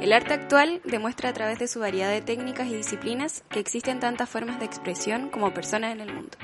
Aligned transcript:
El 0.00 0.12
arte 0.12 0.34
actual 0.34 0.80
demuestra 0.84 1.30
a 1.30 1.32
través 1.32 1.58
de 1.58 1.68
su 1.68 1.80
variedad 1.80 2.10
de 2.10 2.22
técnicas 2.22 2.68
y 2.68 2.74
disciplinas 2.76 3.44
que 3.50 3.58
existen 3.60 4.00
tantas 4.00 4.28
formas 4.28 4.58
de 4.58 4.64
expresión 4.64 5.28
como 5.28 5.52
personas 5.52 5.92
en 5.92 6.00
el 6.00 6.14
mundo. 6.14 6.38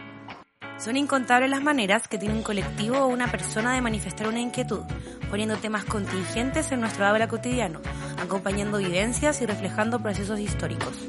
Son 0.79 0.97
incontables 0.97 1.48
las 1.48 1.62
maneras 1.62 2.09
que 2.09 2.19
tiene 2.19 2.35
un 2.35 2.43
colectivo 2.43 2.99
o 2.99 3.07
una 3.07 3.30
persona 3.30 3.73
de 3.74 3.80
manifestar 3.80 4.27
una 4.27 4.41
inquietud, 4.41 4.83
poniendo 5.30 5.57
temas 5.57 5.85
contingentes 5.85 6.73
en 6.73 6.80
nuestro 6.80 7.07
habla 7.07 7.29
cotidiano, 7.29 7.80
acompañando 8.21 8.79
vivencias 8.79 9.41
y 9.41 9.47
reflejando 9.47 10.02
procesos 10.02 10.41
históricos. 10.41 11.09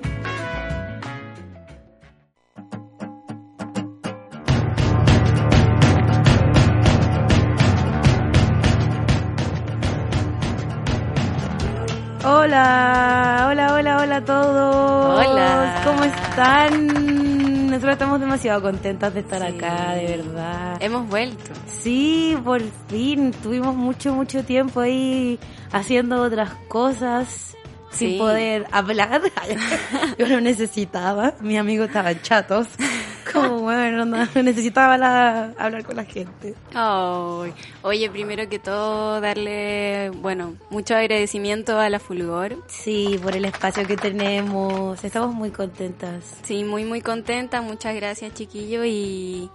Hola, 12.43 13.47
hola, 13.49 13.73
hola, 13.73 13.97
hola 14.01 14.15
a 14.17 14.25
todos. 14.25 15.25
Hola. 15.27 15.81
¿Cómo 15.85 16.03
están? 16.03 17.67
Nosotros 17.67 17.93
estamos 17.93 18.19
demasiado 18.19 18.61
contentas 18.61 19.13
de 19.13 19.21
estar 19.21 19.39
Sí. 19.49 19.55
acá, 19.57 19.93
de 19.93 20.17
verdad. 20.17 20.77
Hemos 20.81 21.07
vuelto. 21.07 21.53
Sí, 21.67 22.37
por 22.43 22.61
fin. 22.89 23.31
Tuvimos 23.31 23.73
mucho, 23.77 24.13
mucho 24.13 24.43
tiempo 24.43 24.81
ahí 24.81 25.39
haciendo 25.71 26.21
otras 26.21 26.49
cosas 26.67 27.55
sin 27.93 28.17
poder 28.17 28.67
hablar. 28.71 29.21
Yo 30.17 30.27
lo 30.27 30.41
necesitaba. 30.41 31.33
Mis 31.41 31.57
amigos 31.59 31.87
estaban 31.87 32.21
chatos. 32.21 32.67
Como, 33.31 33.61
bueno, 33.61 34.03
no, 34.05 34.17
necesitaba 34.43 34.97
la- 34.97 35.53
hablar 35.57 35.83
con 35.85 35.95
la 35.95 36.03
gente. 36.03 36.53
Ay. 36.73 37.53
Oye, 37.81 38.09
primero 38.09 38.47
que 38.49 38.59
todo, 38.59 39.21
darle, 39.21 40.09
bueno, 40.09 40.55
mucho 40.69 40.95
agradecimiento 40.95 41.79
a 41.79 41.89
la 41.89 41.99
Fulgor. 41.99 42.57
Sí, 42.67 43.19
por 43.23 43.35
el 43.35 43.45
espacio 43.45 43.87
que 43.87 43.95
tenemos. 43.97 45.03
Estamos 45.03 45.33
muy 45.33 45.51
contentas. 45.51 46.23
Sí, 46.43 46.63
muy, 46.63 46.83
muy 46.85 47.01
contenta. 47.01 47.61
Muchas 47.61 47.95
gracias, 47.95 48.33
chiquillo. 48.33 48.83
Y, 48.85 49.49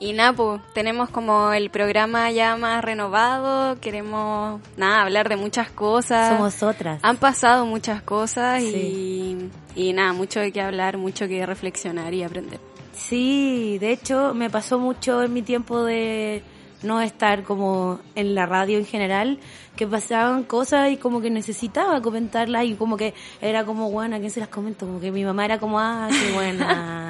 y 0.00 0.12
nada, 0.14 0.32
pues, 0.32 0.60
tenemos 0.72 1.10
como 1.10 1.52
el 1.52 1.70
programa 1.70 2.30
ya 2.30 2.56
más 2.56 2.82
renovado. 2.82 3.78
Queremos, 3.80 4.60
nada, 4.76 5.02
hablar 5.02 5.28
de 5.28 5.36
muchas 5.36 5.70
cosas. 5.70 6.30
Somos 6.36 6.62
otras. 6.62 6.98
Han 7.02 7.18
pasado 7.18 7.66
muchas 7.66 8.02
cosas 8.02 8.62
Sí. 8.62 9.50
y, 9.76 9.88
y 9.88 9.92
nada, 9.92 10.12
mucho 10.14 10.40
de 10.40 10.50
qué 10.52 10.62
hablar, 10.62 10.96
mucho 10.96 11.28
que 11.28 11.44
reflexionar 11.46 12.12
y 12.14 12.22
aprender. 12.22 12.58
Sí, 12.94 13.78
de 13.78 13.92
hecho 13.92 14.34
me 14.34 14.50
pasó 14.50 14.78
mucho 14.78 15.22
en 15.22 15.32
mi 15.32 15.42
tiempo 15.42 15.84
de 15.84 16.42
no 16.82 17.00
estar 17.02 17.42
como 17.42 18.00
en 18.14 18.34
la 18.34 18.46
radio 18.46 18.78
en 18.78 18.86
general, 18.86 19.38
que 19.76 19.86
pasaban 19.86 20.44
cosas 20.44 20.90
y 20.90 20.96
como 20.96 21.20
que 21.20 21.28
necesitaba 21.30 22.00
comentarlas 22.00 22.64
y 22.64 22.74
como 22.74 22.96
que 22.96 23.12
era 23.42 23.64
como, 23.64 23.90
bueno, 23.90 24.16
¿a 24.16 24.18
quién 24.18 24.30
se 24.30 24.40
las 24.40 24.48
comento? 24.48 24.86
Como 24.86 24.98
que 25.00 25.10
mi 25.10 25.24
mamá 25.24 25.44
era 25.44 25.58
como, 25.58 25.78
ah, 25.78 26.08
qué 26.10 26.32
buena, 26.32 26.66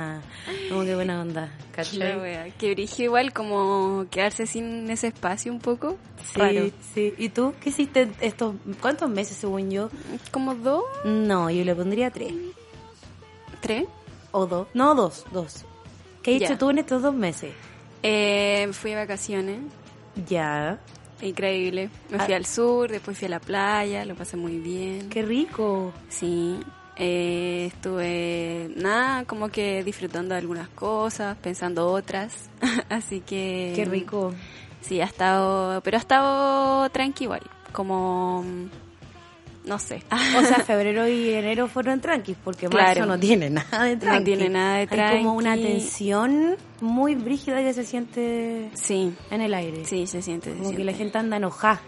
como 0.71 0.85
que 0.85 0.95
buena 0.95 1.21
onda, 1.21 1.53
¿cachai? 1.73 2.53
Que 2.59 2.71
brige 2.75 3.03
igual 3.05 3.33
como 3.33 4.07
quedarse 4.11 4.47
sin 4.47 4.89
ese 4.91 5.09
espacio 5.09 5.53
un 5.53 5.59
poco. 5.61 5.97
Sí, 6.33 6.39
Raro. 6.41 6.71
sí. 6.95 7.13
¿Y 7.19 7.29
tú 7.29 7.53
qué 7.61 7.69
hiciste 7.71 8.09
estos, 8.21 8.55
cuántos 8.81 9.11
meses 9.11 9.37
según 9.37 9.71
yo? 9.71 9.91
Como 10.31 10.55
dos, 10.55 10.85
No, 11.05 11.51
yo 11.51 11.65
le 11.65 11.75
pondría 11.75 12.11
tres. 12.11 12.33
tres. 13.61 13.85
O 14.33 14.47
dos. 14.47 14.69
No, 14.75 14.95
dos, 14.95 15.25
dos. 15.33 15.65
¿Qué 16.23 16.33
hiciste 16.33 16.57
tú 16.57 16.71
en 16.71 16.79
estos 16.79 17.03
dos 17.03 17.15
meses? 17.15 17.53
Eh, 18.03 18.69
fui 18.73 18.91
de 18.93 18.97
vacaciones. 18.97 19.59
Ya. 20.29 20.79
Increíble. 21.23 21.91
Me 22.11 22.19
fui 22.19 22.33
Ah. 22.33 22.37
al 22.37 22.47
sur, 22.47 22.91
después 22.91 23.19
fui 23.19 23.27
a 23.27 23.31
la 23.31 23.41
playa, 23.41 24.05
lo 24.07 24.15
pasé 24.15 24.37
muy 24.37 24.59
bien. 24.59 25.09
Qué 25.11 25.23
rico. 25.23 25.93
Sí. 26.09 26.59
Eh, 27.03 27.65
estuve, 27.73 28.71
nada, 28.77 29.25
como 29.25 29.49
que 29.49 29.83
disfrutando 29.83 30.35
de 30.35 30.41
algunas 30.41 30.69
cosas, 30.69 31.35
pensando 31.39 31.87
otras. 31.91 32.51
Así 32.91 33.21
que... 33.21 33.73
Qué 33.75 33.87
rico. 33.87 34.35
Sí, 34.83 35.01
ha 35.01 35.05
estado, 35.05 35.81
pero 35.83 35.97
ha 35.97 36.01
estado 36.01 36.89
tranqui 36.91 37.25
igual, 37.25 37.41
como, 37.73 38.45
no 39.65 39.79
sé. 39.79 40.03
O 40.39 40.43
sea, 40.45 40.61
febrero 40.67 41.07
y 41.09 41.31
enero 41.33 41.69
fueron 41.69 42.01
tranquis, 42.01 42.37
porque 42.43 42.67
Claro. 42.69 42.87
marzo 43.01 43.07
no 43.07 43.19
tiene 43.19 43.49
nada 43.51 43.85
de 43.85 43.97
tranqui. 43.97 44.25
tiene 44.25 44.49
nada 44.49 44.77
de 44.77 44.89
Hay 45.03 45.19
como 45.23 45.35
una 45.35 45.53
tranqui. 45.55 45.65
tensión 45.73 46.57
muy 46.83 47.15
brígida 47.15 47.59
que 47.63 47.73
se 47.75 47.85
siente 47.85 48.71
Sí, 48.75 49.13
en 49.31 49.41
el 49.41 49.53
aire. 49.55 49.85
sí, 49.85 50.07
se 50.07 50.21
siente. 50.23 50.53
se 50.53 50.59
Como 50.59 50.75
que 50.75 50.85
la 50.85 50.93
gente 50.93 51.17
anda 51.19 51.37
enojada. 51.39 51.81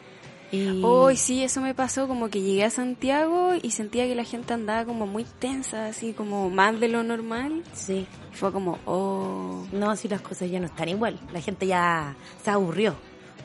Y... 0.52 0.82
Hoy 0.84 1.16
sí, 1.16 1.42
eso 1.42 1.60
me 1.60 1.74
pasó, 1.74 2.06
como 2.06 2.28
que 2.28 2.42
llegué 2.42 2.64
a 2.64 2.70
Santiago 2.70 3.54
y 3.60 3.70
sentía 3.72 4.06
que 4.06 4.14
la 4.14 4.24
gente 4.24 4.52
andaba 4.54 4.84
como 4.84 5.06
muy 5.06 5.24
tensa, 5.24 5.86
así 5.86 6.12
como 6.12 6.50
más 6.50 6.78
de 6.78 6.88
lo 6.88 7.02
normal. 7.02 7.62
Sí. 7.72 8.06
Y 8.32 8.36
fue 8.36 8.52
como, 8.52 8.78
oh, 8.84 9.66
No, 9.72 9.96
si 9.96 10.08
las 10.08 10.20
cosas 10.20 10.50
ya 10.50 10.60
no 10.60 10.66
están 10.66 10.88
igual. 10.88 11.18
La 11.32 11.40
gente 11.40 11.66
ya 11.66 12.14
se 12.44 12.50
aburrió. 12.50 12.94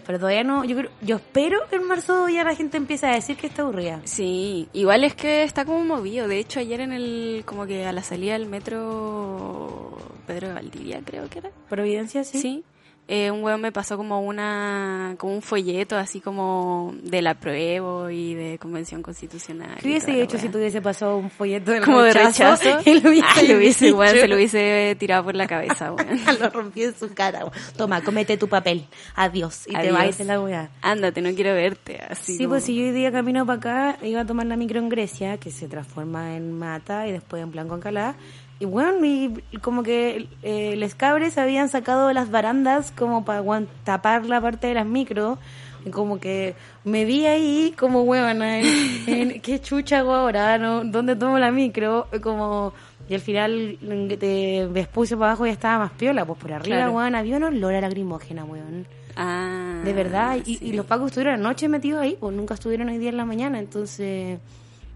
Pero 0.05 0.19
todavía 0.19 0.43
no, 0.45 0.63
yo 0.63 0.77
creo, 0.77 0.91
yo 1.01 1.17
espero 1.17 1.59
que 1.69 1.75
en 1.75 1.83
marzo 1.83 2.29
ya 2.29 2.45
la 2.45 2.55
gente 2.55 2.77
empiece 2.77 3.05
a 3.07 3.13
decir 3.13 3.35
que 3.35 3.47
está 3.47 3.63
aburrida. 3.63 3.99
sí, 4.05 4.69
igual 4.71 5.03
es 5.03 5.13
que 5.15 5.43
está 5.43 5.65
como 5.65 5.83
movido. 5.83 6.29
De 6.29 6.39
hecho, 6.39 6.61
ayer 6.61 6.79
en 6.79 6.93
el, 6.93 7.43
como 7.45 7.65
que 7.65 7.85
a 7.85 7.91
la 7.91 8.01
salida 8.03 8.33
del 8.33 8.45
metro 8.45 9.97
Pedro 10.25 10.47
de 10.47 10.53
Valdivia, 10.53 11.01
creo 11.03 11.29
que 11.29 11.39
era. 11.39 11.51
Providencia, 11.69 12.23
sí. 12.23 12.39
Sí. 12.39 12.63
Eh, 13.09 13.31
un 13.31 13.41
weón 13.41 13.61
me 13.61 13.71
pasó 13.71 13.95
como 13.95 14.19
una 14.21 15.15
como 15.17 15.33
un 15.33 15.41
folleto 15.41 15.95
así 15.95 16.19
como 16.19 16.93
de 17.03 17.21
la 17.21 17.35
prueba 17.35 18.11
y 18.11 18.33
de 18.33 18.57
convención 18.59 19.01
constitucional. 19.01 19.77
¿Qué 19.81 19.87
hubiese 19.87 20.21
hecho 20.21 20.37
si 20.37 20.49
te 20.49 20.57
hubiese 20.57 20.81
pasado 20.81 21.15
un 21.15 21.29
folleto 21.29 21.71
del 21.71 21.85
como 21.85 22.01
de 22.01 22.11
rechazo? 22.11 22.63
rechazo? 22.65 22.89
Y 22.89 22.99
lo 23.01 23.09
hubiese, 23.09 23.27
Ah, 23.29 23.41
lo 23.43 23.57
hubiese, 23.57 23.85
dicho? 23.85 23.97
weón, 23.97 24.13
se 24.13 24.27
lo 24.27 24.35
hubiese 24.35 24.95
tirado 24.99 25.23
por 25.23 25.35
la 25.35 25.47
cabeza, 25.47 25.93
weón. 25.93 26.19
lo 26.39 26.49
rompí 26.49 26.83
en 26.83 26.95
su 26.97 27.13
cara. 27.13 27.39
weón. 27.45 27.53
Toma, 27.77 28.01
comete 28.03 28.35
tu 28.37 28.49
papel. 28.49 28.85
Adiós. 29.15 29.67
Y 29.67 29.73
te 29.75 29.89
vas 29.91 30.17
de 30.17 30.25
la 30.25 30.41
weá. 30.41 30.69
Ándate, 30.81 31.21
no 31.21 31.33
quiero 31.33 31.53
verte. 31.53 32.01
Así 32.09 32.33
Sí, 32.33 32.37
como- 32.39 32.49
pues 32.55 32.65
si 32.65 32.75
yo 32.75 32.83
hoy 32.87 32.91
día 32.91 33.09
camino 33.13 33.45
para 33.45 33.57
acá, 33.93 34.05
iba 34.05 34.19
a 34.19 34.25
tomar 34.25 34.47
la 34.47 34.57
micro 34.57 34.79
en 34.79 34.89
Grecia, 34.89 35.37
que 35.37 35.49
se 35.51 35.69
transforma 35.69 36.35
en 36.35 36.51
Mata 36.59 37.07
y 37.07 37.13
después 37.13 37.41
en 37.41 37.51
Blanco 37.51 37.75
Alcalá. 37.75 38.15
Y 38.59 38.65
bueno, 38.65 39.05
y 39.05 39.57
como 39.61 39.83
que 39.83 40.27
eh, 40.41 40.75
les 40.77 40.95
cabres 40.95 41.37
habían 41.37 41.69
sacado 41.69 42.11
las 42.13 42.31
barandas 42.31 42.91
como 42.91 43.23
para 43.23 43.43
tapar 43.83 44.25
la 44.25 44.41
parte 44.41 44.67
de 44.67 44.73
las 44.73 44.85
micro. 44.85 45.37
Y 45.85 45.89
como 45.91 46.19
que 46.19 46.55
me 46.83 47.05
vi 47.05 47.25
ahí 47.27 47.73
como 47.77 48.01
huevona, 48.01 48.59
en, 48.59 48.65
en 49.07 49.41
qué 49.41 49.61
chucha 49.61 49.99
hago 49.99 50.13
ahora, 50.15 50.57
¿no? 50.57 50.83
¿Dónde 50.83 51.15
tomo 51.15 51.37
la 51.39 51.51
micro? 51.51 52.07
Como... 52.21 52.73
Y 53.09 53.13
al 53.13 53.21
final 53.21 53.77
mm, 53.81 54.07
te 54.17 54.87
puse 54.91 55.15
para 55.15 55.31
abajo 55.31 55.47
y 55.47 55.49
estaba 55.51 55.77
más 55.85 55.91
piola, 55.91 56.25
pues 56.25 56.37
por 56.39 56.51
arriba, 56.51 56.75
Claro. 56.77 56.91
weón, 56.91 57.15
había 57.15 57.37
un 57.37 57.43
olor 57.43 57.73
a 57.75 57.79
lacrimógena, 57.79 58.43
weón. 58.43 58.85
Ah, 59.15 59.81
De 59.85 59.93
verdad, 59.93 60.37
y, 60.45 60.57
y 60.61 60.73
los 60.73 60.85
pacos 60.85 61.07
estuvieron 61.11 61.35
anoche 61.35 61.69
metidos 61.69 62.01
ahí, 62.01 62.17
pues 62.19 62.35
nunca 62.35 62.55
estuvieron 62.55 62.89
hoy 62.89 62.97
día 62.97 63.09
en 63.09 63.17
la 63.17 63.23
mañana, 63.23 63.59
entonces, 63.59 64.39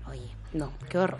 oye, 0.09 0.27
no, 0.51 0.71
qué 0.89 0.97
horror. 0.97 1.19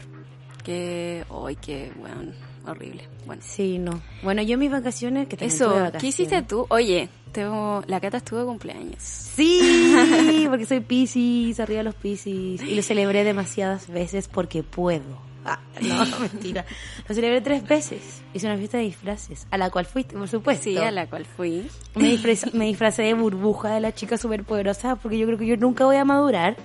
Que, 0.64 1.26
ay, 1.46 1.56
qué, 1.56 1.92
weón, 2.02 2.34
horrible. 2.68 3.08
Bueno. 3.26 3.42
Sí, 3.46 3.80
no. 3.80 4.02
Bueno, 4.24 4.42
yo 4.42 4.54
en 4.54 4.60
mis 4.60 4.72
vacaciones, 4.72 5.28
que 5.28 5.38
Eso, 5.44 5.66
tuve 5.66 5.74
¿qué 5.76 5.82
vacaciones. 5.82 6.20
hiciste 6.20 6.42
tú? 6.44 6.66
Oye, 6.70 7.10
tengo, 7.32 7.84
la 7.88 8.00
Cata 8.00 8.18
estuvo 8.18 8.40
de 8.40 8.46
cumpleaños. 8.46 9.02
Sí, 9.02 10.46
porque 10.50 10.66
soy 10.66 10.82
Piscis, 10.82 11.60
arriba 11.60 11.84
los 11.84 11.96
Piscis, 11.96 12.62
y 12.62 12.76
lo 12.76 12.82
celebré 12.84 13.24
demasiadas 13.24 13.88
veces 13.90 14.28
porque 14.28 14.64
puedo. 14.64 15.31
Ah, 15.44 15.60
no, 15.82 16.06
mentira. 16.20 16.66
Lo 17.08 17.16
celebré 17.16 17.42
tres 17.42 17.68
veces. 17.68 18.22
Hice 18.34 18.46
una 18.46 18.58
fiesta 18.58 18.78
de 18.78 18.84
disfraces, 18.84 19.48
a 19.52 19.58
la 19.58 19.70
cual 19.70 19.86
fuiste, 19.86 20.16
por 20.16 20.28
supuesto. 20.28 20.66
Sí, 20.66 20.78
a 20.78 20.92
la 20.92 21.08
cual 21.08 21.26
fui. 21.26 21.68
Me 21.96 22.66
disfracé 22.66 23.02
de 23.04 23.14
burbuja 23.14 23.74
de 23.74 23.80
la 23.82 23.92
chica 23.94 24.18
superpoderosa 24.18 24.96
porque 24.98 25.18
yo 25.18 25.26
creo 25.26 25.38
que 25.38 25.48
yo 25.48 25.58
nunca 25.58 25.86
voy 25.86 25.96
a 25.98 26.06
madurar. 26.06 26.56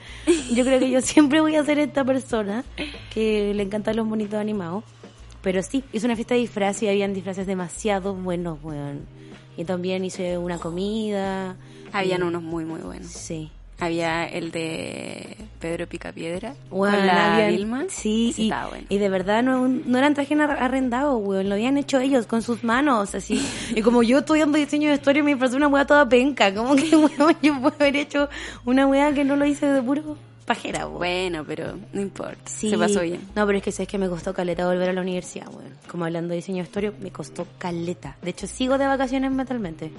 Yo 0.53 0.65
creo 0.65 0.79
que 0.79 0.91
yo 0.91 1.01
siempre 1.01 1.41
voy 1.41 1.57
a 1.57 1.65
ser 1.65 1.79
esta 1.79 2.05
persona 2.05 2.65
que 3.13 3.53
le 3.55 3.63
encantan 3.63 3.97
los 3.97 4.07
monitos 4.07 4.39
animados. 4.39 4.85
Pero 5.43 5.63
sí, 5.63 5.85
hice 5.93 6.07
una 6.07 6.17
fiesta 6.17 6.35
de 6.35 6.41
disfraces 6.41 6.83
y 6.83 6.89
habían 6.89 7.15
disfraces 7.15 7.47
demasiado 7.47 8.15
buenos, 8.15 8.59
weón. 8.63 9.07
Y 9.57 9.65
también 9.65 10.05
hice 10.05 10.37
una 10.39 10.59
comida. 10.59 11.57
Habían 11.93 12.21
Y- 12.21 12.25
unos 12.25 12.43
muy, 12.43 12.65
muy 12.65 12.81
buenos. 12.81 13.07
Sí. 13.09 13.51
Había 13.79 14.25
el 14.27 14.53
de 14.53 15.37
Pedro 15.61 15.87
Picapiedra 15.87 16.55
Bueno, 16.71 16.97
con 16.97 17.07
la 17.07 17.35
habían- 17.35 17.51
Vilma. 17.53 17.85
Sí, 17.91 18.33
y, 18.37 18.45
estaba 18.45 18.69
bueno. 18.71 18.87
y 18.89 18.97
de 18.99 19.09
verdad 19.11 19.43
no, 19.43 19.69
no 19.69 19.99
eran 19.99 20.15
trajes 20.15 20.39
ar- 20.41 20.63
arrendados, 20.63 21.21
weón. 21.23 21.49
Lo 21.51 21.55
habían 21.57 21.77
hecho 21.77 21.99
ellos 22.01 22.27
con 22.27 22.41
sus 22.43 22.65
manos, 22.65 23.15
así. 23.15 23.47
Y 23.75 23.83
como 23.83 24.03
yo 24.03 24.19
estudiando 24.21 24.57
diseño 24.57 24.89
de 24.89 24.95
historia, 24.95 25.23
me 25.23 25.37
pareció 25.37 25.59
una 25.59 25.69
weá 25.69 25.85
toda 25.87 26.09
penca. 26.09 26.55
Como 26.55 26.75
que, 26.75 26.97
weón, 26.97 27.37
yo 27.43 27.61
puedo 27.61 27.75
haber 27.79 27.97
hecho 27.97 28.29
una 28.65 28.87
weá 28.87 29.13
que 29.13 29.25
no 29.25 29.37
lo 29.37 29.45
hice 29.45 29.67
de 29.67 29.83
puro 29.83 30.17
pajera, 30.47 30.87
weón. 30.87 30.99
Bueno, 30.99 31.45
pero 31.47 31.75
no 31.93 32.01
importa. 32.01 32.39
Sí. 32.47 32.71
Se 32.71 32.79
pasó 32.79 33.01
bien. 33.03 33.21
No, 33.35 33.45
pero 33.47 33.59
es 33.59 33.65
que 33.65 33.73
sabes 33.73 33.89
que 33.89 33.99
me 33.99 34.09
costó 34.09 34.33
caleta 34.33 34.67
volver 34.67 34.89
a 34.89 34.93
la 34.95 35.03
universidad, 35.03 35.49
weón. 35.49 35.75
Como 35.91 36.07
hablando 36.07 36.31
de 36.31 36.37
diseño 36.37 36.59
de 36.59 36.63
historia, 36.69 36.93
me 36.99 37.11
costó 37.11 37.47
caleta. 37.59 38.17
De 38.23 38.31
hecho, 38.31 38.47
sigo 38.47 38.79
de 38.79 38.87
vacaciones 38.87 39.31
mentalmente. 39.33 39.91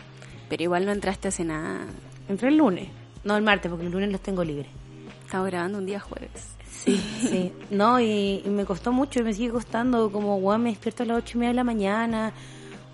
Pero 0.50 0.64
igual 0.64 0.86
no 0.86 0.94
entraste 0.94 1.28
hace 1.28 1.44
nada. 1.44 1.82
Entré 2.28 2.50
el 2.50 2.58
lunes. 2.58 2.88
No, 3.28 3.36
el 3.36 3.44
martes, 3.44 3.70
porque 3.70 3.86
el 3.86 3.92
lunes 3.92 4.10
los 4.10 4.22
tengo 4.22 4.44
libres. 4.44 4.68
Estaba 5.26 5.46
grabando 5.48 5.80
un 5.80 5.86
día 5.86 6.00
jueves. 6.00 6.56
Sí, 6.72 6.96
sí. 7.20 7.52
No, 7.70 8.00
y, 8.00 8.42
y 8.46 8.50
me 8.50 8.64
costó 8.64 8.94
mucho 8.94 9.20
y 9.20 9.24
me 9.24 9.34
sigue 9.34 9.52
costando. 9.52 10.10
Como, 10.12 10.38
weón, 10.38 10.64
me 10.64 10.70
despierto 10.70 11.04
a 11.04 11.06
las 11.08 11.18
ocho 11.18 11.38
y 11.38 11.40
media 11.40 11.50
de 11.50 11.56
la 11.56 11.64
mañana. 11.66 12.32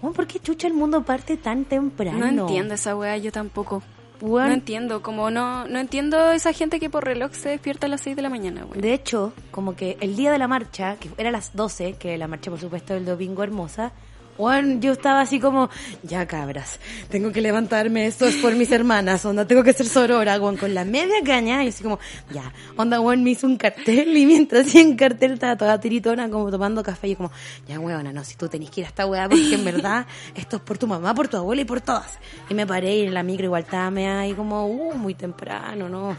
Weón, 0.01 0.15
¿por 0.15 0.25
qué 0.25 0.39
chucha 0.39 0.68
el 0.68 0.74
mundo 0.74 1.03
parte 1.03 1.38
tan 1.38 1.65
temprano? 1.65 2.18
No 2.18 2.41
entiendo 2.41 2.74
esa 2.74 2.95
weá, 2.95 3.15
yo 3.18 3.31
tampoco. 3.31 3.83
Weón, 4.21 4.47
No 4.47 4.53
entiendo, 4.53 5.03
como 5.03 5.30
no, 5.30 5.68
no 5.68 5.80
entiendo 5.80 6.31
esa 6.31 6.51
gente 6.53 6.80
que 6.80 6.89
por 6.89 7.03
reloj 7.03 7.33
se 7.33 7.50
despierta 7.50 7.85
a 7.85 7.89
las 7.89 8.01
6 8.01 8.15
de 8.15 8.21
la 8.24 8.30
mañana, 8.30 8.63
güey. 8.63 8.81
De 8.81 8.94
hecho, 8.94 9.33
como 9.51 9.75
que 9.75 9.97
el 10.00 10.15
día 10.15 10.31
de 10.31 10.39
la 10.39 10.47
marcha, 10.47 10.95
que 10.95 11.09
era 11.18 11.30
a 11.30 11.31
las 11.31 11.56
12, 11.56 11.94
que 12.00 12.18
la 12.18 12.27
marcha 12.27 12.50
por 12.50 12.59
supuesto 12.59 12.95
del 12.95 13.06
domingo 13.06 13.44
hermosa, 13.44 13.91
Juan, 14.38 14.81
yo 14.81 14.94
estaba 14.94 15.21
así 15.21 15.39
como, 15.39 15.69
ya 16.01 16.25
cabras, 16.25 16.80
tengo 17.09 17.31
que 17.31 17.41
levantarme, 17.41 18.07
esto 18.07 18.25
es 18.25 18.35
por 18.38 18.56
mis 18.56 18.71
hermanas, 18.71 19.24
onda, 19.25 19.45
tengo 19.45 19.63
que 19.63 19.74
ser 19.74 19.85
sorora, 19.85 20.39
Juan, 20.39 20.57
con 20.57 20.74
la 20.74 20.85
media 20.85 21.21
caña, 21.24 21.63
y 21.63 21.68
así 21.68 21.83
como, 21.83 22.00
ya, 22.31 22.51
onda, 22.75 22.97
Juan 22.97 23.24
me 23.24 23.31
hizo 23.31 23.45
un 23.45 23.57
cartel, 23.57 24.15
y 24.18 24.25
mientras 24.25 24.68
hacía 24.68 24.81
el 24.81 24.95
cartel 24.95 25.33
estaba 25.33 25.56
toda 25.56 25.80
tiritona, 25.80 26.30
como 26.30 26.50
tomando 26.50 26.81
café, 26.81 27.09
y 27.09 27.15
como, 27.15 27.31
ya, 27.68 27.80
huevona, 27.80 28.12
no, 28.12 28.24
si 28.24 28.35
tú 28.35 28.47
tenés 28.47 28.71
que 28.71 28.81
ir 28.81 28.85
a 28.85 28.89
esta 28.89 29.06
hueá, 29.06 29.30
porque 29.30 29.53
en 29.53 29.65
verdad, 29.65 30.07
esto 30.35 30.57
es 30.57 30.62
por 30.63 30.77
tu 30.77 30.88
mamá, 30.88 31.13
por 31.13 31.27
tu 31.27 31.38
abuela 31.38 31.62
y 31.62 31.65
por 31.65 31.81
todas. 31.81 32.18
Y 32.50 32.53
me 32.53 32.65
paré, 32.65 32.97
y 32.97 33.01
en 33.03 33.13
la 33.13 33.24
micro 33.24 33.45
igual 33.45 33.63
estaba 33.63 34.19
ahí 34.19 34.33
como, 34.33 34.65
uh, 34.65 34.95
muy 34.95 35.13
temprano, 35.13 35.89
¿no? 35.89 36.18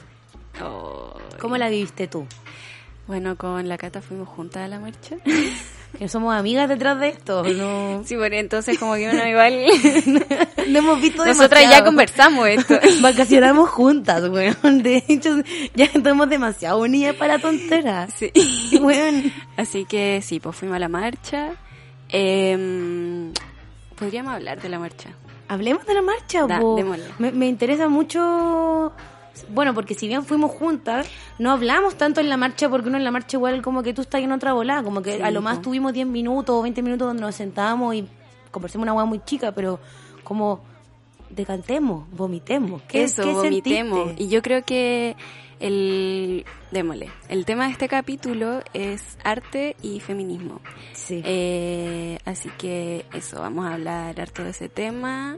Oh. 0.63 1.15
¿Cómo 1.41 1.57
la 1.57 1.69
viviste 1.69 2.07
tú? 2.07 2.27
Bueno, 3.07 3.37
con 3.37 3.69
la 3.69 3.77
Cata 3.77 4.01
fuimos 4.01 4.29
juntas 4.29 4.63
a 4.63 4.69
la 4.69 4.79
marcha. 4.79 5.17
Que 5.99 6.09
somos 6.09 6.35
amigas 6.35 6.69
detrás 6.69 6.99
de 6.99 7.09
esto, 7.09 7.45
no... 7.45 8.03
Sí, 8.05 8.17
bueno, 8.17 8.37
entonces 8.37 8.79
como 8.79 8.95
que 8.95 9.09
uno 9.09 9.27
igual... 9.27 9.67
Lo 10.69 10.79
hemos 10.79 11.01
visto 11.01 11.25
Nosotras 11.25 11.71
ya 11.71 11.85
conversamos 11.85 12.49
esto. 12.49 12.79
Vacacionamos 13.01 13.71
juntas, 13.71 14.29
weón. 14.29 14.83
De 14.83 15.05
hecho, 15.09 15.37
ya 15.75 15.85
estamos 15.87 16.29
demasiado 16.29 16.79
unidas 16.81 17.15
para 17.17 17.39
tonteras. 17.39 18.13
Sí. 18.15 18.33
Weón. 18.81 19.33
Así 19.57 19.85
que 19.85 20.21
sí, 20.23 20.41
pues 20.41 20.57
fuimos 20.57 20.77
a 20.77 20.81
la 20.81 20.89
marcha. 20.89 21.53
Eh, 22.09 23.33
Podríamos 23.97 24.35
hablar 24.35 24.61
de 24.61 24.69
la 24.69 24.79
marcha. 24.79 25.11
Hablemos 25.49 25.87
de 25.87 25.95
la 25.95 26.03
marcha, 26.03 26.47
Da, 26.47 26.61
me, 27.19 27.31
me 27.31 27.47
interesa 27.47 27.89
mucho... 27.89 28.93
Bueno, 29.51 29.75
porque 29.75 29.95
si 29.95 30.09
bien 30.09 30.25
fuimos 30.25 30.51
juntas, 30.53 31.09
no 31.39 31.51
hablamos 31.51 31.97
tanto 31.97 32.21
en 32.21 32.29
la 32.29 32.37
marcha 32.37 32.69
porque 32.69 32.89
uno 32.89 32.99
en 32.99 33.05
la 33.05 33.11
marcha 33.11 33.37
igual 33.37 33.63
como 33.63 33.83
que 33.83 33.93
tú 33.95 34.03
estás 34.03 34.21
en 34.23 34.33
otra 34.33 34.53
volada, 34.53 34.83
como 34.83 35.03
que 35.03 35.17
Sí, 35.17 35.23
a 35.23 35.31
lo 35.31 35.43
más 35.43 35.61
tuvimos 35.63 35.93
10 35.93 36.07
minutos 36.07 36.55
o 36.57 36.63
20 36.63 36.83
minutos 36.83 37.09
donde 37.09 37.23
nos 37.23 37.35
sentábamos 37.35 37.95
y 37.95 38.07
conversamos 38.51 38.85
una 38.85 38.93
hueá 38.95 39.05
muy 39.05 39.21
chica, 39.25 39.53
pero 39.53 39.81
como 40.23 40.61
decantemos, 41.31 42.07
vomitemos. 42.13 42.83
¿Qué, 42.83 43.05
Eso, 43.05 43.23
qué 43.23 43.33
vomitemos. 43.33 43.99
sentiste? 43.99 44.25
Y 44.25 44.29
yo 44.29 44.43
creo 44.43 44.65
que 44.65 45.17
el... 45.61 46.45
Démosle. 46.71 47.11
El 47.29 47.45
tema 47.45 47.67
de 47.67 47.73
este 47.73 47.89
capítulo 47.89 48.61
es 48.73 49.17
arte 49.23 49.77
y 49.83 50.01
feminismo. 50.01 50.61
Sí. 50.93 51.23
Eh, 51.25 52.19
así 52.25 52.51
que 52.59 53.05
eso, 53.13 53.41
vamos 53.41 53.67
a 53.67 53.75
hablar 53.75 54.21
harto 54.21 54.43
de 54.43 54.51
ese 54.51 54.69
tema. 54.69 55.37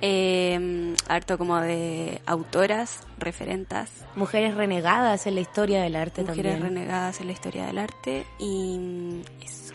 Eh, 0.00 0.94
harto 1.08 1.38
como 1.38 1.60
de 1.60 2.20
autoras, 2.26 3.00
referentas, 3.18 3.90
Mujeres 4.16 4.54
renegadas 4.54 5.26
en 5.26 5.34
la 5.36 5.40
historia 5.40 5.82
del 5.82 5.96
arte 5.96 6.22
mujeres 6.22 6.52
también. 6.54 6.74
renegadas 6.74 7.20
en 7.20 7.26
la 7.26 7.32
historia 7.32 7.66
del 7.66 7.78
arte 7.78 8.24
y 8.38 9.20
eso. 9.42 9.74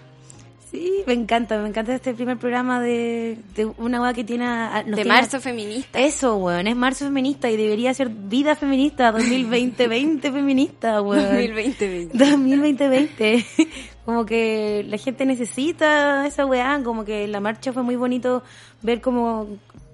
Sí, 0.72 1.02
me 1.08 1.14
encanta, 1.14 1.58
me 1.58 1.68
encanta 1.68 1.96
este 1.96 2.14
primer 2.14 2.38
programa 2.38 2.80
de, 2.80 3.40
de 3.56 3.66
una 3.80 4.00
weá 4.04 4.14
que 4.14 4.24
tiene... 4.24 4.46
a- 4.46 4.84
nos 4.84 4.98
de 4.98 5.04
tiene- 5.04 5.10
marzo 5.10 5.42
feminista. 5.42 6.00
Eso, 6.00 6.36
weón, 6.38 6.68
es 6.68 6.76
marzo 6.76 7.06
feminista 7.06 7.50
y 7.50 7.58
debería 7.58 7.92
ser 7.96 8.10
vida 8.10 8.56
feminista, 8.56 9.12
2020-20 9.12 10.22
feminista, 10.32 11.02
weón. 11.02 11.24
2020. 11.24 12.10
2020 12.14 13.46
Como 14.06 14.26
que 14.28 14.86
la 14.88 14.98
gente 14.98 15.26
necesita 15.26 16.28
esa 16.28 16.46
weá, 16.46 16.80
como 16.84 17.04
que 17.04 17.28
la 17.28 17.40
marcha 17.40 17.74
fue 17.74 17.82
muy 17.82 17.96
bonito 17.96 18.44
ver 18.84 19.02
como, 19.02 19.48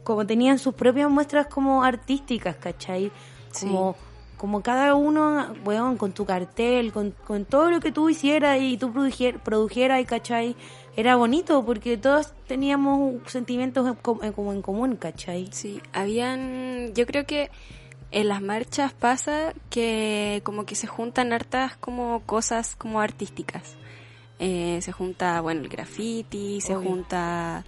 como 0.05 0.25
tenían 0.25 0.57
sus 0.59 0.73
propias 0.73 1.09
muestras 1.09 1.47
como 1.47 1.83
artísticas, 1.83 2.55
¿cachai? 2.55 3.11
Sí. 3.51 3.65
Como, 3.67 3.95
como 4.37 4.61
cada 4.61 4.95
uno, 4.95 5.53
weón, 5.65 5.97
con 5.97 6.13
tu 6.13 6.25
cartel, 6.25 6.93
con, 6.93 7.11
con 7.25 7.43
todo 7.43 7.69
lo 7.71 7.79
que 7.81 7.91
tú 7.91 8.07
hicieras 8.09 8.59
y 8.61 8.77
tú 8.77 8.93
produjer- 8.93 9.39
produjeras, 9.39 10.05
¿cachai? 10.05 10.55
Era 10.95 11.17
bonito 11.17 11.65
porque 11.65 11.97
todos 11.97 12.33
teníamos 12.47 13.15
sentimientos 13.27 13.85
en 13.87 13.97
en- 14.25 14.31
como 14.33 14.53
en 14.53 14.61
común, 14.61 14.95
¿cachai? 14.95 15.49
Sí, 15.51 15.81
habían, 15.91 16.93
yo 16.93 17.05
creo 17.05 17.25
que 17.25 17.49
en 18.11 18.29
las 18.29 18.41
marchas 18.41 18.93
pasa 18.93 19.53
que 19.69 20.41
como 20.45 20.65
que 20.65 20.75
se 20.75 20.87
juntan 20.87 21.33
hartas 21.33 21.75
como 21.77 22.21
cosas 22.25 22.75
como 22.77 23.01
artísticas. 23.01 23.75
Eh, 24.37 24.79
se 24.81 24.91
junta, 24.91 25.39
bueno, 25.41 25.61
el 25.61 25.69
graffiti, 25.69 26.59
se 26.61 26.75
junta 26.75 27.63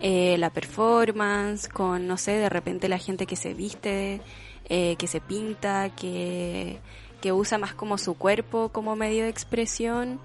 eh, 0.00 0.36
la 0.38 0.50
performance 0.50 1.68
con, 1.68 2.06
no 2.06 2.16
sé, 2.16 2.32
de 2.32 2.48
repente 2.48 2.88
la 2.88 2.98
gente 2.98 3.26
que 3.26 3.36
se 3.36 3.54
viste, 3.54 4.20
eh, 4.68 4.96
que 4.98 5.06
se 5.06 5.20
pinta, 5.20 5.90
que, 5.94 6.78
que 7.20 7.32
usa 7.32 7.58
más 7.58 7.74
como 7.74 7.98
su 7.98 8.14
cuerpo 8.14 8.68
como 8.70 8.96
medio 8.96 9.24
de 9.24 9.30
expresión. 9.30 10.20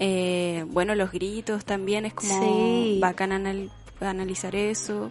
Eh, 0.00 0.64
bueno, 0.68 0.94
los 0.94 1.12
gritos 1.12 1.64
también 1.64 2.04
es 2.06 2.14
como 2.14 2.40
Sí. 2.42 2.98
bacán 3.00 3.32
anal- 3.32 3.70
analizar 4.00 4.56
eso. 4.56 5.10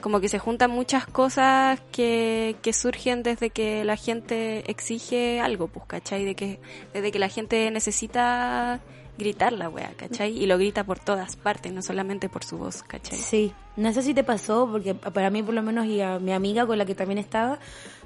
Como 0.00 0.20
que 0.20 0.28
se 0.28 0.38
juntan 0.38 0.70
muchas 0.70 1.06
cosas 1.06 1.80
que, 1.92 2.56
que 2.62 2.72
surgen 2.72 3.22
desde 3.22 3.50
que 3.50 3.84
la 3.84 3.96
gente 3.96 4.68
exige 4.70 5.40
algo, 5.40 5.68
pues, 5.68 5.86
¿cachai? 5.86 6.24
De 6.24 6.34
que, 6.34 6.58
desde 6.92 7.10
que 7.12 7.18
la 7.18 7.28
gente 7.28 7.70
necesita 7.70 8.80
gritar 9.18 9.52
la 9.52 9.68
wea, 9.68 9.92
¿cachai? 9.96 10.36
Y 10.36 10.46
lo 10.46 10.58
grita 10.58 10.84
por 10.84 10.98
todas 10.98 11.36
partes, 11.36 11.72
no 11.72 11.82
solamente 11.82 12.28
por 12.28 12.44
su 12.44 12.58
voz, 12.58 12.82
¿cachai? 12.82 13.18
Sí, 13.18 13.52
no 13.76 13.92
sé 13.92 14.02
si 14.02 14.14
te 14.14 14.24
pasó, 14.24 14.68
porque 14.70 14.94
para 14.94 15.30
mí 15.30 15.42
por 15.42 15.54
lo 15.54 15.62
menos 15.62 15.86
y 15.86 16.00
a 16.00 16.18
mi 16.18 16.32
amiga 16.32 16.66
con 16.66 16.78
la 16.78 16.84
que 16.84 16.94
también 16.94 17.18
estaba, 17.18 17.58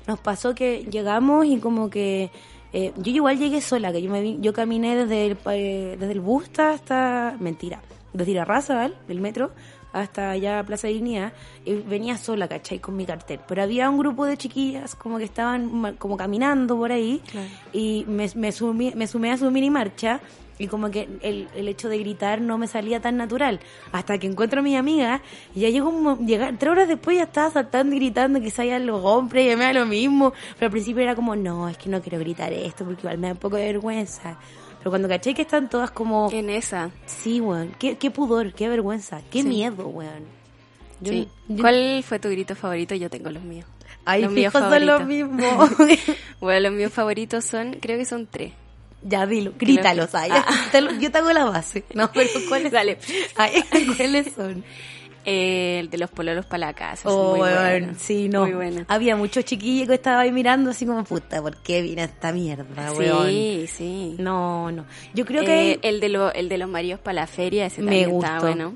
nos 0.07 0.19
pasó 0.21 0.55
que 0.55 0.87
llegamos 0.91 1.47
y 1.47 1.59
como 1.59 1.89
que 1.91 2.31
eh, 2.73 2.93
yo 2.99 3.11
igual 3.13 3.39
llegué 3.39 3.61
sola, 3.63 3.93
que 3.93 4.03
yo 4.03 4.11
me 4.11 4.21
vi- 4.21 4.39
yo 4.41 4.53
caminé 4.53 4.95
desde 4.97 5.27
el, 5.27 5.39
eh, 5.51 5.97
desde 5.99 6.13
el 6.13 6.21
Busta 6.21 6.73
hasta, 6.73 7.37
mentira, 7.41 7.81
desde 8.13 8.33
Irarrázaval, 8.33 8.95
del 9.09 9.21
metro, 9.23 9.51
hasta 9.95 10.31
allá 10.33 10.63
Plaza 10.67 10.89
Dignidad, 10.89 11.33
y 11.65 11.73
venía 11.77 12.19
sola, 12.19 12.47
¿cachai? 12.47 12.79
Con 12.79 12.95
mi 12.95 13.07
cartel. 13.07 13.41
Pero 13.49 13.63
había 13.63 13.89
un 13.89 13.97
grupo 13.97 14.27
de 14.27 14.37
chiquillas 14.37 14.95
como 14.95 15.17
que 15.17 15.25
estaban 15.25 15.97
como 15.97 16.19
caminando 16.19 16.77
por 16.77 16.93
ahí, 16.93 17.23
Claro. 17.31 17.49
y 17.73 18.05
me, 18.07 18.29
me, 18.35 18.51
sumí- 18.53 18.95
me 18.95 19.07
sumé 19.07 19.33
a 19.33 19.39
su 19.39 19.51
mini 19.51 19.71
marcha 19.71 20.21
y 20.59 20.67
como 20.67 20.91
que 20.91 21.09
el, 21.23 21.49
el 21.55 21.69
hecho 21.69 21.89
de 21.89 21.99
gritar 21.99 22.41
no 22.41 22.59
me 22.59 22.67
salía 22.67 23.01
tan 23.01 23.17
natural 23.17 23.61
hasta 23.93 24.19
que 24.19 24.27
encuentro 24.27 24.61
a 24.61 24.63
mi 24.63 24.77
amiga 24.77 25.23
y 25.55 25.61
ya 25.61 25.69
llegó 25.71 25.89
un 25.89 26.27
llega- 26.27 26.53
tres 26.59 26.71
horas 26.73 26.89
después 26.89 27.17
ya 27.17 27.25
estaba 27.25 27.51
saltando 27.51 27.95
y 27.95 27.99
gritando 27.99 28.41
que 28.41 28.51
salían 28.51 28.87
los 28.87 29.01
hombres 29.05 29.53
y 29.53 29.57
me 29.57 29.65
da 29.65 29.73
lo 29.73 29.87
mismo 29.87 30.33
pero 30.55 30.67
al 30.67 30.73
principio 30.73 31.03
era 31.03 31.15
como 31.15 31.37
no 31.37 31.69
es 31.69 31.79
que 31.79 31.89
no 31.89 32.01
quiero 32.03 32.19
gritar 32.19 32.53
esto 32.53 32.85
porque 32.85 33.03
igual 33.03 33.19
me 33.19 33.29
da 33.29 33.33
un 33.35 33.39
poco 33.39 33.57
de 33.57 33.67
vergüenza 33.67 34.37
pero 34.79 34.91
cuando 34.91 35.09
caché 35.09 35.35
que 35.35 35.43
están 35.43 35.69
todas 35.69 35.91
como 35.91 36.29
En 36.33 36.51
esa. 36.51 36.91
sí 37.07 37.41
weón 37.41 37.73
qué, 37.79 37.97
qué 37.97 38.11
pudor 38.11 38.53
qué 38.53 38.69
vergüenza 38.69 39.21
qué 39.31 39.43
Sí. 39.43 39.49
miedo 39.49 39.87
weón 39.89 40.25
Yo- 41.01 41.13
Sí. 41.13 41.29
yo- 41.49 41.63
¿Cuál 41.63 42.03
fue 42.05 42.19
tu 42.19 42.29
grito 42.29 42.57
favorito? 42.57 42.95
Yo 42.97 43.09
tengo 43.09 43.31
los 43.31 43.43
míos. 43.45 43.67
ay 44.05 44.23
los 44.23 44.33
míos 44.33 44.53
son 44.53 44.63
lo 44.87 44.99
favoritos. 44.99 45.07
mismo 45.07 45.47
Bueno, 46.41 46.61
los 46.69 46.73
míos 46.73 46.93
favoritos 46.93 47.45
son, 47.45 47.75
creo 47.81 47.97
que 47.99 48.05
son 48.05 48.27
tres. 48.27 48.53
Ya 49.03 49.27
dilo 49.27 49.53
grítalos 49.59 50.15
ay, 50.15 50.31
Ah. 50.33 50.45
yo 51.01 51.11
te 51.11 51.19
hago 51.19 51.33
la 51.33 51.45
base 51.45 51.85
no 51.95 52.11
pero 52.15 52.29
cuáles 52.49 52.73
Dale. 52.73 52.99
Ay, 53.37 53.63
cuáles 53.97 54.33
son 54.35 54.65
Eh, 55.31 55.81
el 55.81 55.91
de 55.91 55.99
los 55.99 56.09
pololos 56.11 56.47
para 56.47 56.69
la 56.69 56.73
casa. 56.73 57.07
Oh, 57.11 57.37
muy 57.37 57.41
bueno. 57.51 57.93
sí, 57.99 58.31
no. 58.31 58.43
Muy 58.47 58.53
bueno. 58.55 58.85
Había 58.89 59.15
muchos 59.15 59.45
chiquillos 59.45 59.87
que 59.89 59.95
estaba 59.95 60.21
ahí 60.21 60.33
mirando 60.33 60.71
así 60.71 60.87
como, 60.87 61.05
puta, 61.05 61.43
¿por 61.43 61.57
qué 61.59 61.83
vine 61.83 62.01
a 62.03 62.05
esta 62.07 62.33
mierda, 62.33 62.93
weón? 62.93 63.27
Sí, 63.27 63.67
sí. 63.71 64.15
No, 64.19 64.71
no. 64.73 64.87
Yo 65.13 65.27
creo 65.27 65.43
Eh, 65.43 65.79
que... 65.83 65.89
el 65.89 66.01
de 66.01 66.09
lo, 66.09 66.33
el 66.33 66.49
de 66.49 66.57
los 66.57 66.69
maridos 66.71 66.99
para 67.01 67.15
la 67.23 67.27
feria, 67.27 67.67
ese 67.67 67.83
Me 67.83 68.05
también 68.05 68.11
estaba 68.23 68.35
gustó. 68.39 68.47
bueno. 68.47 68.75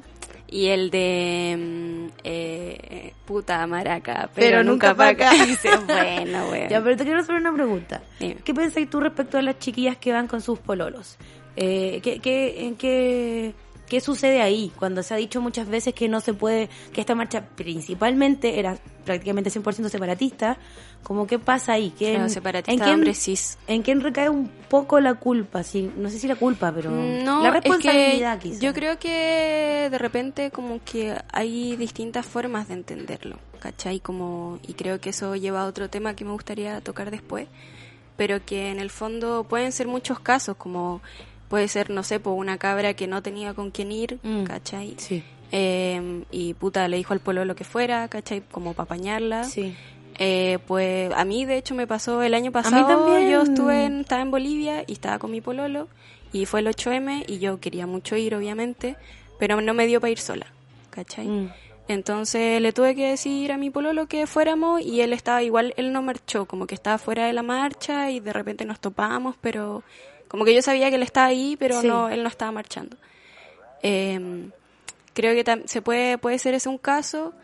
Y 0.52 0.66
el 0.68 0.90
de 0.90 1.56
mm, 1.58 2.08
eh, 2.24 3.14
puta 3.24 3.66
maraca, 3.66 4.28
Pero 4.34 4.48
pero, 4.48 4.64
nunca 4.64 4.88
nunca 4.90 5.16
pa' 5.16 5.16
paca. 5.16 5.30
bueno, 5.86 6.48
weón. 6.50 6.68
Ya, 6.68 6.82
pero 6.82 6.94
te 6.94 7.04
quiero 7.04 7.20
hacer 7.20 7.36
una 7.36 7.54
pregunta. 7.54 8.02
Dime. 8.20 8.36
¿Qué 8.44 8.52
pensáis 8.52 8.90
tú 8.90 9.00
respecto 9.00 9.38
a 9.38 9.42
las 9.42 9.58
chiquillas 9.58 9.96
que 9.96 10.12
van 10.12 10.28
con 10.28 10.42
sus 10.42 10.58
pololos? 10.58 11.16
Eh, 11.56 12.00
¿qué, 12.02 12.18
qué, 12.20 12.66
en 12.66 12.76
qué, 12.76 13.54
¿Qué 13.92 14.00
sucede 14.00 14.40
ahí? 14.40 14.72
Cuando 14.78 15.02
se 15.02 15.12
ha 15.12 15.18
dicho 15.18 15.42
muchas 15.42 15.68
veces 15.68 15.92
que 15.92 16.08
no 16.08 16.20
se 16.22 16.32
puede, 16.32 16.70
que 16.94 17.02
esta 17.02 17.14
marcha 17.14 17.44
principalmente 17.54 18.58
era 18.58 18.78
prácticamente 19.04 19.50
100% 19.50 19.90
separatista, 19.90 20.56
como 21.02 21.26
qué 21.26 21.38
pasa 21.38 21.74
ahí? 21.74 21.92
¿Qué, 21.98 22.14
Claro, 22.14 22.30
separatista 22.30 22.86
de 22.86 22.90
hombres 22.90 23.18
cis. 23.22 23.58
¿En 23.66 23.82
quién 23.82 24.00
recae 24.00 24.30
un 24.30 24.48
poco 24.70 24.98
la 24.98 25.12
culpa? 25.12 25.62
Sí, 25.62 25.90
no 25.94 26.08
sé 26.08 26.18
si 26.18 26.26
la 26.26 26.36
culpa, 26.36 26.72
pero 26.72 26.90
No, 26.90 27.42
la 27.42 27.50
responsabilidad 27.50 28.36
es 28.36 28.42
que 28.42 28.48
quizá. 28.48 28.60
yo 28.62 28.72
creo 28.72 28.98
que 28.98 29.88
de 29.90 29.98
repente 29.98 30.50
como 30.50 30.80
que 30.82 31.14
hay 31.30 31.76
distintas 31.76 32.24
formas 32.24 32.68
de 32.68 32.74
entenderlo, 32.74 33.36
¿cachai? 33.58 34.00
Como, 34.00 34.58
y 34.66 34.72
creo 34.72 35.02
que 35.02 35.10
eso 35.10 35.36
lleva 35.36 35.60
a 35.60 35.66
otro 35.66 35.90
tema 35.90 36.16
que 36.16 36.24
me 36.24 36.30
gustaría 36.32 36.80
tocar 36.80 37.10
después, 37.10 37.46
pero 38.16 38.42
que 38.42 38.70
en 38.70 38.78
el 38.78 38.88
fondo 38.88 39.44
pueden 39.44 39.70
ser 39.70 39.86
muchos 39.86 40.18
casos, 40.18 40.56
como 40.56 41.02
puede 41.52 41.68
ser, 41.68 41.90
no 41.90 42.02
sé, 42.02 42.18
por 42.18 42.32
una 42.32 42.56
cabra 42.56 42.94
que 42.94 43.06
no 43.06 43.22
tenía 43.22 43.52
con 43.52 43.70
quién 43.70 43.92
ir, 43.92 44.18
Mm. 44.22 44.44
¿cachai? 44.44 44.94
Sí, 44.96 45.22
Eh, 45.54 46.24
y 46.30 46.54
puta, 46.54 46.88
le 46.88 46.96
dijo 46.96 47.12
al 47.12 47.20
polo 47.20 47.44
lo 47.44 47.54
que 47.54 47.64
fuera, 47.64 48.08
¿cachai? 48.08 48.40
Como 48.50 48.72
para 48.72 48.84
apañarla. 48.86 49.44
sí. 49.44 49.74
Eh, 50.18 50.58
pues 50.66 51.10
a 51.14 51.24
mí 51.26 51.44
de 51.44 51.56
hecho 51.58 51.74
me 51.74 51.86
pasó 51.86 52.22
el 52.22 52.32
año 52.34 52.52
pasado, 52.52 52.86
también. 52.86 53.30
yo 53.30 53.42
estuve 53.42 53.84
en, 53.84 54.00
estaba 54.00 54.22
en 54.22 54.30
Bolivia 54.30 54.84
y 54.86 54.92
estaba 54.92 55.18
con 55.18 55.30
mi 55.30 55.40
pololo 55.42 55.88
y 56.32 56.44
fue 56.46 56.60
el 56.60 56.68
8M 56.68 57.24
y 57.28 57.38
yo 57.38 57.60
quería 57.60 57.86
mucho 57.86 58.16
ir 58.16 58.34
obviamente, 58.34 58.96
pero 59.38 59.60
no 59.60 59.72
me 59.74 59.86
dio 59.86 60.00
para 60.00 60.10
ir 60.10 60.18
sola, 60.18 60.46
¿cachai? 60.90 61.26
Mm. 61.28 61.50
Entonces 61.88 62.60
le 62.62 62.72
tuve 62.72 62.94
que 62.94 63.08
decir 63.08 63.52
a 63.52 63.56
mi 63.58 63.70
pololo 63.70 64.06
que 64.06 64.26
fuéramos 64.26 64.80
y 64.82 65.00
él 65.00 65.12
estaba 65.12 65.42
igual, 65.42 65.74
él 65.76 65.92
no 65.92 66.00
marchó, 66.02 66.46
como 66.46 66.66
que 66.66 66.74
estaba 66.74 66.96
fuera 66.98 67.26
de 67.26 67.32
la 67.32 67.42
marcha 67.42 68.10
y 68.10 68.20
de 68.20 68.32
repente 68.32 68.64
nos 68.64 68.80
topamos, 68.80 69.34
pero 69.40 69.82
como 70.32 70.46
que 70.46 70.54
yo 70.54 70.62
sabía 70.62 70.88
que 70.88 70.96
él 70.96 71.02
estaba 71.02 71.26
ahí, 71.26 71.56
pero 71.58 71.78
Sí. 71.82 71.86
no, 71.86 72.08
él 72.08 72.22
no 72.22 72.28
estaba 72.30 72.50
marchando. 72.52 72.96
Eh, 73.82 74.48
creo 75.12 75.34
que 75.34 75.62
se 75.68 75.82
puede, 75.82 76.16
puede 76.16 76.38
ser 76.38 76.54
ese 76.54 76.70
un 76.70 76.78
caso, 76.78 77.34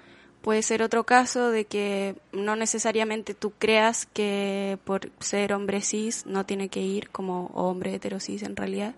puede 0.41 0.63
ser 0.63 0.83
otro 0.83 1.05
caso 1.05 1.51
de 1.51 1.67
que 1.67 2.15
no 2.33 2.57
necesariamente 2.57 3.35
tú 3.35 3.53
creas 3.59 4.07
que 4.07 4.79
por 4.85 5.11
ser 5.21 5.53
hombre 5.53 5.83
cis 5.83 6.25
no 6.25 6.47
tiene 6.47 6.71
que 6.71 6.81
ir 6.81 7.11
como 7.11 7.51
hombre 7.53 7.95
hetero 7.95 8.21
cis 8.21 8.43
en 8.43 8.57
realidad. 8.57 8.95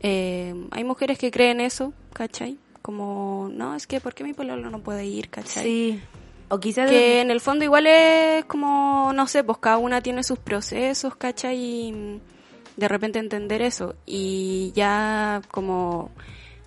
Eh, 0.00 0.54
hay 0.72 0.84
mujeres 0.84 1.16
que 1.18 1.30
creen 1.30 1.62
eso, 1.62 1.94
¿cachai? 2.12 2.58
Como, 2.82 3.48
no, 3.50 3.74
es 3.74 3.86
que 3.86 3.98
¿por 3.98 4.14
qué 4.14 4.24
mi 4.24 4.34
pololo 4.34 4.68
no 4.68 4.80
puede 4.80 5.06
ir, 5.06 5.30
¿cachai? 5.30 5.62
Sí. 5.64 6.00
O 6.50 6.60
quizás 6.60 6.90
Que 6.90 7.22
en 7.22 7.30
el 7.30 7.40
fondo 7.40 7.64
igual 7.64 7.86
es 7.86 8.44
como, 8.44 9.10
no 9.14 9.26
sé, 9.26 9.42
pues 9.42 9.56
cada 9.56 9.78
una 9.78 10.02
tiene 10.02 10.22
sus 10.22 10.38
procesos, 10.38 11.16
¿cachai? 11.16 11.56
Y 11.56 12.20
de 12.76 12.88
repente 12.88 13.18
entender 13.18 13.62
eso. 13.62 13.94
Y 14.06 14.72
ya 14.74 15.42
como, 15.50 16.10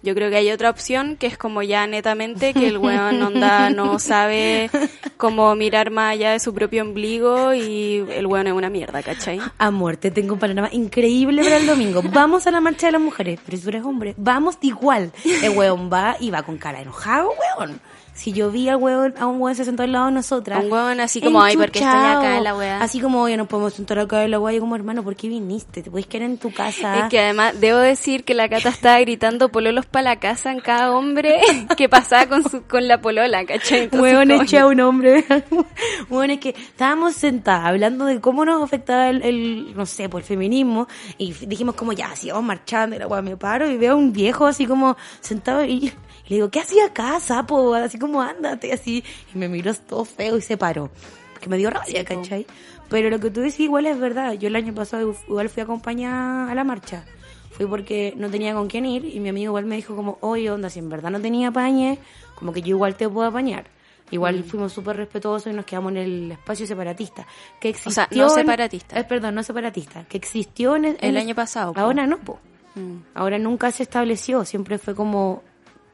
yo 0.01 0.15
creo 0.15 0.29
que 0.29 0.37
hay 0.37 0.51
otra 0.51 0.69
opción 0.69 1.17
que 1.17 1.27
es 1.27 1.37
como 1.37 1.61
ya 1.61 1.85
netamente 1.87 2.53
que 2.53 2.67
el 2.67 2.77
weón 2.77 3.21
onda 3.21 3.69
no 3.69 3.99
sabe 3.99 4.69
cómo 5.17 5.55
mirar 5.55 5.91
más 5.91 6.13
allá 6.13 6.31
de 6.31 6.39
su 6.39 6.53
propio 6.53 6.83
ombligo 6.83 7.53
y 7.53 8.05
el 8.09 8.25
weón 8.25 8.47
es 8.47 8.53
una 8.53 8.69
mierda, 8.69 9.03
¿cachai? 9.03 9.39
Amor, 9.57 9.97
te 9.97 10.11
tengo 10.11 10.33
un 10.33 10.39
panorama 10.39 10.69
increíble 10.71 11.43
para 11.43 11.57
el 11.57 11.67
domingo. 11.67 12.01
Vamos 12.11 12.47
a 12.47 12.51
la 12.51 12.61
marcha 12.61 12.87
de 12.87 12.93
las 12.93 13.01
mujeres, 13.01 13.39
pero 13.45 13.57
si 13.57 13.63
tú 13.63 13.69
eres 13.69 13.83
hombre, 13.83 14.13
vamos 14.17 14.57
igual. 14.61 15.11
El 15.43 15.51
weón 15.51 15.89
va 15.91 16.15
y 16.19 16.31
va 16.31 16.43
con 16.43 16.57
cara 16.57 16.81
enojado, 16.81 17.31
weón. 17.57 17.79
Si 18.19 18.33
yo 18.33 18.51
vi 18.51 18.67
al 18.67 18.75
weón, 18.75 19.13
a 19.17 19.27
un 19.27 19.39
weón 19.39 19.55
se 19.55 19.63
sentó 19.63 19.83
al 19.83 19.93
lado 19.93 20.07
de 20.07 20.11
nosotras. 20.11 20.61
Un 20.65 20.69
weón 20.69 20.99
así 20.99 21.21
como, 21.21 21.41
"Ay, 21.41 21.55
¿por 21.55 21.71
qué 21.71 21.79
estoy 21.79 21.93
acá 21.97 22.11
enchuchado". 22.11 22.37
en 22.37 22.43
la 22.43 22.53
weá? 22.53 22.81
Así 22.81 22.99
como, 22.99 23.21
oye, 23.21 23.37
no 23.37 23.45
podemos 23.45 23.73
sentar 23.73 23.97
acá 23.97 24.25
en 24.25 24.31
la 24.31 24.41
weá. 24.41 24.53
Yo 24.55 24.59
como, 24.59 24.75
hermano, 24.75 25.03
¿por 25.05 25.15
qué 25.15 25.29
viniste? 25.29 25.81
Te 25.81 25.89
puedes 25.89 26.05
quedar 26.05 26.23
en 26.29 26.37
tu 26.37 26.51
casa. 26.51 26.99
Es 26.99 27.09
que 27.09 27.17
además 27.17 27.57
debo 27.61 27.77
decir 27.79 28.25
que 28.25 28.33
la 28.33 28.49
Cata 28.49 28.67
estaba 28.67 28.99
gritando 28.99 29.47
pololos 29.49 29.85
para 29.85 30.03
la 30.03 30.15
casa 30.19 30.51
en 30.51 30.59
cada 30.59 30.91
hombre 30.91 31.39
que 31.77 31.87
pasaba 31.87 32.25
con 32.25 32.43
su, 32.43 32.63
con 32.63 32.89
la 32.89 32.99
polola, 32.99 33.45
¿cachai? 33.45 33.87
Como- 33.89 34.05
eché 34.05 34.59
a 34.59 34.67
un 34.67 34.81
hombre. 34.81 35.23
Bueno, 36.09 36.33
es 36.33 36.39
que 36.41 36.49
estábamos 36.49 37.13
sentadas 37.15 37.65
hablando 37.67 38.03
de 38.05 38.19
cómo 38.19 38.43
nos 38.43 38.61
afectaba 38.61 39.09
el, 39.09 39.21
el, 39.23 39.73
no 39.77 39.85
sé, 39.85 40.09
por 40.09 40.19
el 40.21 40.27
feminismo. 40.27 40.87
Y 41.17 41.31
dijimos 41.33 41.75
como, 41.75 41.93
ya, 41.93 42.13
si 42.17 42.29
vamos 42.29 42.43
marchando, 42.43 42.95
y 42.95 42.99
la 42.99 43.07
weá 43.07 43.21
me 43.21 43.37
paro 43.37 43.69
y 43.69 43.77
veo 43.77 43.93
a 43.93 43.95
un 43.95 44.11
viejo 44.11 44.45
así 44.45 44.65
como 44.65 44.97
sentado 45.21 45.63
y 45.63 45.93
le 46.29 46.35
digo, 46.37 46.49
¿qué 46.49 46.59
hacía 46.61 46.85
acá, 46.85 47.19
sapo? 47.19 47.73
Así 47.73 47.97
como, 47.99 48.21
ándate, 48.21 48.71
así. 48.71 49.03
Y 49.33 49.37
me 49.37 49.49
miró 49.49 49.73
todo 49.73 50.05
feo 50.05 50.37
y 50.37 50.41
se 50.41 50.55
paró. 50.57 50.89
Porque 51.33 51.49
me 51.49 51.57
dio 51.57 51.69
rabia. 51.69 52.05
¿cachai? 52.05 52.45
Pero 52.89 53.09
lo 53.09 53.19
que 53.19 53.29
tú 53.31 53.41
decís 53.41 53.59
igual 53.61 53.85
es 53.87 53.99
verdad. 53.99 54.33
Yo 54.33 54.47
el 54.47 54.55
año 54.55 54.73
pasado 54.73 55.15
igual 55.27 55.49
fui 55.49 55.61
acompañada 55.63 56.51
a 56.51 56.55
la 56.55 56.63
marcha. 56.63 57.03
Fui 57.51 57.65
porque 57.65 58.13
no 58.15 58.29
tenía 58.29 58.53
con 58.53 58.67
quién 58.67 58.85
ir 58.85 59.05
y 59.05 59.19
mi 59.19 59.29
amigo 59.29 59.51
igual 59.51 59.65
me 59.65 59.75
dijo 59.75 59.95
como, 59.95 60.17
oye, 60.21 60.49
onda, 60.51 60.69
si 60.69 60.79
en 60.79 60.89
verdad 60.89 61.09
no 61.11 61.19
tenía 61.19 61.49
apañe, 61.49 61.99
como 62.35 62.53
que 62.53 62.61
yo 62.61 62.69
igual 62.69 62.95
te 62.95 63.09
puedo 63.09 63.27
apañar. 63.27 63.65
Igual 64.11 64.39
Mm. 64.39 64.43
fuimos 64.43 64.73
súper 64.73 64.97
respetuosos 64.97 65.51
y 65.51 65.55
nos 65.55 65.65
quedamos 65.65 65.91
en 65.91 65.97
el 65.97 66.31
espacio 66.31 66.65
separatista. 66.65 67.27
Que 67.59 67.69
existió 67.69 67.93
sea, 67.93 68.07
no 68.11 68.29
separatista. 68.29 68.99
eh, 68.99 69.03
perdón, 69.03 69.35
no 69.35 69.43
separatista. 69.43 70.03
Que 70.05 70.17
existió 70.17 70.75
en 70.75 70.85
en- 70.85 70.97
El 71.01 71.17
año 71.17 71.35
pasado, 71.35 71.73
po. 71.73 71.79
Ahora 71.79 72.07
no, 72.07 72.17
po. 72.17 72.39
Mm, 72.75 72.97
Ahora 73.13 73.37
nunca 73.37 73.71
se 73.71 73.83
estableció. 73.83 74.45
Siempre 74.45 74.77
fue 74.79 74.95
como, 74.95 75.43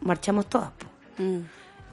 marchamos 0.05 0.47
todas, 0.47 0.71
mm. 1.17 1.39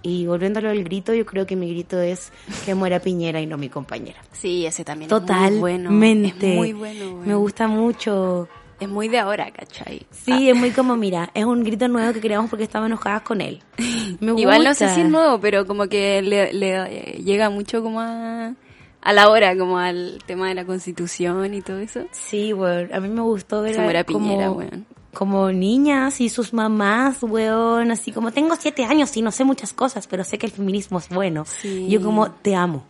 Y 0.04 0.26
volviendo 0.26 0.58
a 0.58 0.62
lo 0.62 0.70
del 0.70 0.82
grito, 0.82 1.14
yo 1.14 1.24
creo 1.24 1.46
que 1.46 1.54
mi 1.54 1.70
grito 1.70 2.00
es 2.00 2.32
que 2.64 2.74
muera 2.74 2.98
Piñera 2.98 3.40
y 3.40 3.46
no 3.46 3.56
mi 3.56 3.68
compañera. 3.68 4.20
Sí, 4.32 4.66
ese 4.66 4.84
también 4.84 5.08
Totalmente. 5.08 5.44
es 5.44 5.52
muy 5.52 5.60
bueno. 5.60 5.90
Es 5.90 6.56
muy 6.56 6.72
bueno. 6.72 7.22
Me 7.24 7.34
gusta 7.36 7.68
mucho. 7.68 8.48
Es 8.80 8.88
muy 8.88 9.06
de 9.06 9.20
ahora, 9.20 9.48
¿cachai? 9.52 10.04
Sí, 10.10 10.50
es 10.50 10.56
muy 10.56 10.70
como, 10.72 10.96
mira, 10.96 11.30
es 11.34 11.44
un 11.44 11.62
grito 11.62 11.86
nuevo 11.86 12.12
que 12.12 12.20
creamos 12.20 12.50
porque 12.50 12.64
estamos 12.64 12.88
enojadas 12.88 13.22
con 13.22 13.40
él. 13.40 13.62
Me 14.18 14.32
Igual 14.40 14.64
no 14.64 14.70
gusta. 14.70 14.88
sé 14.88 14.94
si 14.96 15.00
es 15.02 15.08
nuevo, 15.08 15.38
pero 15.40 15.68
como 15.68 15.86
que 15.86 16.20
le, 16.20 16.52
le, 16.52 16.74
eh, 17.14 17.22
llega 17.22 17.48
mucho 17.48 17.80
como 17.80 18.00
a, 18.00 18.54
a 19.02 19.12
la 19.12 19.30
hora, 19.30 19.56
como 19.56 19.78
al 19.78 20.18
tema 20.26 20.48
de 20.48 20.56
la 20.56 20.64
constitución 20.64 21.54
y 21.54 21.62
todo 21.62 21.78
eso. 21.78 22.06
Sí, 22.10 22.52
weón. 22.52 22.92
A 22.92 22.98
mí 22.98 23.08
me 23.08 23.20
gustó 23.20 23.62
ver 23.62 23.76
Se 23.76 23.80
muera 23.82 24.02
como, 24.02 24.18
Piñera, 24.18 24.50
weón. 24.50 24.84
Como 25.12 25.52
niñas 25.52 26.20
y 26.20 26.28
sus 26.28 26.52
mamás, 26.52 27.22
weón. 27.22 27.90
Así 27.90 28.12
como, 28.12 28.32
tengo 28.32 28.56
siete 28.56 28.84
años 28.84 29.16
y 29.16 29.22
no 29.22 29.30
sé 29.30 29.44
muchas 29.44 29.72
cosas, 29.72 30.06
pero 30.06 30.24
sé 30.24 30.38
que 30.38 30.46
el 30.46 30.52
feminismo 30.52 30.98
es 30.98 31.08
bueno. 31.08 31.44
Sí. 31.44 31.88
Yo 31.88 32.02
como, 32.02 32.30
te 32.30 32.54
amo. 32.54 32.84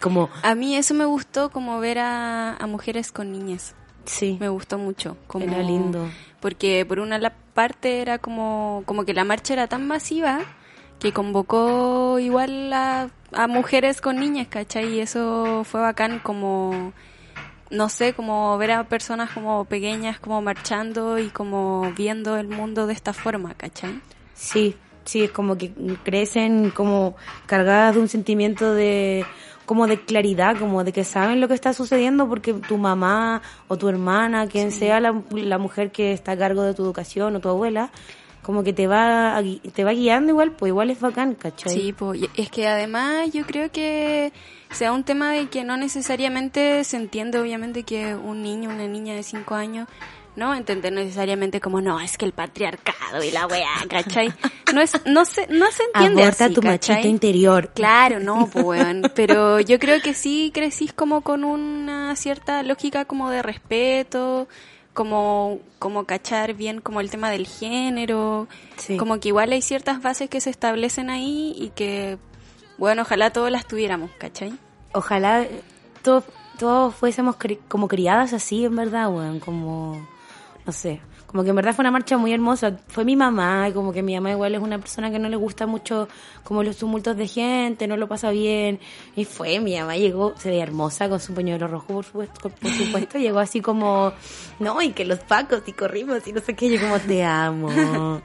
Como, 0.00 0.28
A 0.42 0.54
mí 0.54 0.76
eso 0.76 0.92
me 0.94 1.04
gustó 1.06 1.50
como 1.50 1.80
ver 1.80 1.98
a, 1.98 2.56
a 2.56 2.66
mujeres 2.66 3.10
con 3.10 3.32
niñas. 3.32 3.74
sí. 4.04 4.36
Me 4.38 4.48
gustó 4.48 4.78
mucho. 4.78 5.16
Como, 5.26 5.46
Era 5.46 5.62
lindo. 5.62 6.08
Porque 6.40 6.84
por 6.86 6.98
una 6.98 7.18
parte 7.54 8.02
era 8.02 8.18
como, 8.18 8.82
como 8.84 9.04
que 9.04 9.14
la 9.14 9.24
marcha 9.24 9.54
era 9.54 9.66
tan 9.66 9.86
masiva 9.86 10.40
que 10.98 11.12
convocó 11.12 12.18
igual 12.18 12.72
a, 12.72 13.08
a 13.32 13.46
mujeres 13.46 14.00
con 14.00 14.16
niñas, 14.20 14.48
¿cachai? 14.48 14.94
Y 14.94 15.00
eso 15.00 15.64
fue 15.64 15.80
bacán 15.80 16.18
como, 16.18 16.92
no 17.74 17.88
sé, 17.88 18.12
como 18.14 18.56
ver 18.58 18.72
a 18.72 18.84
personas 18.84 19.30
como 19.30 19.64
pequeñas 19.64 20.18
como 20.18 20.40
marchando 20.40 21.18
y 21.18 21.28
como 21.28 21.92
viendo 21.96 22.36
el 22.36 22.48
mundo 22.48 22.86
de 22.86 22.94
esta 22.94 23.12
forma, 23.12 23.54
¿cachai? 23.54 24.00
Sí, 24.34 24.76
sí, 25.04 25.24
es 25.24 25.30
como 25.30 25.58
que 25.58 25.72
crecen 26.02 26.70
como 26.70 27.16
cargadas 27.46 27.94
de 27.94 28.00
un 28.00 28.08
sentimiento 28.08 28.74
de 28.74 29.26
como 29.66 29.86
de 29.86 30.00
claridad, 30.00 30.58
como 30.58 30.84
de 30.84 30.92
que 30.92 31.04
saben 31.04 31.40
lo 31.40 31.48
que 31.48 31.54
está 31.54 31.72
sucediendo 31.72 32.28
porque 32.28 32.52
tu 32.52 32.76
mamá 32.76 33.40
o 33.68 33.76
tu 33.78 33.88
hermana, 33.88 34.46
quien 34.46 34.70
sea 34.72 35.00
la, 35.00 35.22
la 35.30 35.58
mujer 35.58 35.90
que 35.90 36.12
está 36.12 36.32
a 36.32 36.36
cargo 36.36 36.62
de 36.62 36.74
tu 36.74 36.82
educación 36.82 37.34
o 37.34 37.40
tu 37.40 37.48
abuela, 37.48 37.90
como 38.42 38.62
que 38.62 38.74
te 38.74 38.86
va 38.86 39.42
te 39.72 39.84
va 39.84 39.92
guiando 39.92 40.32
igual, 40.32 40.52
pues 40.52 40.68
igual 40.68 40.90
es 40.90 41.00
bacán, 41.00 41.34
¿cachai? 41.34 41.72
Sí, 41.72 41.94
y 42.14 42.30
es 42.40 42.50
que 42.50 42.68
además 42.68 43.32
yo 43.32 43.46
creo 43.46 43.72
que 43.72 44.32
sea 44.74 44.92
un 44.92 45.04
tema 45.04 45.30
de 45.32 45.48
que 45.48 45.64
no 45.64 45.76
necesariamente 45.76 46.84
se 46.84 46.96
entiende 46.96 47.38
obviamente 47.38 47.82
que 47.84 48.14
un 48.14 48.42
niño, 48.42 48.70
una 48.70 48.86
niña 48.86 49.14
de 49.14 49.22
5 49.22 49.54
años, 49.54 49.88
no 50.36 50.52
entender 50.54 50.92
necesariamente 50.92 51.60
como 51.60 51.80
no, 51.80 52.00
es 52.00 52.18
que 52.18 52.24
el 52.24 52.32
patriarcado 52.32 53.22
y 53.22 53.30
la 53.30 53.46
weá, 53.46 53.68
¿cachai? 53.88 54.32
No 54.74 54.80
es, 54.80 54.92
no 55.06 55.24
se, 55.24 55.46
no 55.46 55.70
se 55.70 55.84
entiende 55.84 56.22
Aborta 56.22 56.46
así, 56.46 56.54
tu 56.54 56.60
¿cachai? 56.60 56.96
machito 56.96 57.08
interior. 57.08 57.70
Claro, 57.72 58.18
no, 58.18 58.48
pues 58.52 58.64
weón. 58.64 59.02
Pero 59.14 59.60
yo 59.60 59.78
creo 59.78 60.00
que 60.02 60.12
sí 60.12 60.50
crecís 60.52 60.92
como 60.92 61.20
con 61.20 61.44
una 61.44 62.16
cierta 62.16 62.64
lógica 62.64 63.04
como 63.04 63.30
de 63.30 63.42
respeto, 63.42 64.48
como, 64.92 65.60
como 65.78 66.04
cachar 66.04 66.54
bien 66.54 66.80
como 66.80 67.00
el 67.00 67.10
tema 67.10 67.30
del 67.30 67.46
género, 67.46 68.48
Sí. 68.76 68.96
como 68.96 69.20
que 69.20 69.28
igual 69.28 69.52
hay 69.52 69.62
ciertas 69.62 70.02
bases 70.02 70.28
que 70.28 70.40
se 70.40 70.50
establecen 70.50 71.10
ahí 71.10 71.54
y 71.56 71.68
que, 71.76 72.18
bueno, 72.78 73.02
ojalá 73.02 73.30
todas 73.30 73.52
las 73.52 73.66
tuviéramos, 73.68 74.10
¿cachai? 74.18 74.52
Ojalá 74.94 75.46
todos 76.02 76.94
fuésemos 76.94 77.36
como 77.68 77.88
criadas 77.88 78.32
así, 78.32 78.64
en 78.64 78.76
verdad, 78.76 79.10
weón, 79.10 79.40
como, 79.40 80.06
no 80.64 80.72
sé, 80.72 81.00
Como 81.26 81.42
que 81.42 81.50
en 81.50 81.56
verdad 81.56 81.74
fue 81.74 81.82
una 81.82 81.90
marcha 81.90 82.16
muy 82.16 82.32
hermosa. 82.32 82.78
Fue 82.86 83.04
mi 83.04 83.16
mamá, 83.16 83.68
y 83.68 83.72
como 83.72 83.92
que 83.92 84.04
mi 84.04 84.14
mamá 84.14 84.30
igual 84.30 84.54
es 84.54 84.60
una 84.60 84.78
persona 84.78 85.10
que 85.10 85.18
no 85.18 85.28
le 85.28 85.34
gusta 85.34 85.66
mucho 85.66 86.06
como 86.44 86.62
los 86.62 86.76
tumultos 86.76 87.16
de 87.16 87.26
gente, 87.26 87.88
no 87.88 87.96
lo 87.96 88.06
pasa 88.06 88.30
bien. 88.30 88.78
Y 89.16 89.24
fue, 89.24 89.58
mi 89.58 89.76
mamá 89.76 89.96
llegó, 89.96 90.34
se 90.36 90.50
veía 90.50 90.62
hermosa 90.62 91.08
con 91.08 91.18
su 91.18 91.34
pañuelo 91.34 91.66
rojo, 91.66 91.88
por 91.88 92.04
supuesto, 92.04 92.50
por 92.50 92.70
supuesto. 92.70 93.18
llegó 93.18 93.40
así 93.40 93.60
como, 93.60 94.12
no, 94.60 94.80
y 94.80 94.92
que 94.92 95.04
los 95.04 95.18
pacos, 95.18 95.64
y 95.66 95.72
corrimos, 95.72 96.24
y 96.28 96.32
no 96.32 96.40
sé 96.40 96.54
qué. 96.54 96.70
Yo 96.70 96.80
como, 96.80 97.00
te 97.00 97.24
amo. 97.24 98.22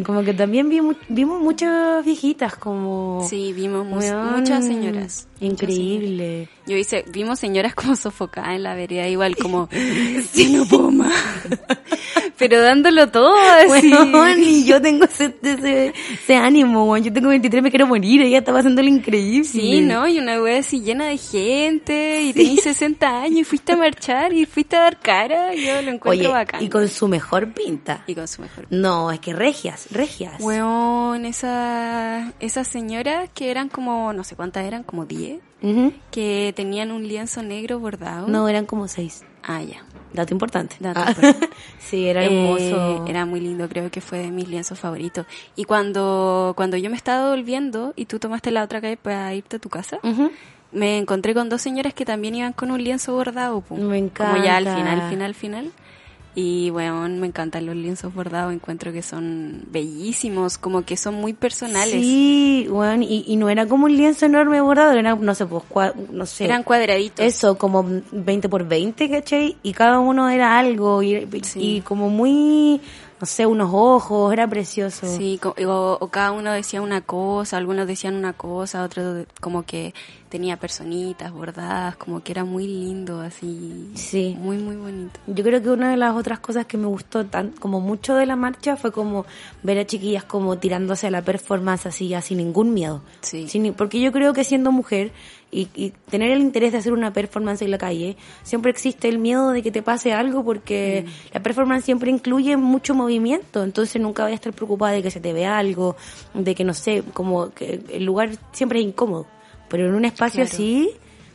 Y 0.00 0.02
como 0.02 0.22
que 0.22 0.32
también 0.32 0.68
vimos, 0.70 0.96
vimos 1.08 1.42
muchas 1.42 2.02
viejitas 2.04 2.56
como... 2.56 3.26
Sí, 3.28 3.52
vimos 3.52 3.84
mu- 3.86 3.96
muchas 4.36 4.64
señoras. 4.64 5.28
Increíble. 5.40 6.48
Yo 6.66 6.76
hice, 6.76 7.04
vimos 7.12 7.38
señoras 7.38 7.74
como 7.74 7.96
sofocadas 7.96 8.54
en 8.56 8.62
la 8.62 8.74
vereda, 8.74 9.06
igual 9.08 9.36
como, 9.36 9.68
sí, 10.32 10.52
no 10.52 10.64
puedo 10.66 10.90
más. 10.90 11.12
Pero 12.38 12.62
dándolo 12.62 13.08
todo 13.10 13.34
así. 13.34 13.92
Weón, 13.92 14.42
y 14.42 14.64
yo 14.64 14.80
tengo 14.82 15.04
ese, 15.04 15.34
ese, 15.42 15.92
ese 16.14 16.34
ánimo, 16.36 16.86
weón. 16.90 17.04
Yo 17.04 17.12
tengo 17.12 17.28
23, 17.28 17.62
me 17.62 17.68
quiero 17.70 17.86
morir. 17.86 18.22
Ella 18.22 18.38
estaba 18.38 18.60
haciendo 18.60 18.80
lo 18.82 18.88
increíble. 18.88 19.44
Sí, 19.44 19.82
¿no? 19.82 20.08
Y 20.08 20.18
una 20.18 20.40
wea 20.40 20.60
así 20.60 20.80
llena 20.80 21.08
de 21.08 21.18
gente, 21.18 22.22
y 22.22 22.32
tenías 22.32 22.62
60 22.62 23.22
años, 23.24 23.40
y 23.40 23.44
fuiste 23.44 23.72
a 23.72 23.76
marchar, 23.76 24.32
y 24.32 24.46
fuiste 24.46 24.76
a 24.76 24.80
dar 24.80 24.98
cara, 25.00 25.54
yo 25.54 25.82
lo 25.82 25.90
encuentro 25.90 26.10
Oye, 26.10 26.28
bacán. 26.28 26.62
y 26.62 26.70
con 26.70 26.88
su 26.88 27.08
mejor 27.08 27.52
pinta. 27.52 28.04
Y 28.06 28.14
con 28.14 28.26
su 28.26 28.40
mejor. 28.40 28.66
No, 28.70 29.10
es 29.12 29.20
que 29.20 29.34
regias, 29.34 29.88
regias. 29.90 30.40
Weón, 30.40 31.24
esa, 31.26 32.32
esas 32.40 32.68
señoras 32.68 33.28
que 33.34 33.50
eran 33.50 33.68
como, 33.68 34.12
no 34.12 34.24
sé 34.24 34.36
cuántas 34.36 34.64
eran, 34.64 34.82
como 34.82 35.04
10, 35.06 35.40
Ujú. 35.62 35.92
que 36.10 36.52
tenían 36.56 36.90
un 36.92 37.06
lienzo 37.06 37.42
negro 37.42 37.78
bordado. 37.80 38.28
No, 38.28 38.48
eran 38.48 38.66
como 38.66 38.88
seis. 38.88 39.24
Ah, 39.42 39.62
ya. 39.62 39.82
Dato 40.12 40.34
importante. 40.34 40.76
Dato 40.80 41.00
Ah. 41.04 41.10
importante. 41.10 41.48
sí, 41.78 42.06
era 42.06 42.24
Eh, 42.24 42.26
hermoso. 42.26 43.06
era 43.06 43.24
muy 43.26 43.40
lindo, 43.40 43.68
creo 43.68 43.90
que 43.90 44.00
fue 44.00 44.18
de 44.18 44.30
mis 44.30 44.48
lienzos 44.48 44.78
favoritos. 44.78 45.26
Y 45.56 45.64
cuando, 45.64 46.52
cuando 46.56 46.76
yo 46.76 46.90
me 46.90 46.96
estaba 46.96 47.30
volviendo 47.30 47.92
y 47.96 48.06
tú 48.06 48.18
tomaste 48.18 48.50
la 48.50 48.62
otra 48.64 48.80
calle 48.80 48.96
para 48.96 49.34
irte 49.34 49.56
a 49.56 49.58
tu 49.58 49.68
casa, 49.68 49.98
Ujú. 50.02 50.30
me 50.72 50.98
encontré 50.98 51.32
con 51.34 51.48
dos 51.48 51.62
señoras 51.62 51.94
que 51.94 52.04
también 52.04 52.34
iban 52.34 52.52
con 52.52 52.70
un 52.70 52.82
lienzo 52.82 53.14
bordado. 53.14 53.60
po. 53.60 53.76
Me 53.76 53.82
Como 54.10 54.36
ya 54.42 54.56
al 54.56 54.66
encanta. 54.66 54.76
final, 54.76 55.10
final, 55.10 55.34
final. 55.34 55.70
Y 56.34 56.70
bueno, 56.70 57.08
me 57.08 57.26
encantan 57.26 57.66
los 57.66 57.74
lienzos 57.74 58.14
bordados, 58.14 58.52
encuentro 58.54 58.92
que 58.92 59.02
son 59.02 59.64
bellísimos, 59.72 60.58
como 60.58 60.82
que 60.82 60.96
son 60.96 61.14
muy 61.14 61.32
personales. 61.32 61.90
Sí, 61.90 62.66
bueno, 62.70 63.02
y, 63.02 63.24
y 63.26 63.34
no 63.36 63.48
era 63.48 63.66
como 63.66 63.86
un 63.86 63.96
lienzo 63.96 64.26
enorme 64.26 64.60
bordado, 64.60 64.92
era, 64.92 65.16
no 65.16 65.34
sé, 65.34 65.46
pues, 65.46 65.64
cua- 65.68 65.92
no 66.12 66.26
sé. 66.26 66.44
Eran 66.44 66.62
cuadraditos. 66.62 67.24
Eso, 67.24 67.58
como 67.58 67.84
20 68.12 68.48
por 68.48 68.64
20, 68.66 69.10
¿cachai? 69.10 69.56
Y 69.64 69.72
cada 69.72 69.98
uno 69.98 70.28
era 70.28 70.56
algo, 70.58 71.02
y, 71.02 71.26
Sí. 71.42 71.60
y 71.60 71.80
como 71.80 72.08
muy, 72.10 72.80
no 73.20 73.26
sé, 73.26 73.44
unos 73.46 73.70
ojos, 73.72 74.32
era 74.32 74.48
precioso. 74.48 75.06
Sí, 75.06 75.38
o, 75.66 75.98
o 76.00 76.08
cada 76.08 76.32
uno 76.32 76.52
decía 76.52 76.80
una 76.80 77.02
cosa, 77.02 77.58
algunos 77.58 77.86
decían 77.86 78.14
una 78.14 78.32
cosa, 78.32 78.82
otros 78.82 79.26
como 79.40 79.64
que 79.64 79.92
tenía 80.30 80.56
personitas 80.58 81.30
bordadas, 81.32 81.96
como 81.96 82.22
que 82.22 82.32
era 82.32 82.44
muy 82.44 82.66
lindo, 82.66 83.20
así. 83.20 83.90
Sí. 83.94 84.36
Muy, 84.40 84.56
muy 84.58 84.76
bonito. 84.76 85.18
Yo 85.26 85.42
creo 85.44 85.60
que 85.60 85.68
una 85.70 85.90
de 85.90 85.96
las 85.96 86.14
otras 86.16 86.38
cosas 86.38 86.66
que 86.66 86.78
me 86.78 86.86
gustó 86.86 87.26
tan, 87.26 87.50
como 87.50 87.80
mucho 87.80 88.14
de 88.14 88.26
la 88.26 88.36
marcha 88.36 88.76
fue 88.76 88.92
como 88.92 89.26
ver 89.62 89.78
a 89.80 89.86
chiquillas 89.86 90.24
como 90.24 90.56
tirándose 90.56 91.08
a 91.08 91.10
la 91.10 91.22
performance 91.22 91.86
así 91.86 92.08
ya 92.08 92.22
sin 92.22 92.38
ningún 92.38 92.72
miedo. 92.72 93.02
Sí. 93.20 93.48
Sin- 93.48 93.74
porque 93.74 94.00
yo 94.00 94.12
creo 94.12 94.32
que 94.32 94.44
siendo 94.44 94.70
mujer 94.72 95.12
y, 95.50 95.68
y 95.74 95.90
tener 96.10 96.30
el 96.30 96.40
interés 96.40 96.72
de 96.72 96.78
hacer 96.78 96.92
una 96.92 97.12
performance 97.12 97.62
en 97.62 97.70
la 97.70 97.78
calle, 97.78 98.16
siempre 98.42 98.70
existe 98.70 99.08
el 99.08 99.18
miedo 99.18 99.50
de 99.50 99.62
que 99.62 99.70
te 99.70 99.82
pase 99.82 100.12
algo 100.12 100.44
porque 100.44 101.06
la 101.32 101.42
performance 101.42 101.84
siempre 101.84 102.10
incluye 102.10 102.56
mucho 102.56 102.94
movimiento, 102.94 103.64
entonces 103.64 104.00
nunca 104.00 104.22
vayas 104.22 104.38
a 104.38 104.40
estar 104.40 104.52
preocupada 104.52 104.92
de 104.92 105.02
que 105.02 105.10
se 105.10 105.20
te 105.20 105.32
vea 105.32 105.58
algo, 105.58 105.96
de 106.34 106.54
que 106.54 106.64
no 106.64 106.74
sé, 106.74 107.02
como 107.12 107.50
que 107.50 107.80
el 107.90 108.04
lugar 108.04 108.30
siempre 108.52 108.80
es 108.80 108.86
incómodo. 108.86 109.26
Pero 109.68 109.86
en 109.86 109.94
un 109.94 110.04
espacio 110.04 110.42
Claro. 110.42 110.50
así, 110.52 110.90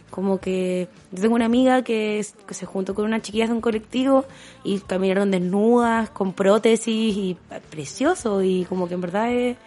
como 0.09 0.39
que 0.39 0.87
yo 1.11 1.21
tengo 1.21 1.35
una 1.35 1.45
amiga 1.45 1.81
que, 1.83 2.25
que 2.47 2.53
se 2.53 2.65
juntó 2.65 2.95
con 2.95 3.05
unas 3.05 3.21
chiquillas 3.21 3.49
de 3.49 3.55
un 3.55 3.61
colectivo 3.61 4.25
y 4.63 4.79
caminaron 4.79 5.31
desnudas, 5.31 6.09
con 6.09 6.33
prótesis 6.33 7.15
y 7.17 7.37
precioso 7.69 8.43
y 8.43 8.65
como 8.65 8.87
que 8.87 8.93
en 8.93 9.01
verdad 9.01 9.31
es, 9.31 9.57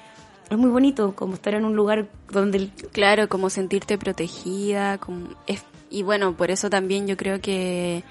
es 0.51 0.59
muy 0.59 0.71
bonito 0.71 1.15
como 1.15 1.35
estar 1.35 1.55
en 1.55 1.65
un 1.65 1.77
lugar 1.77 2.09
donde 2.31 2.59
el- 2.59 2.71
Claro, 2.93 3.29
como 3.29 3.51
sentirte 3.51 3.99
protegida, 3.99 4.99
como 4.99 5.29
es- 5.47 5.65
y 5.91 6.03
bueno, 6.03 6.35
por 6.35 6.51
eso 6.51 6.69
también 6.71 7.07
yo 7.07 7.17
creo 7.17 7.41
que, 7.41 8.03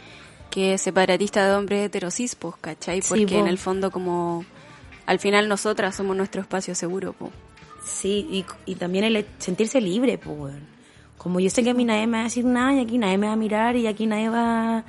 que 0.50 0.78
separatista 0.78 1.48
de 1.48 1.56
hombres 1.56 1.86
heterosis, 1.86 2.36
pues, 2.36 2.56
¿cachai? 2.62 3.02
Porque 3.02 3.26
po. 3.28 3.36
en 3.40 3.48
el 3.48 3.58
fondo 3.58 3.92
como 3.92 4.46
al 5.06 5.20
final 5.20 5.48
nosotras 5.48 5.96
somos 5.96 6.16
nuestro 6.18 6.42
espacio 6.42 6.76
seguro, 6.76 7.14
pues. 7.18 7.32
sí 7.86 8.28
y, 8.30 8.46
y 8.66 8.76
también 8.76 9.06
el 9.06 9.26
sentirse 9.38 9.80
libre 9.80 10.18
pues 10.18 10.54
como 11.18 11.40
yo 11.40 11.50
sé 11.50 11.64
que 11.64 11.70
a 11.70 11.74
mí 11.74 11.86
nadie 11.86 12.06
me 12.08 12.18
va 12.18 12.22
a 12.22 12.24
decir 12.26 12.44
nada 12.46 12.74
y 12.74 12.80
aquí 12.80 12.98
nadie 12.98 13.18
me 13.18 13.28
va 13.28 13.34
a 13.34 13.38
mirar 13.38 13.76
y 13.78 13.88
aquí 13.88 14.06
nadie 14.06 14.30
va 14.30 14.84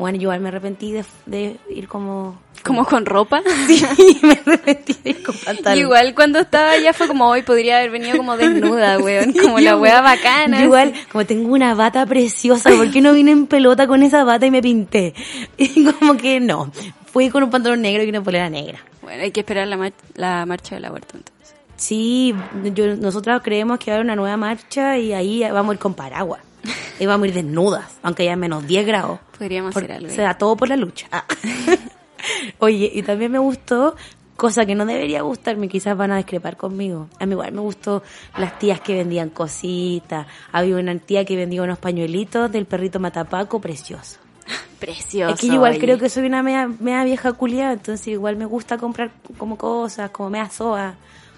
bueno 0.00 0.16
yo 0.16 0.22
igual 0.22 0.40
me 0.40 0.48
arrepentí 0.48 0.90
de, 0.92 1.04
de 1.26 1.56
ir 1.70 1.86
como 1.86 2.38
Como 2.64 2.84
con 2.84 3.06
ropa. 3.06 3.42
sí 3.66 4.18
me 4.22 4.32
arrepentí 4.32 4.94
de 5.04 5.10
ir 5.10 5.22
con 5.22 5.34
pantalón 5.36 5.78
igual 5.78 6.14
cuando 6.14 6.40
estaba 6.40 6.70
allá 6.72 6.92
fue 6.92 7.06
como 7.06 7.28
hoy 7.28 7.42
podría 7.42 7.78
haber 7.78 7.90
venido 7.90 8.16
como 8.16 8.36
desnuda, 8.36 8.98
weón, 9.04 9.32
como 9.32 9.60
la 9.60 9.76
wea 9.76 10.00
bacana. 10.00 10.58
yo 10.58 10.64
igual, 10.64 10.92
como 11.12 11.24
tengo 11.26 11.52
una 11.52 11.74
bata 11.74 12.04
preciosa, 12.06 12.70
¿por 12.70 12.90
qué 12.90 13.00
no 13.00 13.12
vine 13.12 13.30
en 13.30 13.46
pelota 13.46 13.86
con 13.86 14.02
esa 14.02 14.24
bata 14.24 14.44
y 14.46 14.50
me 14.50 14.60
pinté? 14.62 15.14
Y 15.56 15.84
como 15.84 16.16
que 16.16 16.40
no, 16.40 16.70
fui 17.12 17.28
con 17.30 17.42
un 17.44 17.50
pantalón 17.50 17.80
negro 17.82 18.02
y 18.02 18.08
una 18.08 18.22
polera 18.22 18.48
negra. 18.50 18.78
Bueno, 19.02 19.22
hay 19.22 19.30
que 19.30 19.40
esperar 19.40 19.66
la, 19.68 19.76
mar- 19.76 19.92
la 20.14 20.44
marcha 20.46 20.74
del 20.74 20.84
aborto 20.86 21.16
entonces. 21.16 21.54
Sí, 21.76 22.34
yo, 22.74 22.94
nosotros 22.96 23.40
creemos 23.42 23.78
que 23.78 23.90
va 23.90 23.94
a 23.94 23.96
haber 23.96 24.04
una 24.06 24.14
nueva 24.16 24.36
marcha 24.36 24.98
y 24.98 25.12
ahí 25.14 25.40
vamos 25.50 25.70
a 25.70 25.74
ir 25.74 25.78
con 25.80 25.94
paraguas. 25.94 26.42
Y 27.00 27.06
vamos 27.06 27.24
a 27.24 27.28
ir 27.28 27.34
desnudas, 27.34 27.98
aunque 28.02 28.24
haya 28.24 28.36
menos 28.36 28.66
10 28.66 28.86
grados. 28.86 29.20
Podríamos 29.38 29.72
Por- 29.72 29.84
hacer 29.84 29.96
algo. 29.96 30.10
Se 30.14 30.20
da 30.22 30.34
todo 30.34 30.56
por 30.56 30.68
la 30.68 30.76
lucha. 30.76 31.06
Ah. 31.10 31.24
Oye, 32.58 32.90
y 32.94 33.02
también 33.02 33.32
me 33.32 33.38
gustó, 33.38 33.96
cosa 34.36 34.66
que 34.66 34.74
no 34.74 34.84
debería 34.84 35.22
gustarme, 35.22 35.68
quizás 35.68 35.96
van 35.96 36.12
a 36.12 36.16
discrepar 36.18 36.56
conmigo. 36.58 37.08
A 37.18 37.24
mí 37.26 37.32
igual 37.32 37.52
me 37.52 37.60
gustó 37.60 38.02
las 38.36 38.58
tías 38.58 38.80
que 38.80 38.94
vendían 38.94 39.30
cositas. 39.30 40.26
Había 40.52 40.76
una 40.76 40.94
tía 40.98 41.24
que 41.24 41.36
vendía 41.36 41.62
unos 41.62 41.78
pañuelitos 41.78 42.52
del 42.52 42.66
perrito 42.66 43.00
matapaco 43.00 43.60
precioso. 43.60 44.18
Precioso. 44.80 45.34
es 45.34 45.40
que 45.40 45.46
yo 45.48 45.54
igual 45.54 45.72
oye. 45.72 45.80
creo 45.80 45.98
que 45.98 46.08
soy 46.08 46.26
una 46.26 46.42
media, 46.42 46.66
media 46.80 47.04
vieja 47.04 47.32
culiada, 47.34 47.72
entonces 47.74 48.08
igual 48.08 48.36
me 48.36 48.46
gusta 48.46 48.78
comprar 48.78 49.10
como 49.38 49.56
cosas, 49.56 50.10
como 50.10 50.30
media 50.30 50.50
soa. 50.50 50.94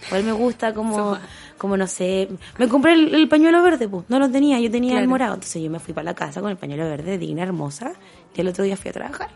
Igual 0.09 0.25
me 0.25 0.33
gusta 0.33 0.75
como, 0.75 1.17
como 1.59 1.77
no 1.77 1.87
sé. 1.87 2.29
Me 2.59 2.69
compré 2.69 2.93
el, 2.95 3.15
el 3.15 3.29
pañuelo 3.29 3.63
verde, 3.63 3.89
pues. 3.89 4.05
No 4.09 4.19
lo 4.19 4.31
tenía, 4.31 4.59
yo 4.61 4.71
tenía 4.71 4.93
el 4.93 4.97
Claro. 4.99 5.11
morado. 5.11 5.35
Entonces 5.35 5.63
yo 5.63 5.71
me 5.71 5.79
fui 5.79 5.95
para 5.95 6.05
la 6.05 6.15
casa 6.15 6.41
con 6.41 6.51
el 6.51 6.57
pañuelo 6.57 6.85
verde, 6.85 7.19
digna, 7.19 7.43
hermosa. 7.43 7.93
Y 8.35 8.41
el 8.41 8.49
otro 8.49 8.65
día 8.65 8.77
fui 8.77 8.91
a 8.91 8.93
trabajar. 8.93 9.31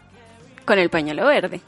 Con 0.64 0.78
el 0.78 0.90
pañuelo 0.90 1.26
verde. 1.26 1.60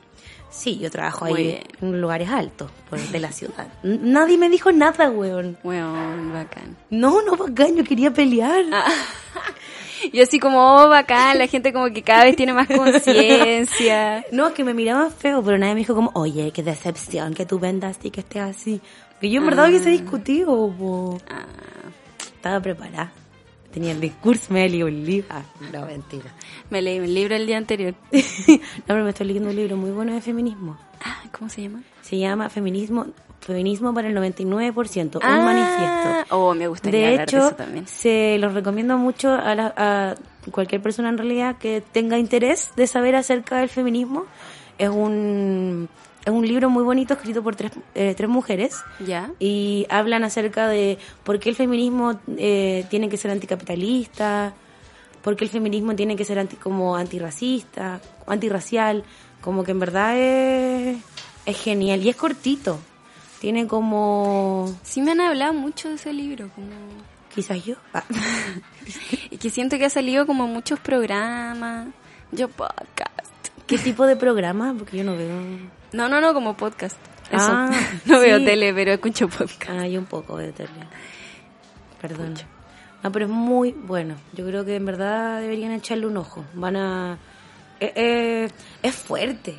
Sí, 0.51 0.79
yo 0.79 0.91
trabajo 0.91 1.27
Muy 1.27 1.35
ahí 1.41 1.47
bien. 1.47 1.63
en 1.83 2.01
lugares 2.01 2.31
altos 2.31 2.71
por, 2.89 2.99
de 2.99 3.21
la 3.21 3.31
ciudad. 3.33 3.69
Nadie 3.83 4.39
me 4.39 4.49
dijo 4.49 4.73
nada, 4.73 5.11
weón. 5.11 5.59
Weón, 5.63 6.33
bacán. 6.33 6.75
No, 6.91 7.21
no, 7.23 7.37
bacán, 7.37 7.77
yo 7.77 7.85
quería 7.85 8.11
pelear. 8.13 8.65
Ah. 8.73 8.87
Y 10.13 10.21
así 10.21 10.39
como, 10.39 10.59
oh, 10.59 10.89
bacán, 10.89 11.39
la 11.39 11.47
gente 11.47 11.73
como 11.73 11.91
que 11.93 12.03
cada 12.03 12.25
vez 12.25 12.37
tiene 12.37 12.53
más 12.53 12.69
conciencia. 12.69 14.25
No, 14.33 14.49
es 14.49 14.55
que 14.55 14.65
me 14.65 14.75
miraban 14.75 15.11
feo, 15.11 15.43
pero 15.43 15.59
nadie 15.59 15.75
me 15.75 15.81
dijo 15.81 15.95
como, 15.95 16.11
oye, 16.15 16.51
qué 16.53 16.63
decepción 16.63 17.35
que 17.35 17.47
tú 17.47 17.59
vendas 17.59 17.99
y 18.03 18.11
que 18.11 18.21
estés 18.21 18.43
así. 18.43 18.81
Porque 19.13 19.31
yo 19.31 19.41
en 19.41 19.47
verdad 19.47 19.69
hubiese 19.69 19.91
discutido, 19.91 20.73
po. 20.79 21.19
Ah, 21.29 21.47
Estaba 22.37 22.61
preparada. 22.61 23.13
Tenía 23.73 23.93
el 23.93 24.01
discurso, 24.01 24.53
me 24.53 24.69
leí 24.69 24.83
un 24.83 25.05
libro. 25.05 25.27
Ah, 25.31 25.43
no, 25.73 25.87
mentira. 25.87 26.33
me 26.71 26.81
leí 26.81 27.01
un 27.01 27.13
libro 27.13 27.35
el 27.37 27.47
día 27.47 27.59
anterior. 27.59 27.95
no, 28.13 28.59
pero 28.87 29.05
me 29.05 29.11
estoy 29.11 29.27
leyendo 29.27 29.51
un 29.51 29.57
libro 29.57 29.77
muy 29.77 29.91
bueno 29.91 30.15
de 30.15 30.21
feminismo. 30.21 30.79
Ah, 31.05 31.23
¿cómo 31.33 31.51
se 31.51 31.63
llama? 31.63 31.83
Se 32.03 32.19
llama 32.19 32.49
Feminismo 32.49 33.07
Feminismo 33.41 33.95
para 33.95 34.09
el 34.09 34.15
99%, 34.17 35.21
Ah, 35.23 35.39
un 35.39 35.45
manifiesto. 35.45 36.35
Oh, 36.37 36.55
me 36.55 36.67
gustaría 36.69 37.01
De 37.01 37.07
hablar 37.07 37.19
de 37.31 37.37
hecho, 37.37 37.47
eso 37.49 37.57
también. 37.57 37.87
se 37.87 38.37
los 38.39 38.53
recomiendo 38.53 38.99
mucho 38.99 39.33
a, 39.33 39.55
la- 39.55 39.73
a 39.77 40.15
cualquier 40.51 40.83
persona 40.83 41.09
en 41.09 41.19
realidad 41.19 41.57
que 41.57 41.83
tenga 41.93 42.19
interés 42.19 42.71
de 42.77 42.87
saber 42.87 43.15
acerca 43.17 43.59
del 43.59 43.69
feminismo. 43.69 44.25
Es 44.79 44.91
un, 44.91 45.89
es 46.25 46.33
un 46.33 46.47
libro 46.47 46.69
muy 46.71 46.83
bonito 46.85 47.15
escrito 47.15 47.43
por 47.43 47.57
tres, 47.57 47.73
eh, 47.95 48.15
tres 48.17 48.29
mujeres 48.29 48.77
¿Ya? 49.05 49.31
y 49.39 49.87
hablan 49.89 50.25
acerca 50.25 50.69
de 50.69 50.99
por 51.25 51.39
qué 51.41 51.49
el 51.49 51.57
feminismo 51.57 52.21
eh, 52.37 52.85
tiene 52.91 53.09
que 53.09 53.17
ser 53.17 53.31
anticapitalista, 53.31 54.53
por 55.23 55.37
qué 55.37 55.45
el 55.45 55.51
feminismo 55.51 55.95
tiene 55.97 56.17
que 56.17 56.25
ser 56.25 56.39
anti, 56.39 56.57
como 56.57 56.97
antirracista, 56.97 58.01
antirracial, 58.27 59.05
como 59.41 59.65
que 59.65 59.71
en 59.73 59.81
verdad 59.81 60.17
es, 60.19 60.99
es 61.47 61.57
genial 61.61 62.03
y 62.05 62.09
es 62.11 62.17
cortito. 62.17 62.79
Tiene 63.41 63.67
como 63.67 64.75
Sí 64.83 65.01
me 65.01 65.13
han 65.13 65.21
hablado 65.21 65.55
mucho 65.55 65.89
de 65.89 65.95
ese 65.95 66.13
libro, 66.13 66.51
como... 66.55 66.71
quizás 67.35 67.65
yo. 67.65 67.77
Ah. 67.95 68.05
Y 69.31 69.37
que 69.37 69.51
siento 69.51 69.77
que 69.79 69.85
ha 69.85 69.91
salido 69.91 70.27
como 70.27 70.47
muchos 70.47 70.81
programas. 70.81 71.89
Yo 72.33 72.49
podcast. 72.49 73.49
¿Qué 73.67 73.77
tipo 73.79 74.07
de 74.07 74.17
programa? 74.17 74.75
Porque 74.77 74.97
yo 74.97 75.05
no 75.05 75.15
veo... 75.17 75.35
No, 75.93 76.09
no, 76.09 76.21
no, 76.21 76.33
como 76.33 76.57
podcast. 76.57 76.97
Eso. 77.31 77.47
Ah, 77.51 77.71
no 78.07 78.19
veo 78.21 78.39
sí. 78.39 78.45
tele, 78.47 78.73
pero 78.73 78.93
escucho 78.93 79.29
podcast. 79.29 79.71
Ah, 79.71 79.87
yo 79.87 80.01
un 80.01 80.07
poco 80.07 80.39
de 80.39 80.53
tele. 80.53 80.71
Perdón. 82.01 82.35
No, 83.03 83.13
pero 83.13 83.27
es 83.27 83.31
muy 83.31 83.73
bueno. 83.73 84.17
Yo 84.33 84.47
creo 84.47 84.65
que 84.65 84.77
en 84.77 84.87
verdad 84.87 85.41
deberían 85.41 85.73
echarle 85.73 86.07
un 86.07 86.17
ojo. 86.17 86.45
Van 86.55 86.77
a... 86.77 87.19
eh, 87.81 87.93
eh, 87.95 88.51
es 88.83 88.95
fuerte. 88.95 89.59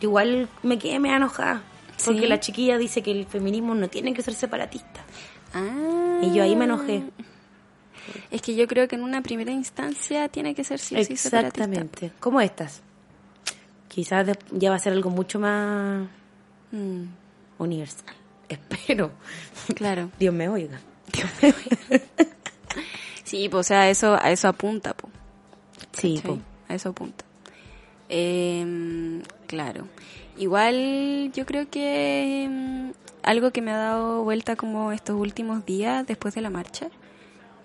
Igual 0.00 0.48
me 0.62 0.78
quedé 0.78 0.98
me 0.98 1.14
enojada. 1.14 1.62
Porque 2.04 2.20
¿Sí? 2.22 2.26
la 2.26 2.40
chiquilla 2.40 2.78
dice 2.78 3.02
que 3.02 3.10
el 3.10 3.26
feminismo 3.26 3.74
no 3.74 3.88
tiene 3.88 4.14
que 4.14 4.22
ser 4.22 4.34
separatista. 4.34 5.04
Ah. 5.52 6.20
Y 6.22 6.32
yo 6.32 6.42
ahí 6.42 6.54
me 6.56 6.64
enojé. 6.64 7.02
Es 8.30 8.40
que 8.42 8.54
yo 8.54 8.66
creo 8.66 8.88
que 8.88 8.96
en 8.96 9.02
una 9.02 9.22
primera 9.22 9.50
instancia 9.52 10.28
tiene 10.28 10.54
que 10.54 10.64
ser 10.64 10.78
sí 10.78 10.94
o 10.96 11.04
sí 11.04 11.16
separatista. 11.16 11.64
Exactamente. 11.64 12.12
Como 12.20 12.40
estas. 12.40 12.82
Quizás 13.88 14.26
ya 14.52 14.70
va 14.70 14.76
a 14.76 14.78
ser 14.78 14.92
algo 14.92 15.10
mucho 15.10 15.38
más 15.40 16.06
Mm, 16.70 17.04
universal. 17.58 18.14
Espero. 18.48 19.10
claro. 19.74 20.10
Dios 20.18 20.34
me 20.34 20.48
oiga. 20.48 20.80
Sí, 23.24 23.48
pues, 23.48 23.66
o 23.66 23.68
sea, 23.68 23.90
eso, 23.90 24.14
a 24.20 24.30
eso 24.30 24.48
apunta, 24.48 24.94
po. 24.94 25.08
Sí, 25.92 26.20
po. 26.24 26.38
A 26.68 26.74
eso 26.74 26.90
apunta. 26.90 27.24
Em, 28.08 29.22
claro. 29.46 29.86
Igual 30.38 31.32
yo 31.34 31.44
creo 31.46 31.68
que 31.68 32.44
em, 32.44 32.92
algo 33.22 33.50
que 33.50 33.60
me 33.60 33.72
ha 33.72 33.76
dado 33.76 34.22
vuelta 34.22 34.56
como 34.56 34.92
estos 34.92 35.16
últimos 35.16 35.66
días 35.66 36.06
después 36.06 36.34
de 36.34 36.40
la 36.40 36.50
marcha 36.50 36.88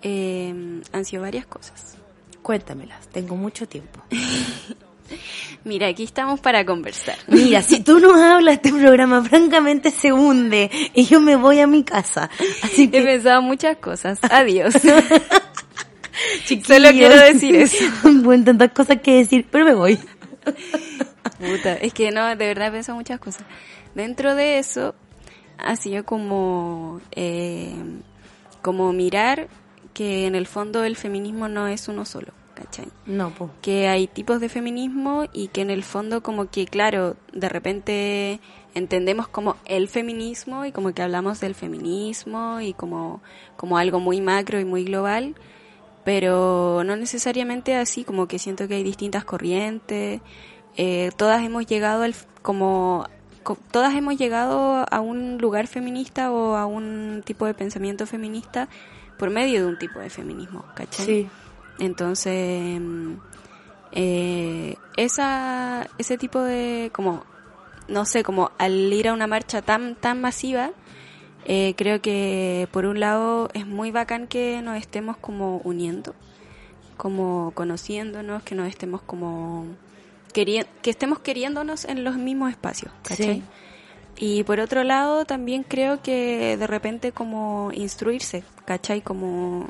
em, 0.02 0.82
han 0.92 1.04
sido 1.04 1.22
varias 1.22 1.46
cosas. 1.46 1.96
Cuéntamelas. 2.42 3.08
Tengo 3.08 3.36
mucho 3.36 3.66
tiempo. 3.66 4.00
Mira, 5.64 5.86
aquí 5.88 6.02
estamos 6.02 6.40
para 6.40 6.64
conversar. 6.66 7.16
Mira, 7.28 7.62
si 7.62 7.80
tú 7.80 8.00
no 8.00 8.14
hablas, 8.14 8.56
este 8.56 8.72
programa 8.72 9.22
francamente 9.22 9.90
se 9.90 10.12
hunde 10.12 10.70
y 10.94 11.04
yo 11.04 11.20
me 11.20 11.36
voy 11.36 11.60
a 11.60 11.66
mi 11.66 11.84
casa. 11.84 12.28
Así 12.62 12.84
He 12.84 12.90
que, 12.90 13.02
pensado 13.02 13.40
muchas 13.40 13.76
cosas. 13.78 14.18
Adiós. 14.30 14.74
Solo 16.66 16.90
quiero 16.90 17.16
decir 17.16 17.54
eso. 17.56 17.84
bueno, 18.02 18.44
tantas 18.44 18.72
cosas 18.72 19.00
que 19.00 19.16
decir, 19.16 19.46
pero 19.50 19.64
me 19.64 19.74
voy. 19.74 19.98
Puta, 21.38 21.74
es 21.74 21.92
que 21.92 22.10
no, 22.10 22.28
de 22.28 22.34
verdad 22.36 22.72
pensado 22.72 22.96
muchas 22.96 23.18
cosas. 23.18 23.44
Dentro 23.94 24.34
de 24.34 24.58
eso, 24.58 24.94
ha 25.58 25.76
sido 25.76 26.04
como, 26.04 27.00
eh, 27.12 27.74
como 28.62 28.92
mirar 28.92 29.48
que 29.92 30.26
en 30.26 30.34
el 30.34 30.46
fondo 30.46 30.84
el 30.84 30.96
feminismo 30.96 31.48
no 31.48 31.68
es 31.68 31.88
uno 31.88 32.04
solo, 32.04 32.32
¿cachai? 32.54 32.88
No, 33.06 33.30
pues. 33.30 33.50
Que 33.62 33.88
hay 33.88 34.06
tipos 34.06 34.40
de 34.40 34.48
feminismo 34.48 35.24
y 35.32 35.48
que 35.48 35.60
en 35.60 35.70
el 35.70 35.84
fondo 35.84 36.22
como 36.22 36.50
que, 36.50 36.66
claro, 36.66 37.16
de 37.32 37.48
repente 37.48 38.40
entendemos 38.74 39.28
como 39.28 39.56
el 39.64 39.88
feminismo 39.88 40.64
y 40.64 40.72
como 40.72 40.92
que 40.92 41.02
hablamos 41.02 41.40
del 41.40 41.54
feminismo 41.54 42.60
y 42.60 42.74
como, 42.74 43.22
como 43.56 43.78
algo 43.78 44.00
muy 44.00 44.20
macro 44.20 44.58
y 44.58 44.64
muy 44.64 44.84
global, 44.84 45.36
pero 46.04 46.82
no 46.84 46.96
necesariamente 46.96 47.76
así, 47.76 48.04
como 48.04 48.26
que 48.26 48.40
siento 48.40 48.66
que 48.66 48.74
hay 48.74 48.82
distintas 48.82 49.24
corrientes, 49.24 50.20
eh, 50.76 51.10
todas 51.16 51.42
hemos 51.44 51.66
llegado 51.66 52.02
al, 52.02 52.14
como, 52.42 53.06
co- 53.42 53.58
todas 53.70 53.94
hemos 53.94 54.16
llegado 54.16 54.84
a 54.90 55.00
un 55.00 55.38
lugar 55.38 55.66
feminista 55.66 56.30
o 56.32 56.56
a 56.56 56.66
un 56.66 57.22
tipo 57.24 57.46
de 57.46 57.54
pensamiento 57.54 58.06
feminista 58.06 58.68
por 59.18 59.30
medio 59.30 59.60
de 59.62 59.66
un 59.68 59.78
tipo 59.78 60.00
de 60.00 60.10
feminismo, 60.10 60.64
¿cachai? 60.74 61.06
Sí. 61.06 61.28
Entonces, 61.78 62.80
mm, 62.80 63.12
eh, 63.92 64.76
esa, 64.96 65.86
ese 65.98 66.18
tipo 66.18 66.40
de, 66.40 66.90
como, 66.92 67.22
no 67.88 68.04
sé, 68.06 68.22
como 68.24 68.50
al 68.58 68.92
ir 68.92 69.08
a 69.08 69.12
una 69.12 69.26
marcha 69.26 69.62
tan, 69.62 69.94
tan 69.94 70.20
masiva, 70.20 70.70
eh, 71.46 71.74
creo 71.76 72.00
que 72.00 72.68
por 72.72 72.86
un 72.86 73.00
lado 73.00 73.50
es 73.54 73.66
muy 73.66 73.90
bacán 73.90 74.26
que 74.26 74.62
nos 74.62 74.78
estemos 74.78 75.16
como 75.18 75.58
uniendo, 75.58 76.14
como 76.96 77.52
conociéndonos, 77.54 78.42
que 78.42 78.54
nos 78.54 78.68
estemos 78.68 79.02
como 79.02 79.66
que 80.34 80.90
estemos 80.90 81.20
queriéndonos 81.20 81.86
en 81.86 82.04
los 82.04 82.16
mismos 82.16 82.50
espacios, 82.50 82.92
¿cachai? 83.02 83.36
Sí. 83.36 83.42
Y 84.16 84.42
por 84.44 84.60
otro 84.60 84.84
lado 84.84 85.24
también 85.24 85.62
creo 85.64 86.02
que 86.02 86.56
de 86.56 86.66
repente 86.66 87.12
como 87.12 87.70
instruirse, 87.72 88.44
¿cachai? 88.66 89.00
Como 89.00 89.66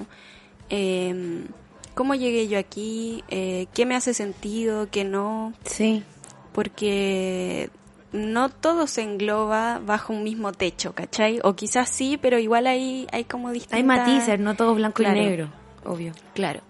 eh, 0.71 1.45
cómo 1.95 2.15
llegué 2.15 2.49
yo 2.49 2.59
aquí, 2.59 3.23
eh, 3.29 3.67
qué 3.73 3.87
me 3.87 3.95
hace 3.95 4.13
sentido, 4.15 4.89
qué 4.91 5.05
no, 5.05 5.53
Sí. 5.65 6.03
porque 6.53 7.71
no 8.13 8.49
todo 8.49 8.87
se 8.87 9.03
engloba 9.03 9.81
bajo 9.85 10.13
un 10.13 10.23
mismo 10.25 10.53
techo, 10.53 10.95
¿cachai? 10.95 11.41
O 11.43 11.55
quizás 11.55 11.89
sí, 11.89 12.19
pero 12.21 12.39
igual 12.39 12.67
hay, 12.67 13.07
hay 13.13 13.25
como 13.25 13.51
distintas... 13.51 13.77
Hay 13.79 13.85
matices, 13.85 14.39
no 14.41 14.55
todo 14.55 14.75
blanco 14.75 14.97
Claro. 14.97 15.17
y 15.17 15.21
negro. 15.21 15.49
Obvio. 15.85 16.13
Claro. 16.35 16.61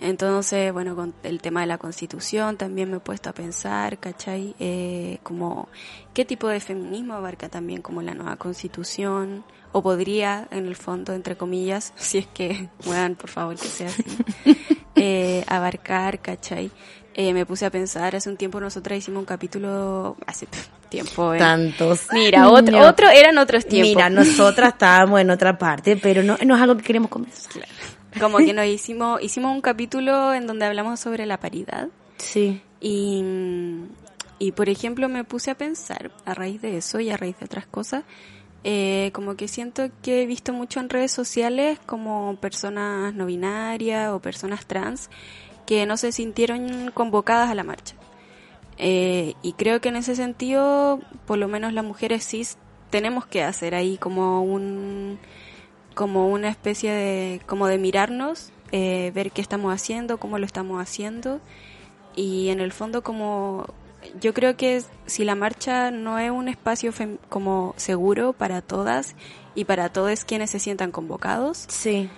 Entonces, 0.00 0.72
bueno, 0.72 0.94
con 0.94 1.14
el 1.24 1.40
tema 1.40 1.60
de 1.62 1.66
la 1.66 1.78
constitución 1.78 2.56
también 2.56 2.90
me 2.90 2.98
he 2.98 3.00
puesto 3.00 3.30
a 3.30 3.32
pensar, 3.32 3.98
¿cachai? 3.98 4.54
Eh, 4.60 5.18
como, 5.22 5.68
¿qué 6.14 6.24
tipo 6.24 6.48
de 6.48 6.60
feminismo 6.60 7.14
abarca 7.14 7.48
también 7.48 7.82
como 7.82 8.00
la 8.02 8.14
nueva 8.14 8.36
constitución? 8.36 9.44
O 9.72 9.82
podría, 9.82 10.48
en 10.50 10.66
el 10.66 10.76
fondo, 10.76 11.12
entre 11.12 11.36
comillas, 11.36 11.92
si 11.96 12.18
es 12.18 12.26
que, 12.26 12.68
bueno, 12.84 13.16
por 13.16 13.30
favor, 13.30 13.56
que 13.56 13.66
sea 13.66 13.88
así, 13.88 14.04
eh, 14.96 15.44
abarcar, 15.48 16.20
¿cachai? 16.20 16.70
Eh, 17.14 17.34
me 17.34 17.44
puse 17.44 17.66
a 17.66 17.70
pensar, 17.70 18.14
hace 18.14 18.30
un 18.30 18.36
tiempo 18.36 18.60
nosotras 18.60 18.96
hicimos 18.96 19.18
un 19.18 19.26
capítulo, 19.26 20.16
hace 20.24 20.46
tiempo, 20.88 21.34
eh. 21.34 21.38
Tantos. 21.38 22.06
Mira, 22.12 22.48
otro, 22.48 22.78
No. 22.78 22.86
otro, 22.86 23.08
eran 23.08 23.38
otros 23.38 23.66
tiempos. 23.66 23.96
Mira, 23.96 24.08
nosotras 24.08 24.74
estábamos 24.74 25.20
en 25.20 25.30
otra 25.30 25.58
parte, 25.58 25.96
pero 25.96 26.22
no, 26.22 26.38
no 26.46 26.54
es 26.54 26.62
algo 26.62 26.76
que 26.76 26.84
queremos 26.84 27.10
conversar. 27.10 27.64
Como 28.20 28.38
que 28.38 28.52
nos 28.52 28.66
hicimos, 28.66 29.22
hicimos 29.22 29.54
un 29.54 29.60
capítulo 29.60 30.34
en 30.34 30.46
donde 30.46 30.66
hablamos 30.66 31.00
sobre 31.00 31.26
la 31.26 31.38
paridad. 31.38 31.88
Sí. 32.16 32.62
Y, 32.80 33.22
y 34.38 34.52
por 34.52 34.68
ejemplo, 34.68 35.08
me 35.08 35.24
puse 35.24 35.50
a 35.50 35.56
pensar 35.56 36.10
a 36.24 36.34
raíz 36.34 36.62
de 36.62 36.76
eso 36.76 37.00
y 37.00 37.10
a 37.10 37.16
raíz 37.16 37.38
de 37.38 37.44
otras 37.44 37.66
cosas, 37.66 38.04
eh, 38.64 39.10
como 39.12 39.36
que 39.36 39.46
siento 39.46 39.88
que 40.02 40.22
he 40.22 40.26
visto 40.26 40.52
mucho 40.52 40.80
en 40.80 40.88
redes 40.88 41.12
sociales 41.12 41.78
como 41.86 42.36
personas 42.40 43.14
no 43.14 43.26
binarias 43.26 44.10
o 44.10 44.20
personas 44.20 44.66
trans 44.66 45.10
que 45.66 45.86
no 45.86 45.96
se 45.96 46.12
sintieron 46.12 46.90
convocadas 46.92 47.50
a 47.50 47.54
la 47.54 47.62
marcha. 47.62 47.94
Eh, 48.78 49.34
y 49.42 49.52
creo 49.52 49.80
que 49.80 49.88
en 49.90 49.96
ese 49.96 50.16
sentido, 50.16 51.00
por 51.26 51.38
lo 51.38 51.48
menos 51.48 51.72
las 51.72 51.84
mujeres 51.84 52.26
cis, 52.26 52.56
tenemos 52.90 53.26
que 53.26 53.42
hacer 53.42 53.74
ahí 53.74 53.98
como 53.98 54.42
un 54.42 55.18
como 55.98 56.28
una 56.28 56.48
especie 56.48 56.92
de 56.92 57.40
como 57.46 57.66
de 57.66 57.76
mirarnos, 57.76 58.52
eh, 58.70 59.10
ver 59.16 59.32
qué 59.32 59.40
estamos 59.40 59.74
haciendo, 59.74 60.18
cómo 60.18 60.38
lo 60.38 60.46
estamos 60.46 60.80
haciendo 60.80 61.40
y 62.14 62.50
en 62.50 62.60
el 62.60 62.70
fondo 62.70 63.02
como 63.02 63.66
yo 64.20 64.32
creo 64.32 64.56
que 64.56 64.80
si 65.06 65.24
la 65.24 65.34
marcha 65.34 65.90
no 65.90 66.20
es 66.20 66.30
un 66.30 66.46
espacio 66.46 66.92
fem- 66.92 67.18
como 67.28 67.74
seguro 67.76 68.32
para 68.32 68.62
todas 68.62 69.16
y 69.56 69.64
para 69.64 69.88
todos 69.88 70.24
quienes 70.24 70.50
se 70.52 70.60
sientan 70.60 70.92
convocados, 70.92 71.64
Sí. 71.68 72.08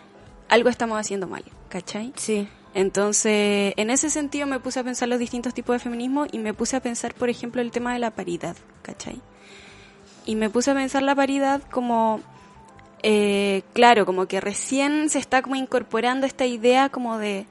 algo 0.51 0.69
estamos 0.69 0.99
haciendo 1.01 1.27
mal, 1.27 1.43
¿cachai? 1.71 2.13
Sí. 2.17 2.47
Entonces, 2.75 3.73
en 3.79 3.89
ese 3.89 4.11
sentido 4.11 4.47
me 4.47 4.61
puse 4.61 4.79
a 4.81 4.85
pensar 4.85 5.09
los 5.09 5.19
distintos 5.19 5.55
tipos 5.55 5.75
de 5.75 5.79
feminismo 5.81 6.27
y 6.31 6.39
me 6.39 6.53
puse 6.53 6.77
a 6.77 6.81
pensar, 6.81 7.15
por 7.15 7.31
ejemplo, 7.31 7.63
el 7.63 7.71
tema 7.71 7.95
de 7.95 7.99
la 7.99 8.11
paridad, 8.11 8.57
¿cachai? 8.83 9.23
Y 10.27 10.35
me 10.37 10.51
puse 10.51 10.71
a 10.71 10.75
pensar 10.75 11.03
la 11.03 11.15
paridad 11.15 11.63
como, 11.71 12.21
eh, 13.03 13.63
claro, 13.73 14.05
como 14.07 14.27
que 14.27 14.41
recién 14.41 15.09
se 15.09 15.19
está 15.19 15.43
como 15.43 15.57
incorporando 15.57 16.27
esta 16.27 16.47
idea 16.47 16.89
como 16.89 17.19
de, 17.19 17.47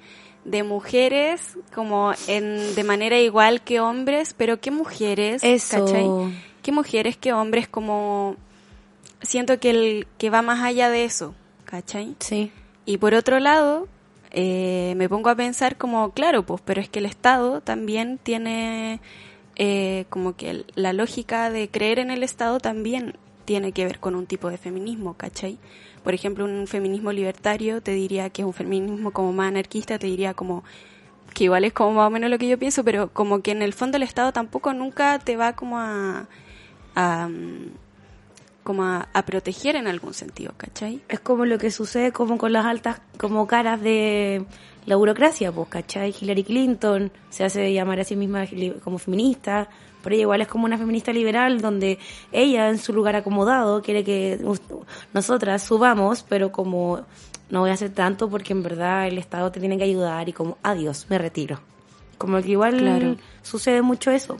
de 0.46 0.64
mujeres 0.64 1.58
como 1.74 2.14
en, 2.28 2.76
de 2.76 2.84
manera 2.84 3.20
igual 3.20 3.62
que 3.62 3.80
hombres, 3.80 4.34
pero 4.38 4.60
¿qué 4.60 4.72
mujeres? 4.72 5.44
Eso. 5.44 5.86
¿cachai? 5.86 6.08
¿Qué 6.62 6.72
mujeres, 6.72 7.18
qué 7.18 7.34
hombres? 7.34 7.68
Como 7.68 8.36
siento 9.22 9.60
que, 9.60 9.70
el, 9.72 10.08
que 10.18 10.30
va 10.30 10.42
más 10.42 10.62
allá 10.64 10.90
de 10.90 11.06
eso, 11.06 11.34
¿cachai? 11.66 12.16
Sí. 12.20 12.52
Y 12.86 12.98
por 12.98 13.14
otro 13.14 13.40
lado, 13.40 13.88
eh, 14.32 14.94
me 14.98 15.10
pongo 15.10 15.30
a 15.30 15.36
pensar 15.36 15.78
como, 15.78 16.12
claro, 16.12 16.44
pues, 16.44 16.62
pero 16.64 16.82
es 16.82 16.90
que 16.90 17.00
el 17.00 17.06
Estado 17.06 17.62
también 17.62 18.20
tiene 18.22 19.00
eh, 19.56 20.06
como 20.10 20.36
que 20.36 20.66
la 20.76 20.94
lógica 20.94 21.50
de 21.50 21.70
creer 21.70 22.00
en 22.00 22.12
el 22.12 22.24
Estado 22.24 22.60
también 22.60 23.16
tiene 23.50 23.72
que 23.72 23.84
ver 23.84 24.00
con 24.00 24.14
un 24.14 24.28
tipo 24.28 24.48
de 24.52 24.60
feminismo, 24.60 25.16
¿cachai? 25.16 25.58
Por 26.04 26.14
ejemplo, 26.14 26.46
un 26.46 26.68
feminismo 26.68 27.12
libertario 27.12 27.82
te 27.82 27.94
diría 27.94 28.30
que 28.30 28.44
es 28.44 28.46
un 28.46 28.54
feminismo 28.54 29.10
como 29.10 29.34
más 29.34 29.48
anarquista, 29.48 29.98
te 29.98 30.06
diría 30.06 30.36
como 30.36 30.64
que 31.34 31.46
igual 31.46 31.66
es 31.66 31.74
como 31.74 31.94
más 31.94 32.06
o 32.06 32.12
menos 32.12 32.30
lo 32.30 32.38
que 32.38 32.48
yo 32.48 32.60
pienso, 32.60 32.84
pero 32.84 33.12
como 33.12 33.42
que 33.42 33.50
en 33.50 33.64
el 33.64 33.74
fondo 33.74 33.98
el 33.98 34.04
Estado 34.04 34.32
tampoco 34.34 34.72
nunca 34.76 35.18
te 35.18 35.36
va 35.36 35.54
como 35.54 35.80
a, 35.80 36.28
como 38.64 38.84
a, 38.84 39.10
a 39.12 39.26
proteger 39.26 39.76
en 39.76 39.88
algún 39.88 40.14
sentido, 40.14 40.54
¿cachai? 40.56 41.02
Es 41.10 41.20
como 41.20 41.48
lo 41.48 41.58
que 41.58 41.72
sucede 41.72 42.12
como 42.12 42.38
con 42.38 42.54
las 42.54 42.68
altas 42.68 43.02
como 43.18 43.48
caras 43.48 43.82
de 43.82 44.46
la 44.86 44.96
burocracia, 44.96 45.52
pues, 45.52 45.70
¿cachai? 45.70 46.14
Hillary 46.22 46.44
Clinton 46.44 47.12
se 47.32 47.46
hace 47.46 47.74
llamar 47.74 48.00
a 48.00 48.04
sí 48.04 48.16
misma 48.16 48.46
como 48.84 49.00
feminista, 49.00 49.70
pero 50.04 50.16
ella 50.16 50.22
igual 50.24 50.42
es 50.42 50.48
como 50.48 50.66
una 50.66 50.78
feminista 50.78 51.12
liberal 51.14 51.62
donde 51.62 52.00
ella 52.32 52.70
en 52.70 52.78
su 52.78 52.94
lugar 52.94 53.16
acomodado 53.16 53.82
quiere 53.82 54.04
que 54.04 54.40
nosotras 55.14 55.64
subamos, 55.64 56.24
pero 56.28 56.52
como 56.52 57.02
no 57.50 57.62
voy 57.62 57.70
a 57.72 57.74
hacer 57.74 57.90
tanto 57.92 58.30
porque 58.30 58.54
en 58.54 58.64
verdad 58.64 59.08
el 59.08 59.18
Estado 59.18 59.52
te 59.52 59.60
tiene 59.60 59.78
que 59.78 59.84
ayudar 59.84 60.30
y 60.30 60.34
como 60.34 60.58
adiós, 60.64 61.08
me 61.10 61.18
retiro. 61.18 61.60
Como 62.18 62.42
que 62.42 62.50
igual 62.52 62.78
Claro. 62.78 63.16
sucede 63.42 63.82
mucho 63.82 64.12
eso. 64.12 64.38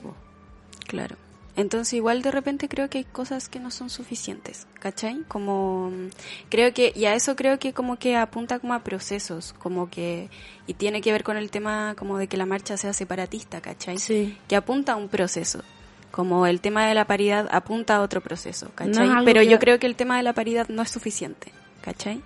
Claro. 0.86 1.16
Entonces 1.60 1.92
igual 1.94 2.22
de 2.22 2.30
repente 2.30 2.68
creo 2.68 2.88
que 2.90 2.98
hay 2.98 3.04
cosas 3.04 3.48
que 3.48 3.60
no 3.60 3.70
son 3.70 3.90
suficientes, 3.90 4.66
¿cachai? 4.80 5.22
Como 5.28 5.90
mm, 5.90 6.08
creo 6.48 6.72
que, 6.74 6.92
y 6.94 7.04
a 7.06 7.14
eso 7.14 7.36
creo 7.36 7.58
que 7.58 7.72
como 7.72 7.98
que 7.98 8.16
apunta 8.16 8.58
como 8.58 8.74
a 8.74 8.80
procesos, 8.84 9.54
como 9.58 9.90
que, 9.90 10.28
y 10.66 10.74
tiene 10.74 11.00
que 11.00 11.12
ver 11.12 11.22
con 11.22 11.36
el 11.36 11.50
tema 11.50 11.94
como 11.98 12.18
de 12.18 12.26
que 12.28 12.36
la 12.36 12.46
marcha 12.46 12.76
sea 12.76 12.92
separatista, 12.92 13.60
¿cachai? 13.60 13.98
Sí. 13.98 14.36
Que 14.48 14.56
apunta 14.56 14.92
a 14.92 14.96
un 14.96 15.08
proceso. 15.08 15.62
Como 16.10 16.46
el 16.46 16.60
tema 16.60 16.86
de 16.88 16.94
la 16.94 17.04
paridad 17.04 17.48
apunta 17.52 17.94
a 17.96 18.00
otro 18.00 18.20
proceso, 18.20 18.70
¿cachai? 18.74 19.08
Pero 19.24 19.40
que- 19.42 19.48
yo 19.48 19.58
creo 19.60 19.78
que 19.78 19.86
el 19.86 19.94
tema 19.94 20.16
de 20.16 20.24
la 20.24 20.32
paridad 20.32 20.68
no 20.68 20.82
es 20.82 20.90
suficiente, 20.90 21.52
¿cachai? 21.82 22.20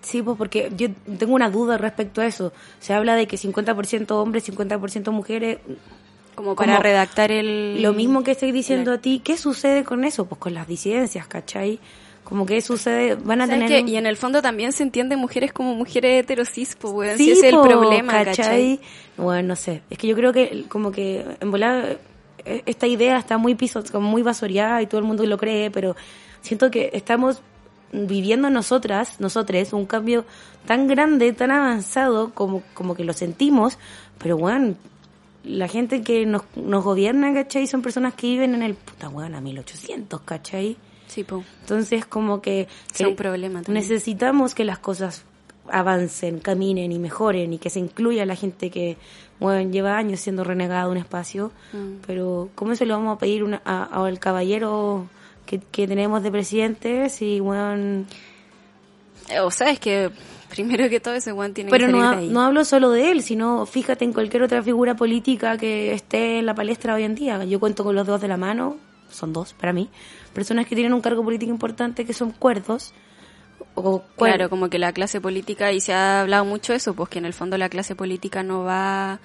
Sí, 0.00 0.22
pues 0.22 0.36
porque 0.38 0.72
yo 0.76 0.88
tengo 1.18 1.34
una 1.34 1.50
duda 1.50 1.76
respecto 1.76 2.20
a 2.20 2.26
eso. 2.26 2.52
Se 2.80 2.94
habla 2.94 3.14
de 3.16 3.26
que 3.26 3.36
50% 3.36 4.12
hombres, 4.22 4.44
50% 4.44 5.10
mujeres. 5.12 5.58
Como 6.38 6.54
para 6.54 6.74
Como 6.74 6.82
redactar 6.84 7.32
el... 7.32 7.82
Lo 7.82 7.92
mismo 7.92 8.22
que 8.22 8.30
estoy 8.30 8.52
diciendo 8.52 8.92
a 8.92 8.98
ti, 8.98 9.20
¿qué 9.24 9.36
sucede 9.36 9.82
con 9.82 10.04
eso? 10.04 10.26
Pues 10.26 10.40
con 10.40 10.54
las 10.54 10.68
disidencias, 10.68 11.26
¿cachai? 11.26 11.80
Como 12.22 12.46
que 12.46 12.60
sucede, 12.60 13.16
van 13.16 13.40
a 13.40 13.46
¿Sabes 13.48 13.66
tener... 13.66 13.84
qué? 13.84 13.90
Y 13.90 13.96
en 13.96 14.06
el 14.06 14.16
fondo 14.16 14.40
también 14.40 14.70
se 14.70 14.84
entiende 14.84 15.16
mujeres 15.16 15.52
como 15.52 15.74
mujeres 15.74 16.22
heterosis, 16.22 16.76
pues, 16.76 17.16
Sí, 17.16 17.24
si 17.24 17.30
ese 17.32 17.48
es 17.48 17.54
el 17.54 17.60
problema, 17.60 18.22
¿cachai? 18.24 18.78
Bueno, 19.16 19.48
no 19.48 19.56
sé. 19.56 19.82
Es 19.90 19.98
que 19.98 20.06
yo 20.06 20.14
creo 20.14 20.32
que 20.32 20.66
como 20.68 20.92
que 20.92 21.26
en 21.40 21.50
volar 21.50 21.98
eh, 22.44 22.62
esta 22.66 22.86
idea 22.86 23.18
está 23.18 23.36
muy 23.36 23.56
piso, 23.56 23.82
como 23.90 24.08
muy 24.08 24.22
vasoreada 24.22 24.80
y 24.80 24.86
todo 24.86 25.00
el 25.00 25.08
mundo 25.08 25.26
lo 25.26 25.38
cree, 25.38 25.72
pero 25.72 25.96
siento 26.40 26.70
que 26.70 26.90
estamos 26.92 27.42
viviendo 27.90 28.48
nosotras, 28.48 29.18
nosotres, 29.18 29.72
un 29.72 29.86
cambio 29.86 30.24
tan 30.66 30.86
grande, 30.86 31.32
tan 31.32 31.50
avanzado 31.50 32.30
como, 32.32 32.62
como 32.74 32.94
que 32.94 33.02
lo 33.02 33.12
sentimos, 33.12 33.76
pero 34.18 34.36
bueno, 34.36 34.76
la 35.44 35.68
gente 35.68 36.02
que 36.02 36.26
nos, 36.26 36.42
nos 36.56 36.84
gobierna, 36.84 37.32
¿cachai? 37.32 37.66
Son 37.66 37.82
personas 37.82 38.14
que 38.14 38.26
viven 38.26 38.54
en 38.54 38.62
el 38.62 38.74
puta 38.74 39.08
weón 39.08 39.34
a 39.34 39.40
1800, 39.40 40.20
¿cachai? 40.22 40.76
Sí, 41.06 41.24
po. 41.24 41.42
Entonces, 41.60 42.04
como 42.04 42.42
que, 42.42 42.62
Es 42.90 42.98
que 42.98 43.06
un 43.06 43.16
problema 43.16 43.62
también. 43.62 43.82
necesitamos 43.82 44.54
que 44.54 44.64
las 44.64 44.78
cosas 44.78 45.24
avancen, 45.70 46.38
caminen 46.40 46.92
y 46.92 46.98
mejoren 46.98 47.52
y 47.52 47.58
que 47.58 47.70
se 47.70 47.78
incluya 47.78 48.24
la 48.26 48.36
gente 48.36 48.70
que 48.70 48.96
bueno, 49.40 49.70
lleva 49.70 49.96
años 49.96 50.18
siendo 50.20 50.42
renegada 50.44 50.88
un 50.88 50.96
espacio. 50.96 51.52
Mm. 51.72 52.00
Pero, 52.06 52.48
¿cómo 52.54 52.74
se 52.74 52.86
lo 52.86 52.94
vamos 52.94 53.16
a 53.16 53.18
pedir 53.20 53.44
una- 53.44 53.62
a- 53.64 54.04
al 54.04 54.18
caballero 54.18 55.06
que, 55.46 55.60
que 55.60 55.86
tenemos 55.86 56.22
de 56.22 56.30
presidente 56.30 57.08
si, 57.08 57.38
bueno, 57.40 58.04
Eh, 59.30 59.40
O 59.40 59.50
sea, 59.50 59.70
es 59.70 59.78
que 59.78 60.10
primero 60.50 60.88
que 60.88 61.00
todo 61.00 61.14
ese 61.14 61.32
weón 61.32 61.54
tiene 61.54 61.70
Pero 61.70 61.86
que 61.86 61.92
salir 61.92 62.02
no, 62.04 62.10
de 62.10 62.16
ha- 62.16 62.18
ahí. 62.20 62.28
no 62.28 62.40
hablo 62.42 62.64
solo 62.64 62.90
de 62.90 63.10
él, 63.10 63.22
sino 63.22 63.66
fíjate 63.66 64.04
en 64.04 64.12
cualquier 64.12 64.42
otra 64.42 64.62
figura 64.62 64.94
política 64.96 65.56
que 65.58 65.92
esté 65.92 66.38
en 66.38 66.46
la 66.46 66.54
palestra 66.54 66.94
hoy 66.94 67.04
en 67.04 67.14
día. 67.14 67.44
Yo 67.44 67.60
cuento 67.60 67.84
con 67.84 67.94
los 67.94 68.06
dedos 68.06 68.20
de 68.20 68.28
la 68.28 68.36
mano, 68.36 68.76
son 69.10 69.32
dos 69.32 69.52
para 69.54 69.72
mí, 69.72 69.88
personas 70.34 70.66
que 70.66 70.74
tienen 70.74 70.92
un 70.92 71.00
cargo 71.00 71.22
político 71.24 71.50
importante 71.50 72.04
que 72.04 72.12
son 72.12 72.30
cuerdos. 72.32 72.92
O 73.74 74.02
cuer- 74.16 74.32
Claro, 74.34 74.50
como 74.50 74.68
que 74.68 74.78
la 74.78 74.92
clase 74.92 75.20
política, 75.20 75.72
y 75.72 75.80
se 75.80 75.92
ha 75.92 76.20
hablado 76.22 76.44
mucho 76.44 76.72
eso, 76.72 76.94
pues 76.94 77.08
que 77.10 77.18
en 77.18 77.24
el 77.24 77.32
fondo 77.32 77.56
la 77.58 77.68
clase 77.68 77.94
política 77.94 78.42
no 78.42 78.64
va, 78.64 79.20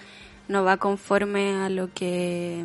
no 0.47 0.63
va 0.63 0.77
conforme 0.77 1.53
a 1.55 1.69
lo 1.69 1.89
que, 1.93 2.63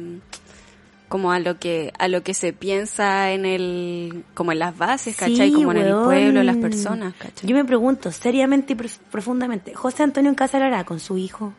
como 1.09 1.33
a 1.33 1.39
lo 1.41 1.59
que, 1.59 1.93
a 1.99 2.09
lo 2.09 2.23
que 2.23 2.35
se 2.35 2.53
piensa 2.53 3.33
en 3.33 3.47
el, 3.47 4.25
como 4.35 4.53
en 4.53 4.59
las 4.59 4.77
bases, 4.77 5.17
¿cachai? 5.17 5.49
Sí, 5.51 5.53
como 5.55 5.73
en 5.73 5.79
el 5.79 5.95
pueblo, 5.95 6.43
las 6.43 6.57
personas, 6.57 7.15
¿cachai? 7.19 7.49
Yo 7.49 7.57
me 7.57 7.65
pregunto, 7.65 8.13
seriamente 8.13 8.75
y 8.75 8.77
prof- 8.77 8.99
profundamente, 9.11 9.75
¿José 9.75 10.03
Antonio 10.03 10.35
Casalará 10.37 10.85
con 10.85 11.01
su 11.01 11.17
hijo? 11.17 11.53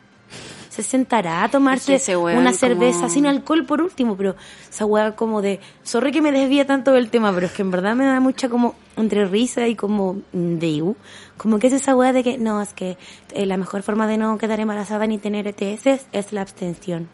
¿Se 0.68 0.84
sentará 0.84 1.42
a 1.42 1.48
tomarse 1.48 1.96
Es 1.96 2.02
que 2.04 2.12
ese 2.12 2.16
weón 2.16 2.38
una 2.38 2.50
como- 2.50 2.58
cerveza 2.58 3.08
sin 3.08 3.26
alcohol 3.26 3.66
por 3.66 3.82
último? 3.82 4.16
Pero 4.16 4.36
esa 4.70 4.86
weá 4.86 5.16
como 5.16 5.42
de... 5.42 5.58
Sorry 5.82 6.12
que 6.12 6.22
me 6.22 6.30
desvía 6.30 6.64
tanto 6.64 6.92
del 6.92 7.10
tema, 7.10 7.32
pero 7.34 7.46
es 7.46 7.52
que 7.52 7.62
en 7.62 7.72
verdad 7.72 7.96
me 7.96 8.04
da 8.06 8.20
mucha 8.20 8.48
como 8.48 8.76
entre 8.96 9.24
risa 9.26 9.66
y 9.66 9.74
como 9.74 10.22
de 10.32 10.68
iu. 10.68 10.96
Como 11.36 11.58
que 11.58 11.66
es 11.66 11.72
esa 11.72 11.96
weá 11.96 12.12
de 12.12 12.22
que 12.22 12.38
no, 12.38 12.62
es 12.62 12.72
que 12.72 12.96
eh, 13.34 13.46
la 13.46 13.56
mejor 13.56 13.82
forma 13.82 14.06
de 14.06 14.16
no 14.18 14.38
quedar 14.38 14.60
embarazada 14.60 15.08
ni 15.08 15.18
tener 15.18 15.48
ETS 15.48 16.06
es 16.12 16.32
la 16.32 16.42
abstención. 16.42 17.08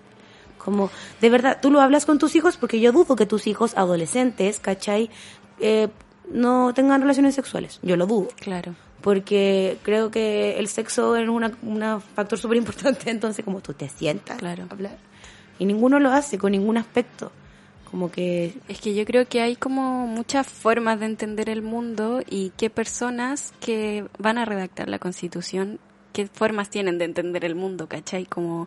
Como, 0.66 0.90
de 1.20 1.30
verdad, 1.30 1.58
tú 1.62 1.70
lo 1.70 1.80
hablas 1.80 2.04
con 2.04 2.18
tus 2.18 2.34
hijos 2.34 2.56
porque 2.56 2.80
yo 2.80 2.90
dudo 2.90 3.14
que 3.14 3.24
tus 3.24 3.46
hijos 3.46 3.72
adolescentes, 3.76 4.58
¿cachai? 4.58 5.08
Eh, 5.60 5.86
no 6.30 6.74
tengan 6.74 7.00
relaciones 7.00 7.36
sexuales. 7.36 7.78
Yo 7.82 7.96
lo 7.96 8.06
dudo. 8.06 8.28
Claro. 8.40 8.74
Porque 9.00 9.78
creo 9.84 10.10
que 10.10 10.58
el 10.58 10.66
sexo 10.66 11.14
es 11.14 11.28
una 11.28 12.00
factor 12.00 12.36
súper 12.38 12.56
importante. 12.58 13.10
Entonces, 13.10 13.44
como 13.44 13.60
tú 13.60 13.74
te 13.74 13.88
sientas 13.88 14.38
Claro. 14.38 14.64
a 14.68 14.72
hablar. 14.74 14.98
Y 15.60 15.66
ninguno 15.66 16.00
lo 16.00 16.10
hace 16.10 16.36
con 16.36 16.50
ningún 16.50 16.76
aspecto. 16.76 17.30
Como 17.88 18.10
que 18.10 18.58
Es 18.66 18.80
que 18.80 18.92
yo 18.94 19.04
creo 19.04 19.28
que 19.28 19.40
hay 19.40 19.54
como 19.54 20.08
muchas 20.08 20.48
formas 20.48 20.98
de 20.98 21.06
entender 21.06 21.48
el 21.48 21.62
mundo 21.62 22.20
y 22.28 22.50
qué 22.56 22.68
personas 22.70 23.54
que 23.60 24.04
van 24.18 24.38
a 24.38 24.44
redactar 24.44 24.88
la 24.88 24.98
constitución, 24.98 25.78
qué 26.12 26.26
formas 26.26 26.68
tienen 26.70 26.98
de 26.98 27.04
entender 27.04 27.44
el 27.44 27.54
mundo, 27.54 27.86
¿cachai? 27.86 28.26
Como, 28.26 28.66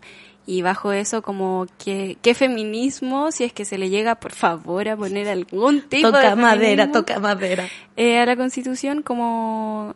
y 0.51 0.61
bajo 0.63 0.91
eso 0.91 1.21
como 1.21 1.67
qué, 1.77 2.17
qué 2.23 2.33
feminismo, 2.33 3.31
si 3.31 3.43
es 3.43 3.53
que 3.53 3.65
se 3.65 3.77
le 3.77 3.89
llega 3.89 4.15
por 4.15 4.31
favor 4.33 4.89
a 4.89 4.97
poner 4.97 5.27
algún 5.29 5.81
tipo 5.81 6.07
toca 6.11 6.31
de 6.31 6.35
madera, 6.35 6.91
toca 6.91 7.19
madera. 7.19 7.67
eh, 7.97 8.17
a 8.19 8.25
la 8.25 8.35
constitución 8.35 9.03
como 9.03 9.93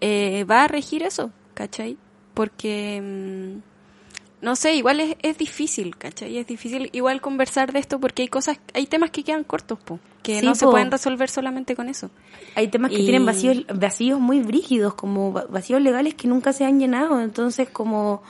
eh, 0.00 0.44
va 0.50 0.64
a 0.64 0.68
regir 0.68 1.02
eso, 1.02 1.30
¿cachai? 1.54 1.96
Porque, 2.34 3.00
mm, 3.02 4.44
no 4.44 4.56
sé, 4.56 4.74
igual 4.74 5.00
es, 5.00 5.16
es 5.22 5.36
difícil, 5.38 5.96
¿cachai? 5.96 6.38
Es 6.38 6.46
difícil 6.46 6.88
igual 6.92 7.20
conversar 7.20 7.72
de 7.72 7.78
esto 7.78 8.00
porque 8.00 8.22
hay 8.22 8.28
cosas, 8.28 8.58
hay 8.74 8.86
temas 8.86 9.10
que 9.10 9.22
quedan 9.22 9.44
cortos, 9.44 9.78
po, 9.78 10.00
que 10.22 10.40
Sí, 10.40 10.46
no 10.46 10.54
se 10.54 10.64
pueden 10.66 10.90
resolver 10.90 11.28
solamente 11.28 11.76
con 11.76 11.88
eso. 11.88 12.10
Hay 12.54 12.68
temas 12.68 12.90
que 12.90 12.96
tienen 12.98 13.26
vacíos, 13.26 13.64
vacíos 13.74 14.18
muy 14.20 14.40
brígidos, 14.40 14.94
como 14.94 15.32
va- 15.32 15.44
vacíos 15.50 15.80
legales 15.82 16.14
que 16.14 16.26
nunca 16.28 16.52
se 16.52 16.64
han 16.64 16.80
llenado. 16.80 17.20
Entonces, 17.20 17.68
como... 17.68 18.22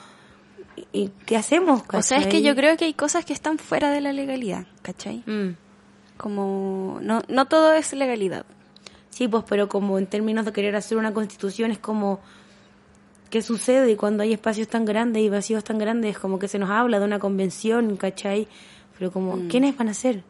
¿y 0.91 1.09
qué 1.25 1.37
hacemos? 1.37 1.83
O 1.91 2.01
sea, 2.01 2.17
es 2.17 2.25
que 2.25 2.31
cachai? 2.31 2.43
yo 2.43 2.55
creo 2.55 2.77
que 2.77 2.85
hay 2.85 2.93
cosas 2.93 3.25
que 3.25 3.33
están 3.33 3.57
fuera 3.57 3.91
de 3.91 4.01
la 4.01 4.13
legalidad, 4.13 4.65
¿cachai? 4.81 5.23
Mm. 5.25 5.55
Como, 6.17 6.99
no, 7.01 7.21
no 7.27 7.45
todo 7.45 7.73
es 7.73 7.93
legalidad. 7.93 8.45
Sí, 9.09 9.27
pues, 9.27 9.43
pero 9.47 9.69
como 9.69 9.97
en 9.99 10.07
términos 10.07 10.45
de 10.45 10.53
querer 10.53 10.75
hacer 10.75 10.97
una 10.97 11.13
constitución 11.13 11.71
es 11.71 11.77
como 11.77 12.19
qué 13.29 13.41
sucede 13.41 13.97
cuando 13.97 14.23
hay 14.23 14.33
espacios 14.33 14.67
tan 14.67 14.85
grandes 14.85 15.23
y 15.23 15.29
vacíos 15.29 15.63
tan 15.63 15.77
grandes, 15.77 16.17
como 16.19 16.39
que 16.39 16.47
se 16.47 16.59
nos 16.59 16.69
habla 16.69 16.99
de 16.99 17.05
una 17.05 17.19
convención, 17.19 17.97
¿cachai? 17.97 18.47
Pero 18.97 19.11
como, 19.11 19.47
¿quiénes 19.49 19.75
van 19.75 19.89
a 19.89 19.93
ser? 19.93 20.23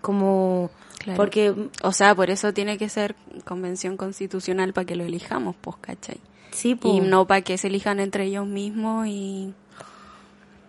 Como, 0.00 0.70
Claro. 0.98 1.16
porque, 1.16 1.54
O 1.82 1.92
sea, 1.92 2.14
por 2.14 2.30
eso 2.30 2.52
tiene 2.52 2.78
que 2.78 2.88
ser 2.88 3.14
convención 3.44 3.96
constitucional 3.96 4.72
para 4.72 4.84
que 4.86 4.96
lo 4.96 5.04
elijamos, 5.04 5.54
pues, 5.60 5.76
¿cachai? 5.80 6.20
sí, 6.50 6.74
pues, 6.76 6.94
Y 6.94 7.00
no 7.00 7.26
para 7.26 7.42
que 7.42 7.58
se 7.58 7.66
elijan 7.66 8.00
entre 8.00 8.24
ellos 8.24 8.46
mismos 8.46 9.06
y... 9.06 9.52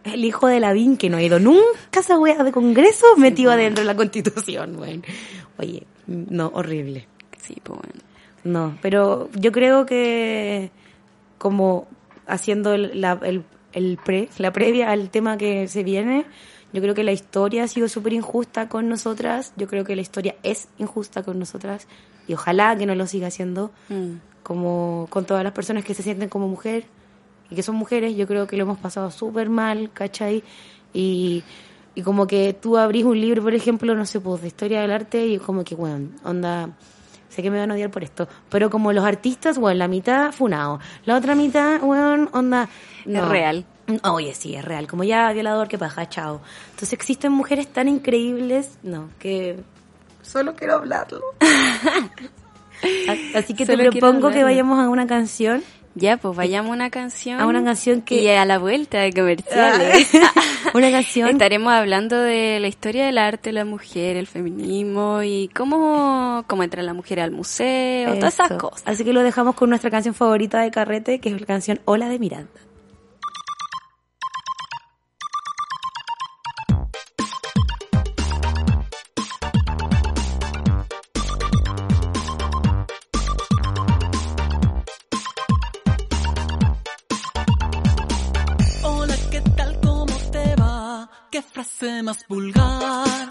el 0.06 0.24
hijo 0.24 0.48
de 0.48 0.60
Lavín 0.60 0.98
que 0.98 1.10
no 1.10 1.18
ha 1.18 1.22
ido 1.24 1.40
nunca 1.40 1.64
a 1.96 2.00
esa 2.00 2.18
wea 2.20 2.44
de 2.44 2.52
congreso 2.52 3.06
metido 3.18 3.52
adentro 3.52 3.82
de 3.82 3.88
la 3.88 3.96
constitución. 3.96 4.80
Oye, 5.58 5.84
no, 6.08 6.52
horrible. 6.54 7.08
Sí, 7.42 7.58
pues 7.64 7.80
bueno. 7.80 8.02
No, 8.44 8.78
pero 8.82 9.30
yo 9.34 9.52
creo 9.52 9.86
que 9.86 10.70
como 11.38 11.88
haciendo 12.28 12.74
el, 12.74 13.02
la, 13.02 13.20
el, 13.24 13.44
el 13.74 13.98
pre, 14.04 14.30
la 14.38 14.52
previa 14.54 14.92
al 14.92 15.10
tema 15.10 15.38
que 15.38 15.68
se 15.68 15.84
viene, 15.84 16.26
yo 16.72 16.82
creo 16.82 16.94
que 16.94 17.04
la 17.04 17.12
historia 17.12 17.64
ha 17.64 17.68
sido 17.68 17.88
súper 17.90 18.14
injusta 18.14 18.70
con 18.70 18.88
nosotras, 18.90 19.54
yo 19.56 19.68
creo 19.68 19.84
que 19.84 19.96
la 19.96 20.02
historia 20.02 20.36
es 20.44 20.68
injusta 20.78 21.24
con 21.24 21.40
nosotras 21.40 21.88
y 22.28 22.34
ojalá 22.34 22.76
que 22.78 22.86
no 22.86 22.96
lo 22.96 23.08
siga 23.08 23.32
siendo 23.32 23.72
Mm. 23.90 24.18
como 24.44 25.08
con 25.10 25.26
todas 25.26 25.44
las 25.44 25.54
personas 25.54 25.84
que 25.84 25.94
se 25.96 26.04
sienten 26.04 26.30
como 26.30 26.48
mujer 26.48 26.86
y 27.50 27.56
que 27.56 27.64
son 27.64 27.76
mujeres, 27.76 28.16
yo 28.16 28.28
creo 28.28 28.48
que 28.48 28.58
lo 28.58 28.64
hemos 28.64 28.78
pasado 28.78 29.12
súper 29.12 29.50
mal, 29.50 29.92
¿cachai? 29.94 30.44
Y, 30.94 31.44
y 31.94 32.02
como 32.02 32.28
que 32.28 32.54
tú 32.54 32.78
abrís 32.78 33.06
un 33.06 33.20
libro, 33.20 33.44
por 33.44 33.54
ejemplo, 33.54 33.96
no 33.96 34.06
sé, 34.06 34.20
pues 34.20 34.42
de 34.42 34.48
historia 34.48 34.82
del 34.82 34.92
arte 34.92 35.26
y 35.26 35.38
como 35.38 35.64
que, 35.64 35.76
bueno, 35.76 36.10
onda, 36.24 36.70
sé 37.30 37.42
que 37.42 37.52
me 37.52 37.60
van 37.60 37.72
a 37.72 37.74
odiar 37.76 37.92
por 37.92 38.04
esto, 38.04 38.28
pero 38.50 38.70
como 38.70 38.92
los 38.94 39.06
artistas, 39.06 39.58
bueno, 39.58 39.78
la 39.78 39.88
mitad 39.88 40.32
funado, 40.32 40.80
la 41.06 41.16
otra 41.16 41.36
mitad, 41.36 41.80
bueno, 41.82 42.30
onda... 42.34 42.70
No. 43.06 43.20
Es 43.20 43.28
real. 43.28 43.66
Oye, 44.04 44.34
sí, 44.34 44.56
es 44.56 44.66
real, 44.66 44.88
como 44.88 45.04
ya 45.04 45.32
violador, 45.32 45.68
que 45.68 45.78
paja, 45.78 46.10
chao. 46.10 46.42
Entonces 46.66 46.94
existen 46.94 47.32
mujeres 47.32 47.68
tan 47.68 47.88
increíbles, 47.88 48.80
no, 48.82 49.10
que 49.20 49.64
Solo 50.26 50.56
quiero 50.56 50.76
hablarlo. 50.76 51.22
Así 53.36 53.54
que 53.54 53.66
te 53.66 53.76
Solo 53.78 53.92
propongo 53.92 54.32
que 54.32 54.44
vayamos 54.44 54.80
a 54.80 54.90
una 54.90 55.08
canción. 55.08 55.64
Ya, 55.96 56.18
pues 56.18 56.36
vayamos 56.36 56.72
a 56.72 56.74
una 56.74 56.90
canción. 56.90 57.40
A 57.40 57.46
una 57.48 57.64
canción 57.64 58.02
que- 58.02 58.22
Y 58.22 58.28
a 58.28 58.44
la 58.46 58.60
vuelta 58.60 59.00
de 59.00 59.14
comerciales. 59.14 60.12
Una 60.74 60.92
canción. 60.92 61.30
Estaremos 61.30 61.72
hablando 61.72 62.20
de 62.20 62.60
la 62.60 62.68
historia 62.68 63.06
del 63.06 63.18
arte, 63.18 63.54
la 63.54 63.64
mujer, 63.64 64.18
el 64.18 64.28
feminismo 64.28 65.24
y 65.24 65.50
cómo, 65.56 66.44
cómo 66.48 66.64
entra 66.64 66.84
la 66.84 66.94
mujer 66.94 67.22
al 67.22 67.32
museo, 67.32 68.14
todas 68.16 68.34
esas 68.34 68.52
cosas. 68.58 68.84
Así 68.86 69.06
que 69.06 69.14
lo 69.14 69.24
dejamos 69.24 69.56
con 69.56 69.70
nuestra 69.70 69.90
canción 69.90 70.14
favorita 70.14 70.60
de 70.60 70.72
Carrete, 70.72 71.20
que 71.20 71.30
es 71.30 71.40
la 71.40 71.48
canción 71.48 71.80
Hola 71.86 72.10
de 72.10 72.20
Miranda. 72.20 72.50
¿Qué 91.86 91.92
frase 91.92 92.04
más 92.04 92.26
vulgar? 92.28 93.28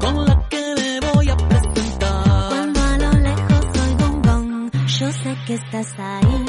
Con 0.00 0.24
la 0.26 0.48
que 0.48 0.74
me 0.76 1.00
voy 1.12 1.28
a 1.28 1.36
presentar. 1.36 2.48
Cuando 2.50 2.80
a 2.80 2.98
lo 2.98 3.12
lejos 3.18 3.66
un 4.08 4.22
gong, 4.22 4.86
yo 4.86 5.12
sé 5.12 5.36
que 5.44 5.54
estás 5.54 5.98
ahí. 5.98 6.47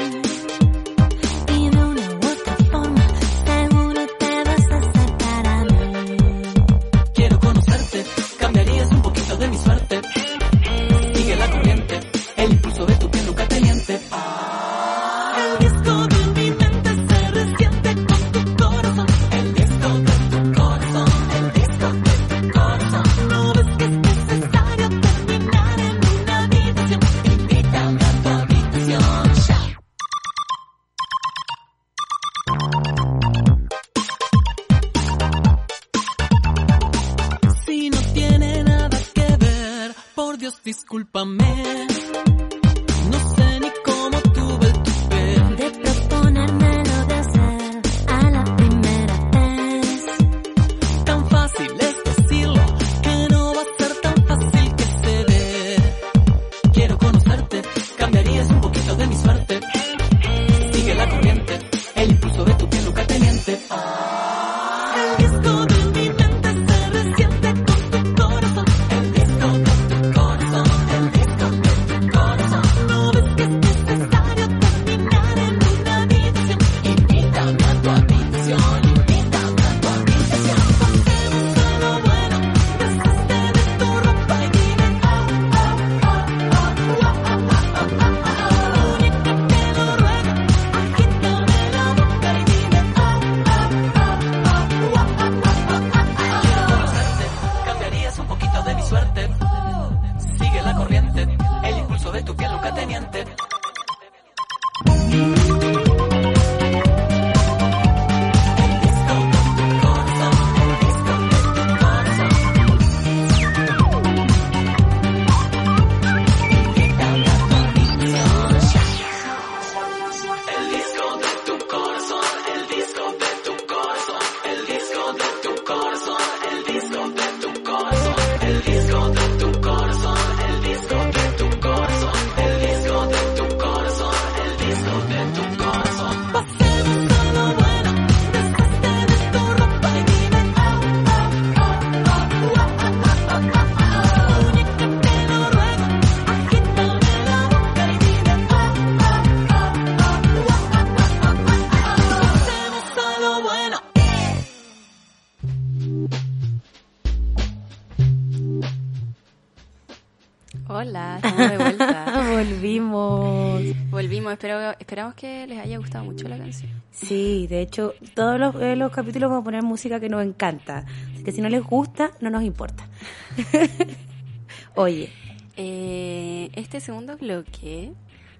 Esperamos 164.90 165.14
que 165.14 165.46
les 165.46 165.60
haya 165.60 165.78
gustado 165.78 166.04
mucho 166.04 166.26
la 166.26 166.36
canción. 166.36 166.68
Sí, 166.90 167.46
de 167.46 167.60
hecho, 167.60 167.94
todos 168.14 168.40
los, 168.40 168.56
eh, 168.56 168.74
los 168.74 168.90
capítulos 168.90 169.30
vamos 169.30 169.42
a 169.42 169.44
poner 169.44 169.62
música 169.62 170.00
que 170.00 170.08
nos 170.08 170.24
encanta. 170.24 170.84
Así 171.14 171.22
que 171.22 171.30
si 171.30 171.40
no 171.40 171.48
les 171.48 171.62
gusta, 171.62 172.10
no 172.20 172.28
nos 172.28 172.42
importa. 172.42 172.88
Oye, 174.74 175.12
Eh, 175.56 176.50
este 176.54 176.80
segundo 176.80 177.16
bloque 177.18 177.92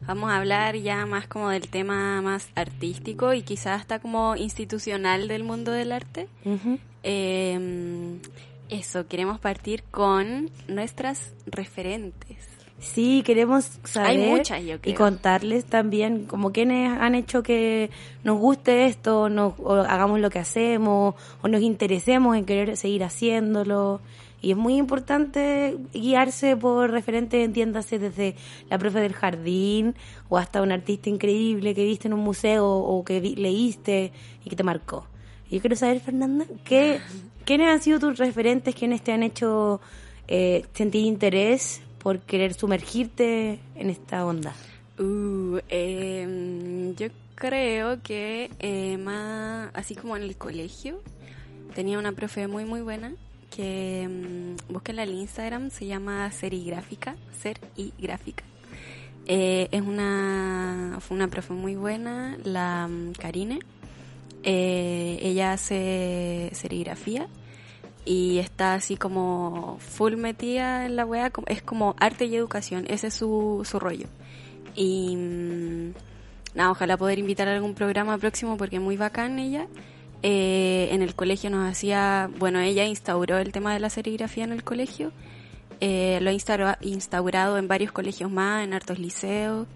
vamos 0.07 0.31
a 0.33 0.39
hablar 0.39 0.75
ya 0.75 1.07
más 1.07 1.29
como 1.29 1.51
del 1.51 1.69
tema 1.69 2.21
más 2.21 2.49
artístico 2.57 3.33
y 3.33 3.43
quizás 3.43 3.81
hasta 3.81 4.01
como 4.01 4.35
institucional 4.35 5.29
del 5.29 5.45
mundo 5.45 5.71
del 5.71 5.93
arte. 5.93 6.27
Eh, 7.05 8.19
eso, 8.71 9.07
queremos 9.07 9.39
partir 9.39 9.85
con 9.85 10.51
nuestras 10.67 11.33
referentes. 11.47 12.50
Sí, 12.81 13.23
queremos 13.25 13.71
saber 13.85 14.11
Hay 14.11 14.19
muchas, 14.19 14.63
yo 14.65 14.77
y 14.85 14.95
contarles 14.95 15.65
también 15.67 16.25
como 16.25 16.51
quienes 16.53 16.91
han 16.99 17.15
hecho 17.15 17.43
que 17.43 17.91
nos 18.25 18.39
guste 18.39 18.87
esto, 18.87 19.29
nos, 19.29 19.55
o 19.59 19.75
hagamos 19.75 20.19
lo 20.21 20.31
que 20.31 20.39
hacemos, 20.41 21.15
o 21.43 21.49
nos 21.49 21.61
interesemos 21.63 22.37
en 22.37 22.45
querer 22.45 22.77
seguir 22.77 23.05
haciéndolo. 23.05 24.01
Y 24.43 24.53
es 24.53 24.57
muy 24.57 24.77
importante 24.77 25.77
guiarse 25.93 26.57
por 26.57 26.91
referentes, 26.91 27.45
entiéndase, 27.45 27.99
desde 27.99 28.35
la 28.71 28.79
profe 28.79 29.01
del 29.01 29.13
jardín 29.13 29.95
o 30.31 30.39
hasta 30.39 30.63
un 30.63 30.73
artista 30.73 31.11
increíble 31.11 31.75
que 31.75 31.85
viste 31.85 32.09
en 32.09 32.15
un 32.15 32.21
museo 32.21 32.67
o 32.67 33.05
que 33.05 33.21
vi- 33.21 33.37
leíste 33.37 34.13
y 34.43 34.49
que 34.49 34.57
te 34.57 34.63
marcó. 34.63 35.07
Y 35.51 35.57
yo 35.57 35.61
quiero 35.61 35.77
saber, 35.77 36.01
Fernanda, 36.01 36.47
¿qué, 36.65 37.01
¿quiénes 37.45 37.69
han 37.69 37.83
sido 37.83 37.99
tus 37.99 38.17
referentes? 38.17 38.75
¿Quiénes 38.75 39.03
te 39.03 39.13
han 39.13 39.23
hecho 39.23 39.83
eh, 40.27 40.65
sentir 40.73 41.05
interés 41.05 41.83
por 42.03 42.21
querer 42.21 42.55
sumergirte 42.55 43.61
en 43.77 43.91
esta 43.91 44.27
onda? 44.27 44.55
Uh, 44.99 45.59
em, 45.69 46.95
yo 46.97 47.09
creo 47.35 48.03
que 48.03 48.51
eh, 48.59 48.99
más, 48.99 49.71
así 49.75 49.95
como 49.95 50.17
en 50.17 50.23
el 50.23 50.37
colegio, 50.37 51.01
tenía 51.75 51.99
una 51.99 52.13
profe 52.13 52.49
muy 52.49 52.65
muy 52.65 52.81
buena 52.81 53.13
que 53.51 54.09
mm, 54.09 54.73
búsquenla 54.73 55.03
en 55.05 55.11
Instagram, 55.11 55.71
se 55.71 55.87
llama 55.87 56.31
Serigráfica, 56.33 57.17
Ser 57.39 57.61
y 57.77 57.93
Gráfica. 57.99 58.45
Eh, 59.27 59.69
es 59.71 59.83
una, 59.83 60.99
fue 61.01 61.17
una 61.17 61.29
profe 61.29 61.53
muy 61.53 61.77
buena, 61.77 62.39
la 62.45 62.89
mm, 62.89 63.13
Karine. 63.13 63.59
Eh, 64.43 65.19
ella 65.23 65.53
hace 65.53 66.51
serigrafía 66.55 67.29
y 68.05 68.39
está 68.39 68.75
así 68.75 68.97
como 68.97 69.77
full 69.79 70.17
metida 70.17 70.87
en 70.87 70.97
la 70.97 71.05
weá, 71.05 71.31
es 71.47 71.63
como 71.63 71.95
arte 71.99 72.25
y 72.27 72.37
educación, 72.37 72.85
ese 72.89 73.09
es 73.09 73.15
su, 73.15 73.67
su 73.69 73.79
rollo. 73.79 74.07
Y 74.75 75.17
mm, 75.17 75.93
nada, 76.55 76.71
ojalá 76.71 76.97
poder 76.97 77.19
invitar 77.19 77.49
a 77.49 77.55
algún 77.55 77.75
programa 77.75 78.17
próximo 78.19 78.57
porque 78.57 78.77
es 78.77 78.83
muy 78.83 78.97
bacán 78.97 79.39
ella. 79.39 79.67
Eh, 80.23 80.89
en 80.93 81.03
el 81.03 81.15
colegio 81.15 81.49
nos 81.51 81.69
hacía, 81.71 82.31
bueno, 82.39 82.61
ella 82.61 82.85
instauró 82.85 83.39
el 83.39 83.53
tema 83.53 83.73
de 83.73 83.81
la 83.81 83.89
serigrafía 83.91 84.45
en 84.45 84.53
el 84.53 84.63
colegio, 84.65 85.13
eh, 85.81 86.19
lo 86.21 86.29
ha 86.29 86.33
instaura- 86.35 86.79
instaurado 86.83 87.57
en 87.57 87.69
varios 87.69 87.91
colegios 87.91 88.31
más, 88.31 88.65
en 88.65 88.75
hartos 88.75 88.99
liceos. 88.99 89.67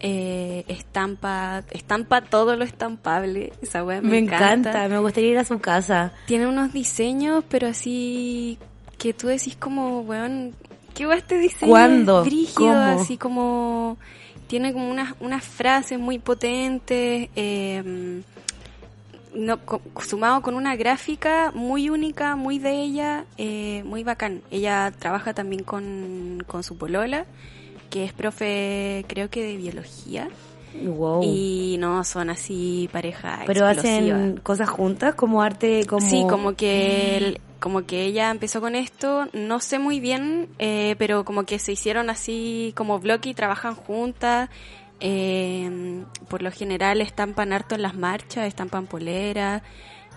Eh, 0.00 0.64
estampa, 0.68 1.64
estampa 1.72 2.20
todo 2.20 2.54
lo 2.56 2.64
estampable, 2.64 3.52
esa 3.62 3.82
weá 3.84 4.00
me, 4.00 4.10
Me 4.10 4.18
encanta, 4.18 4.86
me 4.88 4.98
gustaría 4.98 5.30
ir 5.30 5.38
a 5.38 5.44
su 5.44 5.58
casa. 5.58 6.12
tiene 6.26 6.46
unos 6.46 6.72
diseños, 6.72 7.42
pero 7.48 7.66
así 7.68 8.58
que 8.96 9.12
tú 9.12 9.26
decís 9.26 9.56
como, 9.56 10.00
weón, 10.02 10.54
¿qué 10.94 11.06
va 11.06 11.16
este 11.16 11.38
diseño? 11.38 11.70
¿Cuándo? 11.70 12.22
Brígido, 12.24 12.54
¿Cómo? 12.68 13.00
así 13.00 13.16
como, 13.16 13.96
tiene 14.46 14.72
como 14.72 14.88
unas, 14.88 15.14
unas 15.20 15.42
frases 15.44 15.98
muy 15.98 16.18
potentes, 16.20 17.28
eh, 17.34 18.22
no, 19.34 19.58
co- 19.64 19.82
sumado 20.06 20.42
con 20.42 20.54
una 20.54 20.74
gráfica 20.76 21.52
muy 21.54 21.90
única, 21.90 22.34
muy 22.36 22.58
de 22.58 22.70
ella, 22.82 23.24
eh, 23.36 23.82
muy 23.84 24.02
bacán. 24.04 24.42
Ella 24.50 24.92
trabaja 24.98 25.34
también 25.34 25.62
con, 25.64 26.42
con 26.46 26.62
su 26.62 26.76
polola, 26.76 27.26
que 27.90 28.04
es 28.04 28.12
profe, 28.12 29.04
creo 29.08 29.30
que 29.30 29.42
de 29.42 29.56
biología. 29.56 30.28
Wow. 30.84 31.22
Y 31.24 31.76
no, 31.78 32.04
son 32.04 32.30
así 32.30 32.88
pareja 32.92 33.42
Pero 33.46 33.66
explosiva. 33.68 34.16
hacen 34.16 34.36
cosas 34.42 34.68
juntas, 34.68 35.14
como 35.14 35.42
arte, 35.42 35.86
como... 35.86 36.06
Sí, 36.08 36.24
como 36.28 36.54
que 36.54 37.16
el- 37.16 37.40
como 37.58 37.86
que 37.86 38.02
ella 38.04 38.30
empezó 38.30 38.60
con 38.60 38.76
esto, 38.76 39.26
no 39.32 39.58
sé 39.58 39.80
muy 39.80 39.98
bien, 39.98 40.48
eh, 40.60 40.94
pero 40.96 41.24
como 41.24 41.42
que 41.42 41.58
se 41.58 41.72
hicieron 41.72 42.08
así 42.08 42.72
como 42.76 43.00
bloque 43.00 43.30
y 43.30 43.34
trabajan 43.34 43.74
juntas. 43.74 44.48
eh, 45.00 46.04
por 46.28 46.42
lo 46.42 46.50
general 46.52 47.00
estampan 47.00 47.52
harto 47.52 47.74
en 47.74 47.82
las 47.82 47.94
marchas, 47.94 48.46
estampan 48.46 48.86
polera 48.86 49.62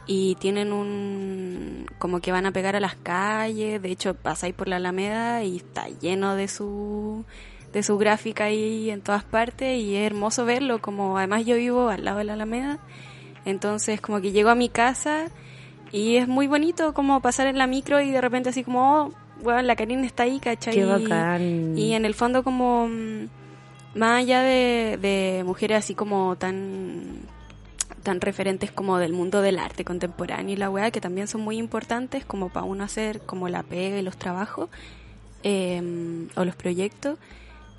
y 0.08 0.36
tienen 0.36 0.74
un 0.74 1.86
como 2.00 2.20
que 2.20 2.32
van 2.32 2.46
a 2.46 2.52
pegar 2.52 2.76
a 2.76 2.80
las 2.80 2.96
calles. 2.96 3.82
De 3.82 3.90
hecho, 3.92 4.14
pasáis 4.16 4.54
por 4.54 4.68
la 4.68 4.76
Alameda 4.78 5.44
y 5.44 5.58
está 5.58 5.88
lleno 5.88 6.36
de 6.36 6.48
su 6.48 7.24
de 7.74 7.84
su 7.84 7.98
gráfica 7.98 8.46
ahí 8.46 8.90
en 8.90 9.02
todas 9.02 9.24
partes 9.24 9.80
y 9.80 9.96
es 9.96 10.06
hermoso 10.06 10.46
verlo. 10.46 10.82
Como 10.82 11.18
además 11.18 11.46
yo 11.46 11.56
vivo 11.56 11.90
al 11.90 12.06
lado 12.06 12.20
de 12.20 12.26
la 12.26 12.34
Alameda, 12.34 12.80
entonces 13.46 14.02
como 14.02 14.22
que 14.22 14.32
llego 14.32 14.50
a 14.50 14.56
mi 14.56 14.70
casa 14.70 15.28
y 15.92 16.18
es 16.18 16.28
muy 16.28 16.48
bonito 16.48 16.94
como 16.94 17.22
pasar 17.22 17.48
en 17.48 17.58
la 17.58 17.68
micro 17.68 18.02
y 18.02 18.12
de 18.12 18.22
repente 18.22 18.50
así 18.50 18.64
como, 18.64 19.04
oh, 19.04 19.14
bueno, 19.42 19.62
la 19.62 19.76
Karina 19.76 20.06
está 20.06 20.24
ahí, 20.24 20.40
¿cachai? 20.40 20.74
Qué 20.74 20.86
bacán. 20.86 21.78
Y 21.78 21.94
en 21.94 22.06
el 22.06 22.14
fondo 22.14 22.44
como, 22.44 22.88
mm, 22.88 23.28
más 23.96 24.20
allá 24.20 24.42
de, 24.42 24.98
de 25.02 25.44
mujeres 25.46 25.80
así 25.80 25.96
como 25.96 26.36
tan 26.38 27.30
tan 28.04 28.20
referentes 28.20 28.72
como 28.72 28.98
del 28.98 29.14
mundo 29.14 29.42
del 29.42 29.60
arte 29.60 29.86
contemporáneo 29.86 30.54
y 30.54 30.58
la 30.58 30.70
weá, 30.70 30.90
que 30.92 31.02
también 31.02 31.28
son 31.28 31.42
muy 31.42 31.58
importantes 31.58 32.26
como 32.26 32.50
para 32.50 32.66
uno 32.66 32.84
hacer 32.84 33.22
como 33.22 33.48
la 33.48 33.62
pega 33.62 34.00
y 34.00 34.02
los 34.02 34.18
trabajos 34.18 34.70
eh, 35.44 36.28
o 36.36 36.46
los 36.46 36.56
proyectos. 36.56 37.20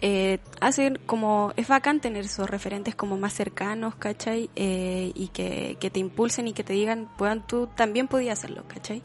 Eh, 0.04 0.40
hacen 0.60 0.98
como, 1.06 1.52
es 1.56 1.68
bacán 1.68 2.00
tener 2.00 2.24
esos 2.24 2.50
referentes 2.50 2.96
como 2.96 3.16
más 3.16 3.34
cercanos, 3.34 3.94
¿cachai? 3.94 4.50
Eh, 4.56 5.12
y 5.14 5.28
que, 5.28 5.76
que 5.78 5.90
te 5.90 6.00
impulsen 6.00 6.48
y 6.48 6.52
que 6.52 6.64
te 6.64 6.72
digan, 6.72 7.08
puedan, 7.16 7.46
tú 7.46 7.68
también 7.76 8.08
podías 8.08 8.40
hacerlo, 8.40 8.64
¿cachai? 8.66 9.00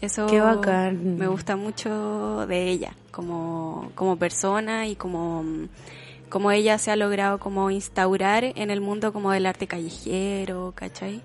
Eso 0.00 0.26
Qué 0.26 0.40
bacán. 0.40 1.16
me 1.16 1.28
gusta 1.28 1.54
mucho 1.54 2.48
de 2.48 2.68
ella, 2.68 2.96
como, 3.12 3.92
como 3.94 4.16
persona 4.16 4.88
y 4.88 4.96
como, 4.96 5.44
como 6.28 6.50
ella 6.50 6.78
se 6.78 6.90
ha 6.90 6.96
logrado 6.96 7.38
como 7.38 7.70
instaurar 7.70 8.42
en 8.42 8.72
el 8.72 8.80
mundo 8.80 9.12
como 9.12 9.30
del 9.30 9.46
arte 9.46 9.68
callejero, 9.68 10.72
¿cachai? 10.74 11.22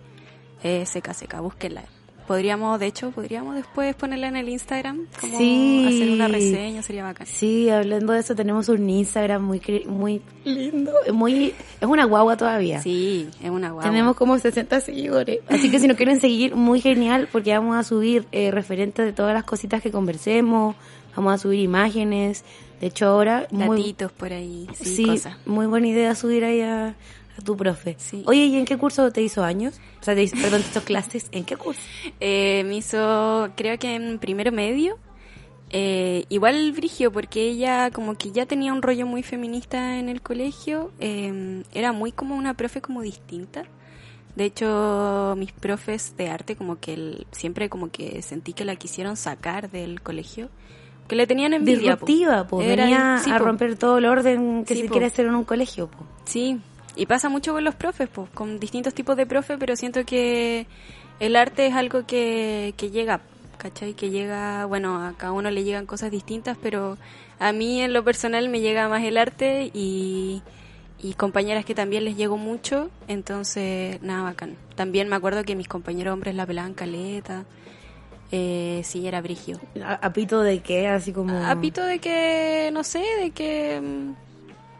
Eh, 0.62 0.86
seca, 0.86 1.16
seca, 1.16 1.42
búsquenla. 1.42 1.86
Podríamos, 2.28 2.78
de 2.80 2.88
hecho, 2.88 3.12
podríamos 3.12 3.56
después 3.56 3.96
ponerla 3.96 4.28
en 4.28 4.36
el 4.36 4.50
Instagram, 4.50 5.06
como 5.22 5.38
Sí. 5.38 5.86
hacer 5.88 6.12
una 6.12 6.28
reseña, 6.28 6.82
sería 6.84 7.04
bacán. 7.04 7.26
Sí, 7.26 7.70
hablando 7.70 8.12
de 8.14 8.20
eso, 8.20 8.36
tenemos 8.36 8.68
un 8.68 8.90
Instagram 8.90 9.42
muy 9.44 9.60
cre- 9.62 9.86
muy 9.86 10.22
lindo, 10.44 10.92
muy 11.14 11.54
es 11.80 11.88
una 11.88 12.04
guagua 12.04 12.36
todavía. 12.36 12.82
Sí, 12.82 13.30
es 13.42 13.50
una 13.50 13.72
guagua. 13.72 13.90
Tenemos 13.90 14.16
como 14.18 14.38
60 14.38 14.82
seguidores. 14.82 15.40
Así 15.48 15.72
que 15.72 15.80
si 15.80 15.88
nos 15.88 15.96
quieren 15.96 16.20
seguir, 16.20 16.54
muy 16.54 16.82
genial, 16.82 17.30
porque 17.32 17.54
vamos 17.54 17.78
a 17.78 17.84
subir 17.84 18.26
eh, 18.34 18.52
referentes 18.52 19.06
de 19.06 19.14
todas 19.14 19.34
las 19.34 19.46
cositas 19.46 19.82
que 19.82 19.90
conversemos, 19.92 20.76
vamos 21.16 21.34
a 21.34 21.38
subir 21.38 21.62
imágenes. 21.62 22.44
De 22.82 22.88
hecho, 22.88 23.08
ahora, 23.08 23.48
muy, 23.52 23.96
por 24.18 24.34
ahí, 24.34 24.68
sí, 24.76 24.98
sí, 24.98 25.06
cosas. 25.06 25.36
muy 25.48 25.66
buena 25.66 25.88
idea 25.88 26.14
subir 26.14 26.44
ahí 26.44 26.62
a 26.62 26.94
tu 27.44 27.56
profe. 27.58 27.96
Sí. 28.00 28.24
Oye, 28.26 28.46
¿y 28.46 28.56
en 28.58 28.66
qué 28.66 28.78
curso 28.78 29.12
te 29.12 29.22
hizo 29.22 29.44
años? 29.44 29.80
O 30.00 30.04
sea, 30.04 30.16
te 30.16 30.24
hizo, 30.24 30.36
perdón, 30.42 30.62
te 30.64 30.70
hizo 30.70 30.82
clases. 30.84 31.28
¿En 31.32 31.44
qué 31.46 31.56
curso? 31.56 31.82
Eh, 32.20 32.64
me 32.66 32.78
hizo, 32.78 33.50
creo 33.56 33.78
que 33.80 33.96
en 33.96 34.20
primero 34.20 34.52
medio, 34.52 34.98
eh, 35.70 36.26
igual 36.30 36.72
Brigio, 36.72 37.12
porque 37.12 37.42
ella 37.50 37.92
como 37.92 38.16
que 38.16 38.32
ya 38.32 38.46
tenía 38.46 38.72
un 38.74 38.82
rollo 38.82 39.06
muy 39.06 39.24
feminista 39.24 39.98
en 40.00 40.10
el 40.10 40.22
colegio, 40.22 40.92
eh, 41.00 41.64
era 41.74 41.92
muy 41.92 42.12
como 42.12 42.36
una 42.36 42.54
profe 42.54 42.82
como 42.82 43.02
distinta. 43.02 43.64
De 44.36 44.46
hecho, 44.46 45.34
mis 45.38 45.52
profes 45.52 46.14
de 46.16 46.30
arte 46.30 46.56
como 46.56 46.80
que 46.80 46.94
el- 46.94 47.28
siempre 47.32 47.70
como 47.70 47.90
que 47.90 48.22
sentí 48.22 48.54
que 48.54 48.66
la 48.66 48.76
quisieron 48.76 49.18
sacar 49.18 49.72
del 49.72 50.00
colegio, 50.02 50.50
que 51.08 51.16
le 51.16 51.26
tenían 51.26 51.54
envidia. 51.54 51.98
po. 51.98 52.06
Disruptiva. 52.06 52.48
Era 52.64 52.84
Venía 52.84 53.22
sí, 53.24 53.32
a 53.32 53.38
po. 53.40 53.46
romper 53.46 53.78
todo 53.78 53.98
el 53.98 54.06
orden 54.06 54.64
que 54.64 54.76
Sí, 54.76 54.82
se 54.82 54.88
po. 54.88 54.92
quiere 54.94 55.08
hacer 55.08 55.26
en 55.26 55.36
un 55.36 55.44
colegio. 55.44 55.90
Sí, 56.26 56.60
y 56.98 57.06
pasa 57.06 57.30
mucho 57.30 57.54
con 57.54 57.64
los 57.64 57.76
profes, 57.76 58.10
pues, 58.10 58.30
con 58.32 58.60
distintos 58.60 58.94
tipos 58.94 59.16
de 59.16 59.26
profes, 59.26 59.58
pero 59.60 59.76
siento 59.76 60.04
que 60.04 60.66
el 61.20 61.36
arte 61.36 61.68
es 61.68 61.76
algo 61.76 62.06
que, 62.06 62.74
que 62.76 62.90
llega, 62.90 63.22
¿cachai? 63.58 63.94
Que 63.94 64.10
llega, 64.10 64.66
bueno, 64.66 65.06
a 65.06 65.14
cada 65.14 65.32
uno 65.32 65.52
le 65.52 65.64
llegan 65.64 65.86
cosas 65.86 66.12
distintas, 66.12 66.58
pero 66.62 66.98
a 67.40 67.52
mí 67.52 67.82
en 67.82 67.94
lo 67.94 68.04
personal 68.04 68.50
me 68.50 68.62
llega 68.62 68.90
más 68.90 69.04
el 69.04 69.18
arte 69.18 69.70
y, 69.74 70.42
y 71.00 71.14
compañeras 71.14 71.66
que 71.66 71.76
también 71.76 72.04
les 72.04 72.18
llegó 72.18 72.38
mucho, 72.38 72.90
entonces, 73.08 74.02
nada, 74.02 74.24
bacán. 74.24 74.56
También 74.76 75.08
me 75.08 75.16
acuerdo 75.16 75.44
que 75.44 75.56
mis 75.56 75.68
compañeros 75.68 76.14
hombres 76.14 76.34
la 76.34 76.48
pelaban 76.48 76.74
caleta, 76.74 77.46
eh, 78.32 78.82
sí, 78.84 79.08
era 79.08 79.22
brigio. 79.22 79.60
¿A, 79.86 80.12
pito 80.12 80.42
de 80.42 80.60
qué? 80.60 80.88
Así 80.88 81.14
como... 81.14 81.46
A 81.46 81.56
pito 81.62 81.84
de 81.84 82.00
que, 82.00 82.72
no 82.74 82.84
sé, 82.84 83.04
de 83.22 83.32
que. 83.32 83.82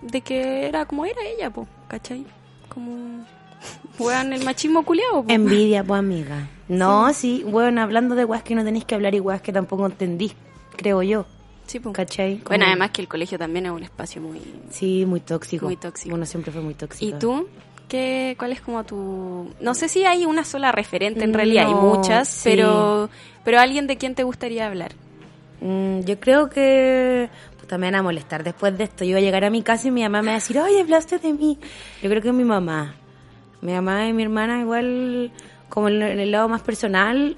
de 0.02 0.22
que 0.22 0.68
era 0.68 0.86
como 0.86 1.06
era 1.06 1.22
ella, 1.24 1.50
po, 1.50 1.68
¿cachai? 1.88 2.26
Como. 2.70 3.26
Weón, 4.00 4.34
el 4.34 4.44
machismo 4.44 4.84
culiado, 4.84 5.24
po. 5.24 5.32
Envidia, 5.32 5.84
pues 5.84 6.00
amiga. 6.00 6.48
No, 6.68 7.12
sí, 7.14 7.44
bueno, 7.48 7.82
hablando 7.82 8.14
de 8.16 8.26
weas 8.26 8.44
que 8.44 8.54
no 8.56 8.64
tenéis 8.64 8.86
que 8.86 8.96
hablar 8.96 9.16
y 9.16 9.20
weas 9.20 9.42
que 9.42 9.52
tampoco 9.54 9.86
entendís, 9.86 10.36
creo 10.76 11.02
yo. 11.02 11.26
Sí, 11.66 11.80
po. 11.80 11.92
¿Cachai? 11.94 12.38
Como- 12.38 12.50
Bueno, 12.50 12.66
además 12.68 12.92
que 12.92 13.02
el 13.02 13.08
colegio 13.08 13.38
también 13.40 13.66
es 13.66 13.72
un 13.72 13.84
espacio 13.84 14.22
muy. 14.22 14.40
Sí, 14.70 15.06
muy 15.06 15.20
tóxico. 15.20 15.66
Muy 15.66 15.78
tóxico. 15.78 16.14
Uno 16.16 16.26
siempre 16.26 16.52
fue 16.52 16.62
muy 16.62 16.74
tóxico. 16.76 17.06
¿Y 17.16 17.18
tú? 17.20 17.48
¿Qué, 17.88 18.36
¿Cuál 18.38 18.52
es 18.52 18.62
como 18.62 18.84
tu.? 18.84 19.50
No 19.62 19.74
sé 19.74 19.88
si 19.90 20.04
hay 20.06 20.26
una 20.26 20.44
sola 20.44 20.72
referente, 20.72 21.24
en 21.24 21.34
realidad 21.34 21.68
hay 21.68 21.74
muchas, 21.74 22.28
sí. 22.28 22.50
pero. 22.50 23.10
Pero 23.46 23.60
alguien 23.60 23.88
de 23.88 23.98
quien 23.98 24.14
te 24.14 24.24
gustaría 24.24 24.68
hablar. 24.68 24.92
Mm, 25.62 26.02
yo 26.02 26.20
creo 26.20 26.50
que... 26.50 27.30
Puta, 27.68 27.78
me 27.78 27.88
van 27.88 27.96
a 27.96 28.02
molestar 28.02 28.46
después 28.46 28.78
de 28.78 28.86
esto. 28.86 29.04
Yo 29.04 29.10
iba 29.10 29.20
a 29.20 29.22
llegar 29.22 29.44
a 29.44 29.50
mi 29.50 29.62
casa 29.62 29.90
y 29.90 29.92
mi 29.92 30.02
mamá 30.02 30.22
me 30.22 30.28
va 30.28 30.32
a 30.32 30.36
decir, 30.36 30.58
oye, 30.58 30.80
hablaste 30.80 31.20
de 31.20 31.34
mí. 31.34 31.60
Yo 32.02 32.10
creo 32.10 32.22
que 32.22 32.32
mi 32.32 32.46
mamá. 32.46 32.96
Mi 33.60 33.74
mamá 33.74 34.08
y 34.08 34.14
mi 34.14 34.24
hermana 34.24 34.62
igual, 34.62 35.34
como 35.68 35.90
en 35.90 36.02
el 36.02 36.32
lado 36.32 36.48
más 36.48 36.62
personal, 36.62 37.36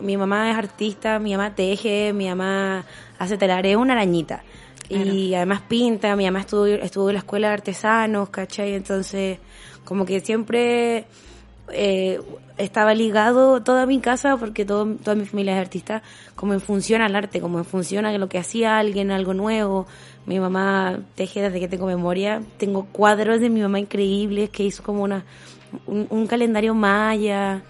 mi 0.00 0.16
mamá 0.16 0.48
es 0.52 0.56
artista, 0.56 1.18
mi 1.18 1.32
mamá 1.32 1.56
teje, 1.56 2.12
mi 2.12 2.28
mamá 2.28 2.84
hace 3.18 3.36
telar, 3.36 3.66
es 3.66 3.74
una 3.74 3.94
arañita. 3.94 4.44
Y 4.88 5.34
además 5.34 5.62
pinta, 5.62 6.14
mi 6.14 6.24
mamá 6.24 6.42
estuvo, 6.42 6.66
estuvo 6.66 7.10
en 7.10 7.14
la 7.14 7.18
escuela 7.18 7.48
de 7.48 7.54
artesanos, 7.54 8.28
¿cachai? 8.28 8.74
Entonces, 8.74 9.40
como 9.84 10.04
que 10.06 10.20
siempre 10.20 11.06
eh, 11.72 12.20
estaba 12.56 12.94
ligado 12.94 13.62
toda 13.62 13.86
mi 13.86 14.00
casa, 14.00 14.36
porque 14.36 14.64
todo, 14.64 14.86
toda 14.96 15.14
mi 15.16 15.24
familia 15.24 15.54
es 15.54 15.60
artista, 15.60 16.02
como 16.36 16.52
en 16.54 16.60
función 16.60 17.02
al 17.02 17.16
arte, 17.16 17.40
como 17.40 17.58
en 17.58 17.64
función 17.64 18.06
a 18.06 18.16
lo 18.16 18.28
que 18.28 18.38
hacía 18.38 18.78
alguien, 18.78 19.10
algo 19.10 19.34
nuevo. 19.34 19.86
Mi 20.26 20.38
mamá 20.40 21.00
teje 21.14 21.42
desde 21.42 21.60
que 21.60 21.68
tengo 21.68 21.86
memoria. 21.86 22.42
Tengo 22.58 22.86
cuadros 22.92 23.40
de 23.40 23.50
mi 23.50 23.60
mamá 23.60 23.80
increíbles 23.80 24.50
que 24.50 24.62
hizo 24.64 24.82
como 24.82 25.02
una 25.02 25.24
un, 25.86 26.26
calendario 26.26 26.74
maya. 26.74 27.62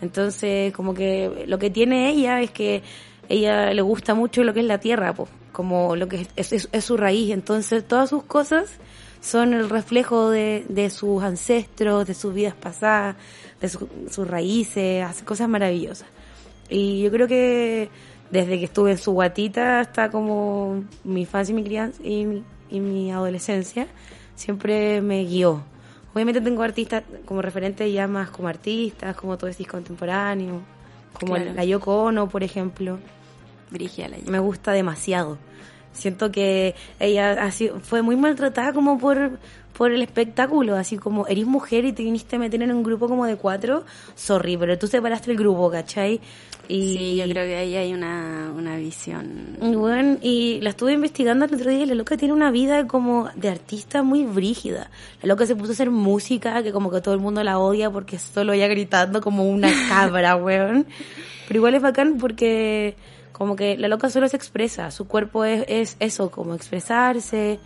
Entonces, 0.00 0.72
como 0.72 0.94
que 0.94 1.44
lo 1.46 1.58
que 1.58 1.70
tiene 1.70 2.10
ella 2.10 2.40
es 2.40 2.50
que 2.50 2.82
ella 3.28 3.72
le 3.72 3.82
gusta 3.82 4.14
mucho 4.14 4.42
lo 4.44 4.52
que 4.54 4.60
es 4.60 4.66
la 4.66 4.78
tierra, 4.78 5.14
po, 5.14 5.28
como 5.52 5.94
lo 5.94 6.08
que 6.08 6.26
es, 6.36 6.52
es- 6.52 6.68
es 6.72 6.84
su 6.84 6.96
raíz. 6.96 7.30
Entonces, 7.32 7.86
todas 7.86 8.10
sus 8.10 8.24
cosas 8.24 8.78
son 9.22 9.54
el 9.54 9.70
reflejo 9.70 10.28
de, 10.28 10.66
de 10.68 10.90
sus 10.90 11.22
ancestros, 11.22 12.06
de 12.06 12.12
sus 12.14 12.34
vidas 12.34 12.54
pasadas, 12.54 13.16
de 13.60 13.68
su- 13.70 13.88
sus 14.10 14.28
raíces, 14.28 15.02
hace 15.04 15.24
cosas 15.24 15.48
maravillosas. 15.48 16.08
Y 16.68 17.00
yo 17.02 17.10
creo 17.10 17.26
que 17.28 17.88
desde 18.30 18.58
que 18.58 18.64
estuve 18.66 18.90
en 18.90 18.98
su 18.98 19.12
guatita 19.12 19.80
hasta 19.80 20.10
como 20.10 20.84
mi 21.04 21.20
infancia 21.22 21.52
y 21.52 21.56
mi 21.56 21.64
crianza 21.64 22.02
y 22.02 22.26
mi, 22.26 22.42
y 22.70 22.80
mi 22.80 23.10
adolescencia, 23.12 23.86
siempre 24.34 25.00
me 25.00 25.24
guió. 25.24 25.62
Obviamente 26.14 26.40
tengo 26.42 26.62
artistas 26.62 27.04
como 27.24 27.40
referente 27.42 27.90
ya 27.90 28.06
más 28.08 28.28
como 28.30 28.48
artistas, 28.48 29.16
como 29.16 29.38
todo 29.38 29.48
decís 29.48 29.66
contemporáneo, 29.68 30.60
como 31.18 31.36
Claro. 31.36 31.54
la 31.54 31.64
Yoko 31.64 32.02
Ono, 32.04 32.28
por 32.28 32.42
ejemplo 32.42 32.98
Brigia 33.70 34.08
la 34.08 34.16
me 34.26 34.38
gusta 34.38 34.72
demasiado. 34.72 35.38
Siento 35.92 36.30
que 36.32 36.74
ella 36.98 37.32
así 37.44 37.70
fue 37.82 38.02
muy 38.02 38.16
maltratada 38.16 38.72
como 38.72 38.98
por, 38.98 39.38
por 39.72 39.92
el 39.92 40.02
espectáculo, 40.02 40.76
así 40.76 40.96
como 40.96 41.26
eres 41.26 41.46
mujer 41.46 41.84
y 41.84 41.92
te 41.92 42.02
viniste 42.02 42.36
a 42.36 42.38
meter 42.38 42.62
en 42.62 42.72
un 42.72 42.82
grupo 42.82 43.08
como 43.08 43.26
de 43.26 43.36
cuatro, 43.36 43.84
sorry, 44.14 44.56
pero 44.56 44.78
tú 44.78 44.86
separaste 44.86 45.30
el 45.30 45.36
grupo, 45.36 45.70
¿cachai? 45.70 46.20
Y, 46.68 46.96
Sí, 46.96 47.16
yo 47.16 47.24
creo 47.24 47.44
que 47.44 47.56
ahí 47.56 47.74
hay 47.74 47.92
una, 47.92 48.52
una 48.56 48.76
visión. 48.76 49.56
bueno, 49.60 50.18
y 50.22 50.60
la 50.60 50.70
estuve 50.70 50.92
investigando 50.92 51.44
el 51.44 51.54
otro 51.54 51.70
día 51.70 51.82
y 51.82 51.86
la 51.86 51.94
loca 51.94 52.16
tiene 52.16 52.32
una 52.32 52.50
vida 52.50 52.86
como 52.86 53.28
de 53.34 53.48
artista 53.48 54.02
muy 54.02 54.24
brígida. 54.24 54.90
La 55.22 55.28
loca 55.28 55.44
se 55.44 55.56
puso 55.56 55.72
a 55.72 55.74
hacer 55.74 55.90
música 55.90 56.62
que 56.62 56.72
como 56.72 56.90
que 56.90 57.00
todo 57.00 57.14
el 57.14 57.20
mundo 57.20 57.42
la 57.42 57.58
odia 57.58 57.90
porque 57.90 58.18
solo 58.18 58.52
ella 58.52 58.68
gritando 58.68 59.20
como 59.20 59.44
una 59.44 59.70
cabra, 59.88 60.36
weón. 60.36 60.86
Pero 61.48 61.58
igual 61.58 61.74
es 61.74 61.82
bacán 61.82 62.18
porque 62.18 62.94
como 63.32 63.56
que 63.56 63.76
la 63.76 63.88
loca 63.88 64.10
solo 64.10 64.28
se 64.28 64.36
expresa, 64.36 64.90
su 64.90 65.06
cuerpo 65.08 65.44
es, 65.44 65.64
es 65.68 65.96
eso, 66.00 66.30
como 66.30 66.54
expresarse. 66.54 67.58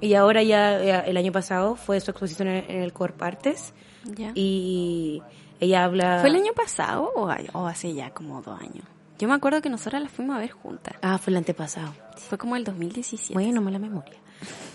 Y 0.00 0.14
ahora 0.14 0.42
ya, 0.42 0.82
ya 0.84 1.00
el 1.00 1.16
año 1.16 1.32
pasado 1.32 1.74
fue 1.76 2.00
su 2.00 2.10
exposición 2.10 2.48
en, 2.48 2.64
en 2.70 2.82
el 2.82 2.92
Corp 2.92 3.20
Artes 3.22 3.72
¿Ya? 4.14 4.30
y 4.34 5.22
ella 5.58 5.84
habla... 5.84 6.18
¿Fue 6.20 6.28
el 6.28 6.36
año 6.36 6.52
pasado 6.54 7.10
o, 7.16 7.30
o 7.54 7.66
hace 7.66 7.94
ya 7.94 8.10
como 8.10 8.42
dos 8.42 8.60
años? 8.60 8.84
Yo 9.18 9.26
me 9.26 9.32
acuerdo 9.34 9.62
que 9.62 9.70
nosotras 9.70 10.02
la 10.02 10.10
fuimos 10.10 10.36
a 10.36 10.40
ver 10.40 10.50
juntas. 10.50 10.94
Ah, 11.00 11.16
fue 11.16 11.30
el 11.30 11.38
antepasado. 11.38 11.94
Fue 12.16 12.36
como 12.36 12.54
el 12.56 12.64
2017. 12.64 13.32
Bueno, 13.32 13.62
mala 13.62 13.78
memoria. 13.78 14.12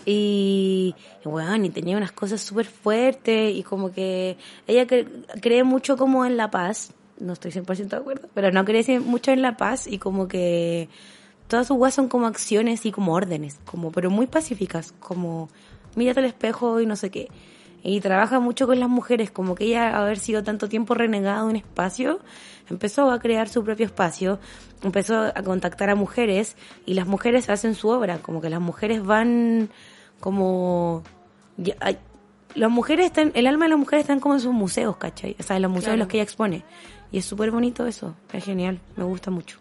Y, 0.04 0.94
y 1.24 1.28
bueno, 1.28 1.64
y 1.64 1.70
tenía 1.70 1.96
unas 1.96 2.10
cosas 2.10 2.40
súper 2.40 2.66
fuertes 2.66 3.54
y 3.54 3.62
como 3.62 3.92
que 3.92 4.36
ella 4.66 4.84
cre- 4.86 5.06
cree 5.40 5.62
mucho 5.62 5.96
como 5.96 6.24
en 6.26 6.36
la 6.36 6.50
paz. 6.50 6.92
No 7.22 7.32
estoy 7.34 7.50
100% 7.52 7.88
de 7.88 7.96
acuerdo, 7.96 8.28
pero 8.34 8.50
no 8.50 8.64
cree 8.64 8.82
cien- 8.84 9.04
mucho 9.04 9.30
en 9.30 9.42
la 9.42 9.56
paz 9.56 9.86
y 9.86 9.98
como 9.98 10.28
que 10.28 10.88
todas 11.48 11.66
sus 11.68 11.76
weas 11.76 11.94
son 11.94 12.08
como 12.08 12.26
acciones 12.26 12.84
y 12.86 12.92
como 12.92 13.12
órdenes, 13.14 13.58
como 13.64 13.92
pero 13.92 14.10
muy 14.10 14.26
pacíficas, 14.26 14.92
como 15.00 15.48
mírate 15.96 16.20
al 16.20 16.26
espejo 16.26 16.80
y 16.80 16.86
no 16.86 16.96
sé 16.96 17.10
qué. 17.10 17.28
Y 17.84 18.00
trabaja 18.00 18.38
mucho 18.38 18.66
con 18.66 18.78
las 18.78 18.88
mujeres, 18.88 19.30
como 19.32 19.54
que 19.56 19.64
ella, 19.64 19.96
haber 19.98 20.18
sido 20.18 20.42
tanto 20.44 20.68
tiempo 20.68 20.94
renegada 20.94 21.42
de 21.42 21.48
un 21.50 21.56
espacio, 21.56 22.20
empezó 22.70 23.10
a 23.10 23.18
crear 23.18 23.48
su 23.48 23.64
propio 23.64 23.86
espacio, 23.86 24.38
empezó 24.82 25.20
a 25.20 25.42
contactar 25.42 25.90
a 25.90 25.96
mujeres 25.96 26.56
y 26.86 26.94
las 26.94 27.06
mujeres 27.08 27.50
hacen 27.50 27.74
su 27.74 27.88
obra, 27.88 28.18
como 28.18 28.40
que 28.40 28.50
las 28.50 28.60
mujeres 28.60 29.04
van 29.04 29.68
como... 30.20 31.02
las 32.54 32.70
mujeres 32.70 33.06
están, 33.06 33.32
el 33.34 33.46
alma 33.46 33.64
de 33.64 33.70
las 33.70 33.78
mujeres 33.78 34.04
están 34.04 34.20
como 34.20 34.34
en 34.34 34.40
sus 34.40 34.52
museos, 34.52 34.96
¿cachai? 34.96 35.36
O 35.40 35.42
sea, 35.42 35.56
en 35.56 35.62
los 35.62 35.70
museos 35.70 35.94
en 35.94 35.98
los 35.98 36.08
que 36.08 36.18
ella 36.18 36.24
expone. 36.24 36.64
Y 37.12 37.18
es 37.18 37.26
súper 37.26 37.50
bonito 37.50 37.86
eso, 37.86 38.16
es 38.32 38.44
genial, 38.44 38.80
me 38.96 39.04
gusta 39.04 39.30
mucho. 39.30 39.58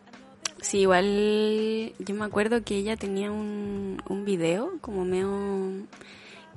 Sí, 0.62 0.80
igual 0.80 1.94
yo 2.00 2.16
me 2.16 2.24
acuerdo 2.24 2.64
que 2.64 2.78
ella 2.78 2.96
tenía 2.96 3.32
un, 3.32 4.02
un 4.08 4.26
video 4.26 4.74
como 4.80 5.04
medio 5.04 5.88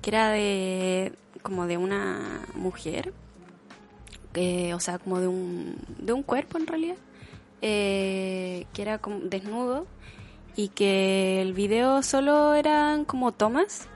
que 0.00 0.10
era 0.10 0.30
de 0.30 1.12
como 1.42 1.66
de 1.66 1.78
una 1.78 2.46
mujer, 2.54 3.12
eh, 4.34 4.72
o 4.74 4.80
sea, 4.80 4.98
como 4.98 5.20
de 5.20 5.26
un 5.26 5.76
de 5.98 6.12
un 6.12 6.22
cuerpo 6.22 6.58
en 6.58 6.66
realidad, 6.66 6.96
eh, 7.62 8.66
que 8.72 8.82
era 8.82 8.98
como 8.98 9.20
desnudo 9.20 9.86
y 10.54 10.68
que 10.68 11.40
el 11.40 11.54
video 11.54 12.02
solo 12.02 12.54
eran 12.54 13.04
como 13.04 13.32
tomas 13.32 13.88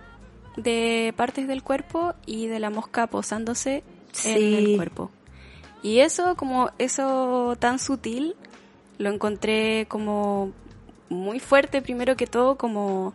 de 0.56 1.14
partes 1.16 1.46
del 1.46 1.62
cuerpo 1.62 2.14
y 2.26 2.46
de 2.46 2.58
la 2.58 2.70
mosca 2.70 3.06
posándose 3.06 3.84
en 4.24 4.54
el 4.54 4.76
cuerpo. 4.76 5.10
Y 5.82 6.00
eso, 6.00 6.34
como 6.36 6.70
eso 6.78 7.56
tan 7.58 7.78
sutil, 7.78 8.34
lo 8.98 9.10
encontré 9.10 9.86
como 9.88 10.50
muy 11.08 11.38
fuerte, 11.40 11.80
primero 11.82 12.16
que 12.16 12.26
todo, 12.26 12.56
como, 12.56 13.14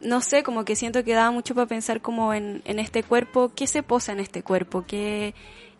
no 0.00 0.20
sé, 0.20 0.42
como 0.42 0.64
que 0.64 0.76
siento 0.76 1.02
que 1.04 1.14
daba 1.14 1.30
mucho 1.32 1.54
para 1.54 1.66
pensar 1.66 2.00
como 2.00 2.32
en, 2.32 2.62
en 2.64 2.78
este 2.78 3.02
cuerpo, 3.02 3.50
qué 3.54 3.66
se 3.66 3.82
posa 3.82 4.12
en 4.12 4.20
este 4.20 4.42
cuerpo, 4.42 4.84
qué... 4.86 5.34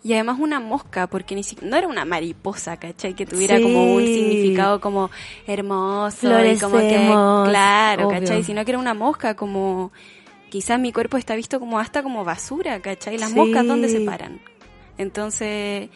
Y 0.04 0.12
además 0.14 0.38
una 0.38 0.60
mosca, 0.60 1.08
porque 1.08 1.34
ni 1.34 1.42
siquiera, 1.42 1.70
no 1.70 1.76
era 1.76 1.88
una 1.88 2.04
mariposa, 2.04 2.76
¿cachai? 2.76 3.14
Que 3.14 3.26
tuviera 3.26 3.56
Sí. 3.56 3.62
como 3.64 3.92
un 3.94 4.06
significado 4.06 4.80
como 4.80 5.10
hermoso 5.44 6.44
y 6.44 6.56
como 6.58 6.78
que, 6.78 6.96
claro, 7.50 8.08
obvio. 8.08 8.20
¿cachai? 8.20 8.44
Sino 8.44 8.64
que 8.64 8.70
era 8.70 8.78
una 8.78 8.94
mosca 8.94 9.34
como, 9.34 9.90
quizás 10.50 10.78
mi 10.78 10.92
cuerpo 10.92 11.16
está 11.16 11.34
visto 11.34 11.58
como 11.58 11.80
hasta 11.80 12.04
como 12.04 12.24
basura, 12.24 12.80
¿cachai? 12.80 13.18
Las 13.18 13.30
Sí. 13.30 13.36
moscas, 13.36 13.66
¿dónde 13.66 13.88
se 13.88 14.00
paran? 14.00 14.40
Entonces, 14.98 15.88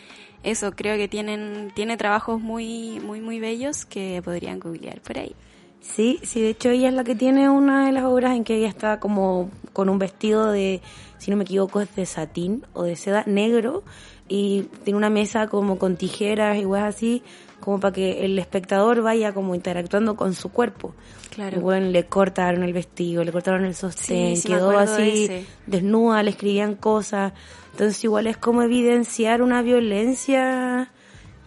eso, 0.42 0.72
creo 0.72 0.96
que 0.96 1.08
tienen, 1.08 1.72
tiene 1.74 1.96
trabajos 1.96 2.40
muy, 2.40 3.00
muy, 3.00 3.20
muy 3.20 3.38
bellos 3.38 3.84
que 3.84 4.22
podrían 4.24 4.58
googlear 4.58 5.00
por 5.00 5.18
ahí. 5.18 5.34
Sí, 5.80 6.20
sí, 6.22 6.40
de 6.40 6.50
hecho 6.50 6.70
ella 6.70 6.88
es 6.88 6.94
la 6.94 7.04
que 7.04 7.16
tiene 7.16 7.50
una 7.50 7.86
de 7.86 7.92
las 7.92 8.04
obras 8.04 8.36
en 8.36 8.44
que 8.44 8.54
ella 8.54 8.68
está 8.68 9.00
como 9.00 9.50
con 9.72 9.88
un 9.88 9.98
vestido 9.98 10.50
de, 10.50 10.80
si 11.18 11.30
no 11.30 11.36
me 11.36 11.42
equivoco, 11.42 11.80
es 11.80 11.94
de 11.96 12.06
satín 12.06 12.64
o 12.72 12.84
de 12.84 12.94
seda 12.94 13.24
negro 13.26 13.82
y 14.28 14.62
tiene 14.84 14.96
una 14.96 15.10
mesa 15.10 15.48
como 15.48 15.78
con 15.78 15.96
tijeras 15.96 16.56
y 16.56 16.64
weas 16.64 16.94
así, 16.94 17.22
como 17.62 17.80
para 17.80 17.94
que 17.94 18.26
el 18.26 18.38
espectador 18.38 19.00
vaya 19.00 19.32
como 19.32 19.54
interactuando 19.54 20.16
con 20.16 20.34
su 20.34 20.50
cuerpo. 20.50 20.94
Claro. 21.30 21.56
Y 21.56 21.60
bueno, 21.60 21.86
le 21.88 22.04
cortaron 22.04 22.62
el 22.62 22.74
vestido, 22.74 23.24
le 23.24 23.32
cortaron 23.32 23.64
el 23.64 23.74
sostén, 23.74 24.36
Sí, 24.36 24.42
sí 24.42 24.48
me 24.50 24.56
quedó 24.56 24.70
de 24.70 24.76
así 24.76 25.46
desnuda, 25.66 26.22
le 26.22 26.30
escribían 26.30 26.74
cosas. 26.74 27.32
Entonces 27.70 28.04
igual 28.04 28.26
es 28.26 28.36
como 28.36 28.62
evidenciar 28.62 29.40
una 29.40 29.62
violencia 29.62 30.90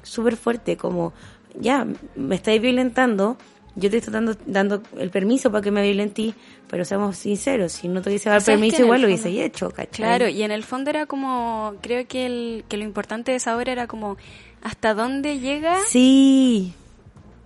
súper 0.02 0.38
fuerte, 0.38 0.78
como 0.78 1.14
ya, 1.60 1.86
me 2.16 2.36
estáis 2.36 2.62
violentando, 2.62 3.38
yo 3.76 3.90
te 3.90 3.98
estoy 3.98 4.14
dando, 4.14 4.36
dando 4.46 4.82
el 4.98 5.10
permiso 5.10 5.52
para 5.52 5.62
que 5.62 5.72
me 5.72 5.82
violentí, 5.82 6.34
pero 6.70 6.86
seamos 6.86 7.18
sinceros, 7.18 7.74
si 7.74 7.88
no 7.88 8.02
te 8.02 8.10
hubiese 8.10 8.30
dado 8.30 8.40
el 8.40 8.46
permiso 8.46 8.78
en 8.78 8.82
el 8.82 8.86
igual 8.86 9.02
lo 9.02 9.08
hubiese 9.08 9.44
hecho, 9.44 9.70
¿cachai? 9.70 10.06
Claro, 10.06 10.28
y 10.28 10.44
en 10.44 10.52
el 10.52 10.64
fondo 10.64 10.90
era 10.90 11.06
como, 11.06 11.76
creo 11.82 12.08
que, 12.08 12.26
el, 12.26 12.64
que 12.68 12.78
lo 12.78 12.84
importante 12.84 13.32
de 13.32 13.38
esa 13.38 13.56
obra 13.56 13.72
era 13.72 13.88
como, 13.88 14.18
hasta 14.66 14.96
dónde 14.96 15.40
llega, 15.40 15.78
Sí, 15.86 16.74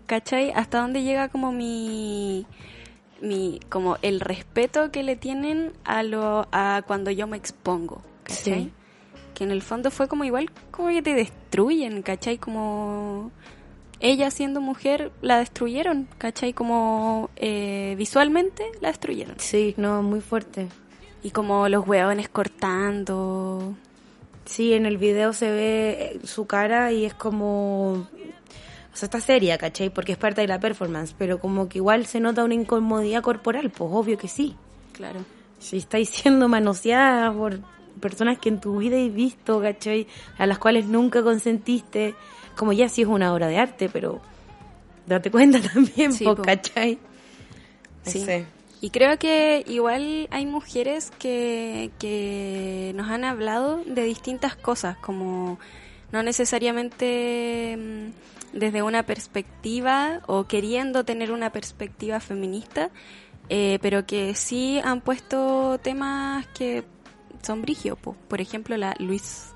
¿cachai? 0.06 0.52
Hasta 0.52 0.80
dónde 0.80 1.04
llega 1.04 1.28
como 1.28 1.52
mi, 1.52 2.46
mi, 3.22 3.60
como 3.68 3.98
el 4.02 4.22
respeto 4.22 4.90
que 4.90 5.04
le 5.04 5.18
tienen 5.18 5.74
a 5.84 6.02
lo, 6.04 6.48
a 6.54 6.82
cuando 6.88 7.12
yo 7.12 7.28
me 7.28 7.36
expongo, 7.36 8.02
¿cachai? 8.24 8.64
Sí. 8.64 8.72
Que 9.34 9.44
en 9.44 9.52
el 9.52 9.62
fondo 9.62 9.92
fue 9.92 10.08
como 10.08 10.24
igual, 10.24 10.50
como 10.72 10.88
que 10.88 11.02
te 11.02 11.14
destruyen, 11.14 12.04
¿cachai? 12.04 12.38
Como 12.38 13.32
ella 14.00 14.32
siendo 14.32 14.62
mujer 14.62 15.12
la 15.22 15.40
destruyeron, 15.40 16.08
¿cachai? 16.18 16.54
Como 16.54 17.30
eh, 17.36 17.96
visualmente 17.98 18.64
la 18.80 18.88
destruyeron. 18.88 19.36
sí, 19.40 19.74
no, 19.76 20.02
muy 20.04 20.22
fuerte. 20.22 20.70
Y 21.22 21.32
como 21.32 21.68
los 21.68 21.86
hueones 21.86 22.30
cortando. 22.30 23.76
Sí, 24.50 24.74
en 24.74 24.88
el 24.88 24.98
video 24.98 25.32
se 25.32 25.52
ve 25.52 25.90
eh, 26.00 26.20
su 26.24 26.48
cara 26.48 26.92
y 26.92 27.06
es 27.06 27.14
como... 27.14 27.92
O 28.92 28.96
sea, 29.00 29.06
está 29.06 29.22
seria, 29.22 29.60
¿cachai? 29.60 29.92
Porque 29.92 30.14
es 30.14 30.18
parte 30.18 30.42
de 30.42 30.48
la 30.48 30.60
performance, 30.60 31.14
pero 31.16 31.40
como 31.40 31.70
que 31.70 31.78
igual 31.78 32.08
se 32.08 32.20
nota 32.20 32.44
una 32.44 32.56
incomodidad 32.56 33.22
corporal, 33.22 33.70
pues 33.70 33.92
obvio 33.94 34.18
que 34.18 34.28
sí. 34.28 34.56
Claro. 34.94 35.20
Si 35.60 35.78
estáis 35.78 36.10
siendo 36.10 36.48
manoseada 36.48 37.32
por 37.32 37.60
personas 38.02 38.40
que 38.40 38.50
en 38.50 38.60
tu 38.60 38.80
vida 38.80 38.98
has 38.98 39.14
visto, 39.14 39.62
¿cachai? 39.62 40.08
A 40.40 40.48
las 40.48 40.58
cuales 40.58 40.88
nunca 40.88 41.22
consentiste, 41.22 42.16
como 42.56 42.74
ya 42.74 42.90
sí 42.90 43.04
es 43.04 43.08
una 43.08 43.32
obra 43.32 43.48
de 43.48 43.60
arte, 43.60 43.88
pero 43.88 44.20
date 45.06 45.30
cuenta 45.30 45.62
también, 45.74 46.12
Sí, 46.12 46.26
po, 46.26 46.36
po. 46.36 46.42
¿cachai? 46.42 46.98
No 48.04 48.12
Sí. 48.12 48.26
Y 48.82 48.92
creo 48.92 49.20
que 49.20 49.64
igual 49.68 50.28
hay 50.32 50.46
mujeres 50.46 51.12
que, 51.20 51.92
que 52.00 52.94
nos 52.96 53.10
han 53.10 53.26
hablado 53.26 53.84
de 53.86 54.04
distintas 54.04 54.56
cosas, 54.56 54.98
como 54.98 55.60
no 56.12 56.24
necesariamente 56.24 57.78
mm, 57.78 58.58
desde 58.58 58.82
una 58.82 59.04
perspectiva 59.04 60.22
o 60.28 60.46
queriendo 60.46 61.04
tener 61.04 61.32
una 61.32 61.52
perspectiva 61.52 62.20
feminista, 62.20 62.90
eh, 63.50 63.80
pero 63.82 64.06
que 64.06 64.34
sí 64.36 64.80
han 64.84 65.02
puesto 65.02 65.80
temas 65.82 66.48
que 66.48 66.84
son 67.42 67.62
brigios. 67.62 67.98
po. 67.98 68.16
Por 68.28 68.42
ejemplo, 68.42 68.78
la 68.78 68.96
Luis. 69.00 69.54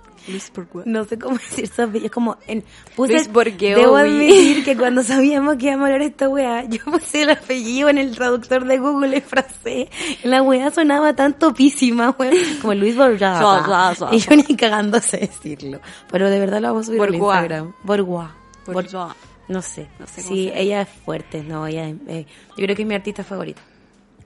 No 0.85 1.03
sé 1.05 1.19
cómo 1.19 1.37
decir 1.49 1.67
su 1.67 1.81
apellido, 1.81 2.05
es 2.05 2.11
como 2.11 2.37
en... 2.47 2.63
Puse, 2.95 3.13
Luis 3.13 3.57
debo 3.57 3.97
admitir 3.97 4.63
que 4.63 4.77
cuando 4.77 5.03
sabíamos 5.03 5.57
que 5.57 5.65
íbamos 5.67 5.83
a 5.83 5.85
hablar 5.93 6.01
esta 6.01 6.29
weá, 6.29 6.63
yo 6.65 6.83
puse 6.85 7.23
el 7.23 7.31
apellido 7.31 7.89
en 7.89 7.97
el 7.97 8.15
traductor 8.15 8.65
de 8.65 8.77
Google 8.77 9.17
en 9.17 9.23
francés. 9.23 9.87
La 10.23 10.41
weá 10.41 10.71
sonaba 10.71 11.13
tan 11.15 11.37
topísima, 11.37 12.15
weá, 12.17 12.31
como 12.61 12.73
Luis 12.73 12.95
suá, 12.95 13.93
Y 14.11 14.19
yo 14.19 14.35
ni 14.35 14.55
cagándose 14.55 15.17
decirlo. 15.17 15.79
Pero 16.11 16.29
de 16.29 16.39
verdad 16.39 16.61
lo 16.61 16.69
vamos 16.69 16.83
a 16.83 16.85
subir 16.87 16.99
Bourgeois. 16.99 17.35
Instagram. 17.35 17.73
Bourgeois. 17.83 18.29
Bourgeois. 18.65 19.13
No 19.47 19.61
sé. 19.61 19.87
No 19.99 20.07
sé 20.07 20.23
cómo 20.23 20.35
sí, 20.35 20.51
ella 20.53 20.81
es 20.81 20.89
fuerte, 20.89 21.43
no, 21.43 21.67
ella 21.67 21.89
es, 21.89 21.95
eh, 22.07 22.25
yo 22.49 22.63
creo 22.63 22.75
que 22.75 22.83
es 22.83 22.87
mi 22.87 22.95
artista 22.95 23.23
favorita. 23.23 23.61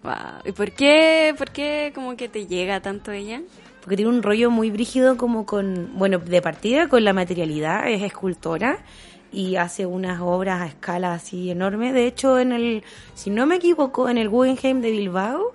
Wow. 0.03 0.13
¿Y 0.45 0.51
por 0.51 0.71
qué, 0.71 1.33
por 1.37 1.49
qué 1.49 1.91
como 1.93 2.15
que 2.15 2.29
te 2.29 2.45
llega 2.45 2.79
tanto 2.81 3.11
ella? 3.11 3.41
Porque 3.87 3.95
tiene 3.95 4.11
un 4.11 4.21
rollo 4.21 4.51
muy 4.51 4.69
brígido 4.69 5.15
como 5.15 5.45
con, 5.45 5.91
bueno, 5.93 6.19
de 6.19 6.41
partida 6.41 6.89
con 6.89 7.05
la 7.05 7.13
materialidad, 7.13 7.87
es 7.87 8.01
escultora 8.01 8.79
y 9.31 9.55
hace 9.55 9.85
unas 9.85 10.19
obras 10.19 10.61
a 10.61 10.65
escala 10.65 11.13
así 11.13 11.49
enorme. 11.51 11.93
De 11.93 12.05
hecho, 12.05 12.37
en 12.37 12.51
el, 12.51 12.83
si 13.13 13.29
no 13.29 13.45
me 13.45 13.55
equivoco, 13.55 14.09
en 14.09 14.17
el 14.17 14.27
Guggenheim 14.27 14.81
de 14.81 14.91
Bilbao 14.91 15.53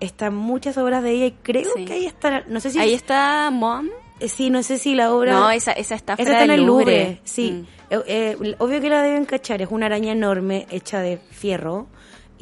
están 0.00 0.34
muchas 0.34 0.76
obras 0.76 1.02
de 1.02 1.12
ella 1.12 1.24
y 1.24 1.32
creo 1.42 1.70
Sí. 1.74 1.86
que 1.86 1.94
ahí 1.94 2.04
está, 2.04 2.42
no 2.46 2.60
sé 2.60 2.72
si... 2.72 2.78
Ahí 2.78 2.92
está 2.92 3.50
Mom. 3.50 3.88
eh, 4.20 4.28
Sí, 4.28 4.50
no 4.50 4.62
sé 4.62 4.78
si 4.78 4.94
la 4.94 5.10
obra... 5.10 5.32
No, 5.32 5.50
esa, 5.50 5.72
esa 5.72 5.94
está 5.94 6.12
Esa 6.12 6.24
fuera 6.24 6.42
está 6.42 6.44
en 6.44 6.60
el 6.60 6.66
Louvre. 6.66 6.98
Louvre, 7.04 7.20
sí. 7.24 7.52
Mm. 7.52 7.66
Eh, 7.94 8.36
eh, 8.42 8.54
obvio 8.58 8.82
que 8.82 8.90
la 8.90 9.02
deben 9.02 9.24
cachar, 9.24 9.62
es 9.62 9.68
una 9.70 9.86
araña 9.86 10.12
enorme 10.12 10.66
hecha 10.70 11.00
de 11.00 11.16
fierro 11.30 11.86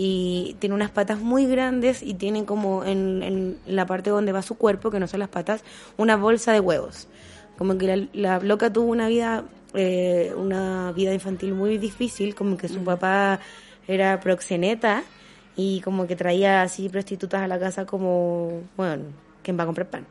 y 0.03 0.57
tiene 0.61 0.75
unas 0.75 0.91
patas 0.91 1.21
muy 1.21 1.45
grandes 1.45 2.03
y 2.03 2.15
tiene 2.15 2.47
como 2.47 2.85
en, 2.87 3.23
en 3.23 3.59
la 3.67 3.85
parte 3.85 4.09
donde 4.09 4.33
va 4.33 4.41
su 4.41 4.57
cuerpo, 4.57 4.91
que 4.91 4.99
no 4.99 5.07
son 5.07 5.21
las 5.21 5.29
patas, 5.29 5.63
una 5.99 6.17
bolsa 6.17 6.55
de 6.55 6.61
huevos. 6.61 7.07
Como 7.59 7.77
que 7.77 7.87
la, 7.87 8.09
la 8.15 8.39
loca 8.39 8.73
tuvo 8.73 8.87
una 8.91 9.09
vida, 9.09 9.45
eh, 9.75 10.33
una 10.35 10.93
vida 10.93 11.13
infantil 11.13 11.53
muy 11.53 11.77
difícil, 11.77 12.35
como 12.35 12.57
que 12.57 12.67
Mm. 12.69 12.73
su 12.73 12.83
papá 12.83 13.41
era 13.87 14.19
proxeneta 14.21 15.03
y 15.55 15.83
como 15.83 16.07
que 16.07 16.17
traía 16.17 16.63
así 16.63 16.89
prostitutas 16.89 17.43
a 17.43 17.47
la 17.47 17.59
casa 17.59 17.85
como, 17.85 18.63
bueno, 18.79 19.03
¿quién 19.43 19.59
va 19.59 19.65
a 19.65 19.67
comprar 19.67 19.91
pan? 19.91 20.07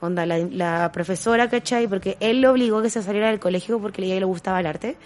Onda, 0.00 0.26
la, 0.26 0.38
la 0.38 0.92
profesora, 0.92 1.48
¿cachai? 1.48 1.86
Porque 1.88 2.16
él 2.20 2.40
le 2.42 2.48
obligó 2.48 2.78
a 2.78 2.82
que 2.82 2.90
se 2.90 3.02
saliera 3.02 3.28
del 3.28 3.40
colegio 3.40 3.80
porque 3.80 4.02
a 4.02 4.04
ella 4.04 4.20
le 4.20 4.26
gustaba 4.26 4.60
el 4.60 4.66
arte. 4.66 4.96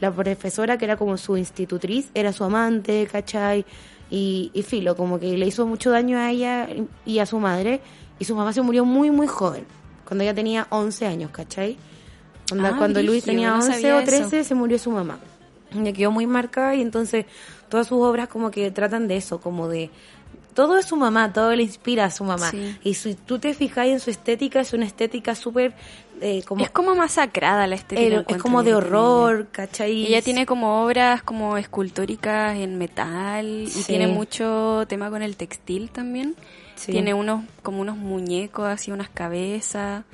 La 0.00 0.10
profesora, 0.10 0.78
que 0.78 0.84
era 0.84 0.96
como 0.96 1.16
su 1.16 1.36
institutriz, 1.36 2.10
era 2.14 2.32
su 2.32 2.44
amante, 2.44 3.06
¿cachai? 3.10 3.64
Y, 4.10 4.50
y 4.54 4.62
filo, 4.62 4.96
como 4.96 5.18
que 5.18 5.36
le 5.36 5.46
hizo 5.46 5.66
mucho 5.66 5.90
daño 5.90 6.18
a 6.18 6.30
ella 6.30 6.68
y 7.04 7.18
a 7.18 7.26
su 7.26 7.38
madre. 7.38 7.80
Y 8.18 8.24
su 8.24 8.34
mamá 8.34 8.52
se 8.52 8.62
murió 8.62 8.84
muy, 8.84 9.10
muy 9.10 9.26
joven, 9.26 9.64
cuando 10.04 10.24
ella 10.24 10.34
tenía 10.34 10.66
11 10.70 11.06
años, 11.06 11.30
¿cachai? 11.30 11.76
Onda, 12.50 12.70
Ah, 12.70 12.74
cuando 12.78 13.02
Luis 13.02 13.24
tenía 13.24 13.50
no 13.50 13.56
11 13.56 13.72
sabía 13.72 13.96
o 13.96 14.00
eso. 14.00 14.06
13 14.06 14.44
se 14.44 14.54
murió 14.54 14.78
su 14.78 14.90
mamá. 14.90 15.18
Me 15.74 15.92
quedó 15.92 16.10
muy 16.10 16.26
marcada 16.26 16.74
y 16.74 16.80
entonces 16.80 17.26
todas 17.68 17.86
sus 17.88 17.98
obras 18.00 18.28
como 18.28 18.50
que 18.50 18.70
tratan 18.70 19.06
de 19.06 19.18
eso, 19.18 19.40
como 19.40 19.68
de... 19.68 19.90
Todo 20.54 20.76
es 20.78 20.86
su 20.86 20.96
mamá, 20.96 21.32
todo 21.32 21.54
le 21.54 21.62
inspira 21.62 22.04
a 22.06 22.10
su 22.10 22.24
mamá. 22.24 22.50
Sí. 22.50 22.76
Y 22.82 22.94
si 22.94 23.14
tú 23.14 23.38
te 23.38 23.54
fijas 23.54 23.86
en 23.86 24.00
su 24.00 24.10
estética, 24.10 24.60
es 24.60 24.72
una 24.72 24.86
estética 24.86 25.34
súper... 25.34 25.72
eh, 26.20 26.42
como, 26.46 26.64
Es 26.64 26.70
como 26.70 26.94
masacrada 26.96 27.66
la 27.66 27.76
estética. 27.76 28.24
es 28.26 28.42
como 28.42 28.62
de 28.64 28.74
horror, 28.74 29.46
¿cachai? 29.52 30.06
ella. 30.06 30.20
Tiene 30.22 30.46
como 30.46 30.82
obras 30.82 31.22
como 31.22 31.56
escultóricas 31.56 32.56
en 32.56 32.76
metal 32.76 33.46
y 33.68 33.82
tiene 33.84 34.08
mucho 34.08 34.84
tema 34.88 35.10
con 35.10 35.22
el 35.22 35.36
textil 35.36 35.90
también. 35.90 36.34
Sí. 36.74 36.92
Tiene 36.92 37.14
unos 37.14 37.44
como 37.62 37.80
unos 37.80 37.96
muñecos, 37.96 38.66
así 38.66 38.90
unas 38.90 39.08
cabezas. 39.08 40.04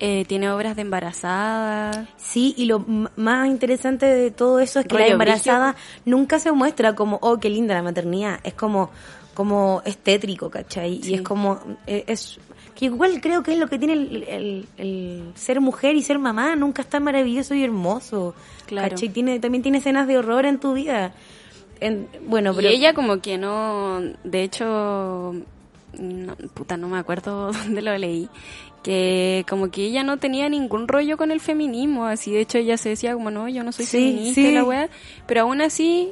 Eh, 0.00 0.24
tiene 0.26 0.50
obras 0.50 0.74
de 0.74 0.82
embarazada. 0.82 2.08
Sí, 2.16 2.52
y 2.58 2.64
lo 2.66 2.84
más 3.16 3.46
interesante 3.46 4.06
de 4.06 4.30
todo 4.32 4.58
eso 4.58 4.80
es 4.80 4.86
que 4.86 4.94
la 4.96 5.06
embarazada 5.06 5.76
nunca 6.04 6.40
se 6.40 6.50
muestra 6.50 6.94
como, 6.94 7.18
oh, 7.22 7.38
qué 7.38 7.48
linda 7.48 7.74
la 7.74 7.82
maternidad. 7.82 8.40
Es 8.42 8.54
como, 8.54 8.90
como 9.34 9.82
es 9.84 9.96
tétrico, 9.98 10.48
¿cachai? 10.50 11.00
Sí. 11.02 11.10
Y 11.12 11.14
es 11.16 11.22
como, 11.22 11.60
eh, 11.86 12.04
es 12.06 12.38
que 12.74 12.86
igual 12.86 13.20
creo 13.20 13.42
que 13.42 13.52
es 13.52 13.58
lo 13.58 13.68
que 13.68 13.78
tiene 13.78 13.92
el, 13.94 14.22
el- 14.28 14.66
el 14.78 15.22
ser 15.34 15.60
mujer 15.60 15.94
y 15.96 16.02
ser 16.02 16.18
mamá. 16.18 16.56
Nunca 16.56 16.82
es 16.82 16.88
tan 16.88 17.02
maravilloso 17.04 17.54
y 17.54 17.62
hermoso. 17.62 18.34
Claro. 18.66 18.90
¿cachai? 18.90 19.08
Tiene, 19.10 19.38
también 19.40 19.62
tiene 19.62 19.78
escenas 19.78 20.06
de 20.08 20.16
horror 20.18 20.46
en 20.46 20.58
tu 20.58 20.72
vida. 20.74 21.12
En- 21.80 22.08
bueno, 22.26 22.52
pero... 22.54 22.70
Y 22.70 22.74
ella 22.74 22.94
como 22.94 23.20
que 23.20 23.36
no, 23.36 24.00
de 24.24 24.42
hecho, 24.42 25.34
no, 25.98 26.36
puta, 26.54 26.76
no 26.76 26.88
me 26.88 26.98
acuerdo 26.98 27.52
dónde 27.52 27.82
lo 27.82 27.96
leí, 27.98 28.28
que 28.82 29.44
como 29.48 29.70
que 29.70 29.84
ella 29.86 30.02
no 30.04 30.18
tenía 30.18 30.48
ningún 30.48 30.88
rollo 30.88 31.16
con 31.16 31.30
el 31.30 31.40
feminismo, 31.40 32.06
así 32.06 32.32
de 32.32 32.40
hecho 32.40 32.58
ella 32.58 32.76
se 32.76 32.90
decía 32.90 33.14
como 33.14 33.30
no, 33.30 33.48
yo 33.48 33.64
no 33.64 33.72
soy 33.72 33.86
Sí, 33.86 33.98
feminista 33.98 34.40
sí. 34.40 34.46
y 34.48 34.52
la 34.52 34.64
weá, 34.64 34.88
pero 35.26 35.42
aún 35.42 35.60
así 35.62 36.10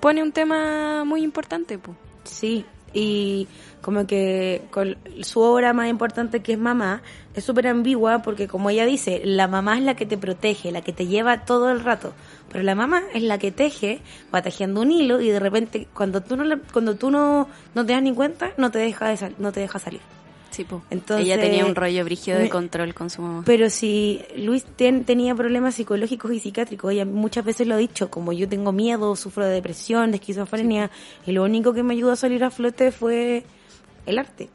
pone 0.00 0.22
un 0.22 0.32
tema 0.32 1.04
muy 1.04 1.22
importante, 1.22 1.78
pues. 1.78 1.96
Sí, 2.24 2.64
y 2.92 3.46
como 3.82 4.06
que 4.06 4.62
con 4.70 4.96
su 5.22 5.40
obra 5.40 5.72
más 5.72 5.88
importante 5.88 6.40
que 6.40 6.54
es 6.54 6.58
Mamá 6.58 7.02
es 7.34 7.44
súper 7.44 7.68
ambigua 7.68 8.22
porque 8.22 8.48
como 8.48 8.70
ella 8.70 8.84
dice, 8.84 9.22
la 9.24 9.46
mamá 9.46 9.78
es 9.78 9.84
la 9.84 9.94
que 9.94 10.06
te 10.06 10.18
protege, 10.18 10.72
la 10.72 10.82
que 10.82 10.92
te 10.92 11.06
lleva 11.06 11.44
todo 11.44 11.70
el 11.70 11.80
rato, 11.80 12.12
pero 12.50 12.64
la 12.64 12.74
mamá 12.74 13.02
es 13.14 13.22
la 13.22 13.38
que 13.38 13.52
teje, 13.52 14.00
va 14.34 14.42
tejiendo 14.42 14.80
un 14.80 14.90
hilo 14.90 15.20
y 15.20 15.30
de 15.30 15.38
repente 15.38 15.86
cuando 15.94 16.20
tú 16.20 16.36
no 16.36 16.44
cuando 16.72 16.96
tú 16.96 17.10
no, 17.10 17.48
no 17.74 17.86
te 17.86 17.92
das 17.92 18.02
ni 18.02 18.12
cuenta, 18.12 18.50
no 18.56 18.70
te 18.70 18.80
deja 18.80 19.08
de 19.08 19.34
no 19.38 19.52
te 19.52 19.60
deja 19.60 19.78
salir. 19.78 20.00
Sí. 20.50 20.66
Entonces, 20.90 21.26
ella 21.26 21.40
tenía 21.40 21.64
un 21.64 21.74
rollo 21.74 22.04
brígido 22.04 22.38
de 22.38 22.48
control 22.48 22.92
con 22.92 23.08
su 23.08 23.22
mamá. 23.22 23.42
Pero 23.46 23.70
si 23.70 24.20
Luis 24.36 24.64
ten- 24.64 25.04
tenía 25.04 25.34
problemas 25.34 25.76
psicológicos 25.76 26.32
y 26.32 26.40
psiquiátricos, 26.40 26.92
ella 26.92 27.04
muchas 27.04 27.44
veces 27.44 27.66
lo 27.66 27.74
ha 27.74 27.78
dicho, 27.78 28.10
como 28.10 28.32
yo 28.32 28.48
tengo 28.48 28.72
miedo, 28.72 29.14
sufro 29.16 29.44
de 29.46 29.52
depresión, 29.54 30.10
de 30.10 30.16
esquizofrenia, 30.16 30.90
y 31.26 31.32
lo 31.32 31.44
único 31.44 31.72
que 31.72 31.82
me 31.82 31.94
ayudó 31.94 32.12
a 32.12 32.16
salir 32.16 32.42
a 32.44 32.50
flote 32.50 32.90
fue 32.90 33.44
el 34.06 34.18
arte. 34.18 34.48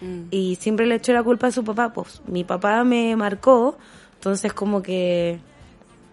Mm. 0.00 0.22
Y 0.30 0.56
siempre 0.56 0.86
le 0.86 0.94
echo 0.96 1.12
la 1.12 1.22
culpa 1.22 1.48
a 1.48 1.52
su 1.52 1.62
papá, 1.62 1.92
pues 1.92 2.22
mi 2.26 2.42
papá 2.44 2.82
me 2.84 3.14
marcó, 3.16 3.76
entonces 4.14 4.52
como 4.52 4.82
que, 4.82 5.38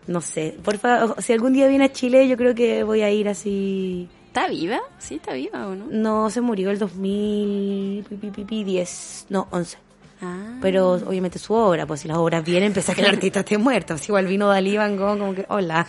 no 0.08 0.20
sé, 0.22 0.58
porfa, 0.64 1.22
si 1.22 1.32
algún 1.34 1.54
día 1.54 1.68
viene 1.68 1.86
a 1.86 1.92
Chile 1.92 2.28
yo 2.28 2.36
creo 2.38 2.54
que 2.54 2.84
voy 2.84 3.02
a 3.02 3.10
ir 3.12 3.30
así... 3.30 4.10
¿Está 4.32 4.48
viva? 4.48 4.80
Sí, 4.98 5.16
está 5.16 5.34
viva 5.34 5.68
o 5.68 5.76
no? 5.76 5.88
No, 5.90 6.30
se 6.30 6.40
murió 6.40 6.72
el 6.72 6.80
2010, 6.80 9.26
no, 9.28 9.50
11. 9.52 9.78
Ah. 10.22 10.58
Pero 10.62 10.92
obviamente 10.92 11.38
su 11.38 11.54
obra, 11.54 11.86
pues 11.86 12.00
si 12.00 12.08
las 12.08 12.16
obras 12.16 12.46
vienen, 12.46 12.72
pese 12.72 12.94
a 12.94 12.96
que 12.96 13.02
el 13.02 13.08
artista 13.08 13.42
esté 13.42 13.58
muerto. 13.58 13.98
Si 13.98 14.06
igual 14.06 14.28
vino 14.28 14.48
Dalí 14.48 14.78
Van 14.78 14.96
Gogh, 14.96 15.20
como 15.20 15.36
que, 15.36 15.46
hola. 15.50 15.86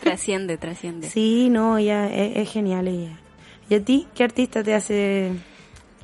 Trasciende, 0.00 0.58
trasciende. 0.58 1.10
Sí, 1.10 1.48
no, 1.50 1.78
ella 1.78 2.06
es, 2.06 2.36
es 2.36 2.52
genial 2.52 2.86
ella. 2.86 3.18
¿Y 3.68 3.74
a 3.74 3.84
ti 3.84 4.06
qué 4.14 4.22
artista 4.22 4.62
te 4.62 4.72
hace 4.72 5.32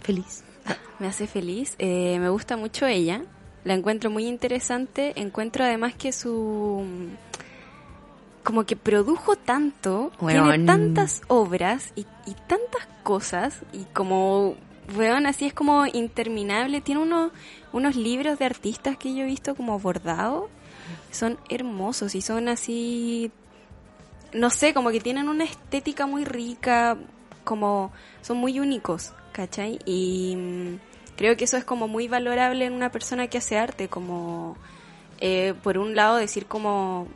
feliz? 0.01 0.43
Me 0.99 1.07
hace 1.07 1.29
feliz. 1.29 1.77
Eh, 1.79 2.19
me 2.19 2.29
gusta 2.29 2.57
mucho 2.57 2.87
ella. 2.87 3.23
La 3.63 3.75
encuentro 3.75 4.11
muy 4.11 4.27
interesante. 4.27 5.13
Encuentro 5.15 5.65
además 5.65 5.95
que 5.95 6.11
su... 6.11 6.85
Como 8.43 8.65
que 8.65 8.77
produjo 8.77 9.37
tanto, 9.37 10.11
tiene 10.19 10.65
tantas 10.65 11.23
obras 11.29 11.93
y, 11.95 12.07
y 12.27 12.35
tantas 12.47 12.89
cosas 13.03 13.61
y 13.73 13.85
como, 13.93 14.57
weón, 14.97 15.27
así 15.27 15.47
es 15.47 15.55
como 15.55 15.87
interminable. 15.87 16.81
Tiene 16.81 17.03
unos, 17.03 17.31
unos 17.73 17.95
libros 17.95 18.39
de 18.39 18.47
artistas 18.47 18.97
que 18.97 19.15
yo 19.15 19.23
he 19.23 19.27
visto 19.27 19.55
como 19.55 19.79
bordados. 19.79 20.51
Son 21.13 21.39
hermosos 21.49 22.15
y 22.15 22.23
son 22.23 22.49
así 22.49 23.31
no 24.33 24.51
sé, 24.51 24.75
como 24.75 24.91
que 24.91 25.01
tienen 25.01 25.29
una 25.29 25.45
estética 25.45 26.07
muy 26.07 26.25
rica, 26.25 26.97
como 27.45 27.93
son 28.23 28.39
muy 28.39 28.61
únicos, 28.61 29.13
¿cachai? 29.33 29.79
Y 29.85 30.35
mm, 30.37 30.79
creo 31.17 31.37
que 31.37 31.45
eso 31.45 31.57
es 31.57 31.65
como 31.65 31.89
muy 31.89 32.09
valorable 32.09 32.65
en 32.65 32.73
una 32.73 32.91
persona 32.91 33.29
que 33.29 33.39
hace 33.39 33.59
arte, 33.59 33.89
como 33.89 34.57
eh, 35.21 35.55
por 35.63 35.79
un 35.79 35.95
lado 35.95 36.17
decir 36.17 36.47
como 36.47 37.09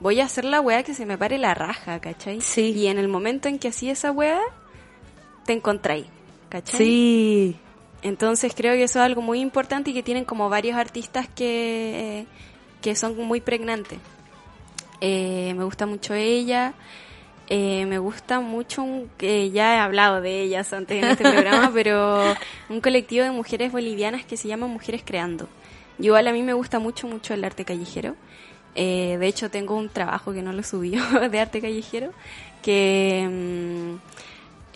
voy 0.00 0.20
a 0.20 0.24
hacer 0.24 0.44
la 0.44 0.60
weá 0.60 0.82
que 0.82 0.94
se 0.94 1.06
me 1.06 1.16
pare 1.18 1.38
la 1.38 1.54
raja, 1.54 2.00
¿cachai? 2.00 2.40
Sí. 2.40 2.72
Y 2.72 2.86
en 2.88 2.98
el 2.98 3.08
momento 3.08 3.48
en 3.48 3.58
que 3.58 3.68
así 3.68 3.88
esa 3.90 4.10
weá, 4.10 4.40
te 5.46 5.52
encontráis, 5.52 6.06
¿cachai? 6.48 6.78
Sí. 6.78 7.56
Entonces 8.02 8.54
creo 8.56 8.72
que 8.74 8.84
eso 8.84 8.98
es 8.98 9.04
algo 9.04 9.20
muy 9.22 9.40
importante 9.40 9.90
y 9.90 9.94
que 9.94 10.02
tienen 10.02 10.24
como 10.24 10.48
varios 10.48 10.76
artistas 10.76 11.28
que, 11.28 12.26
que 12.80 12.96
son 12.96 13.16
muy 13.16 13.40
pregnantes. 13.40 13.98
Eh, 15.00 15.54
me 15.56 15.64
gusta 15.64 15.86
mucho 15.86 16.14
ella. 16.14 16.74
Eh, 17.52 17.84
me 17.86 17.98
gusta 17.98 18.38
mucho, 18.40 18.82
un- 18.82 19.10
que 19.18 19.50
ya 19.50 19.74
he 19.74 19.78
hablado 19.80 20.20
de 20.20 20.40
ellas 20.42 20.72
antes 20.72 21.02
en 21.02 21.10
este 21.10 21.24
programa, 21.28 21.70
pero 21.74 22.22
un 22.68 22.80
colectivo 22.80 23.24
de 23.24 23.32
mujeres 23.32 23.72
bolivianas 23.72 24.24
que 24.24 24.36
se 24.36 24.46
llama 24.48 24.66
Mujeres 24.68 25.02
Creando. 25.04 25.48
Igual 25.98 26.28
a 26.28 26.32
mí 26.32 26.42
me 26.42 26.52
gusta 26.54 26.78
mucho, 26.78 27.06
mucho 27.08 27.34
el 27.34 27.44
arte 27.44 27.64
callejero. 27.64 28.14
Eh, 28.74 29.16
de 29.18 29.26
hecho, 29.26 29.50
tengo 29.50 29.76
un 29.76 29.88
trabajo 29.88 30.32
que 30.32 30.42
no 30.42 30.52
lo 30.52 30.62
subió 30.62 31.02
de 31.30 31.40
arte 31.40 31.60
callejero, 31.60 32.12
que, 32.62 33.28
mm, 33.30 33.96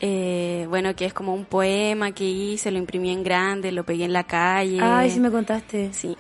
eh, 0.00 0.66
bueno, 0.68 0.94
que 0.96 1.06
es 1.06 1.12
como 1.12 1.34
un 1.34 1.44
poema 1.44 2.12
que 2.12 2.24
hice, 2.24 2.70
lo 2.70 2.78
imprimí 2.78 3.10
en 3.10 3.22
grande, 3.22 3.72
lo 3.72 3.84
pegué 3.84 4.04
en 4.04 4.12
la 4.12 4.24
calle. 4.24 4.78
Ay, 4.80 5.10
sí 5.10 5.20
me 5.20 5.30
contaste. 5.30 5.92
Sí, 5.92 6.16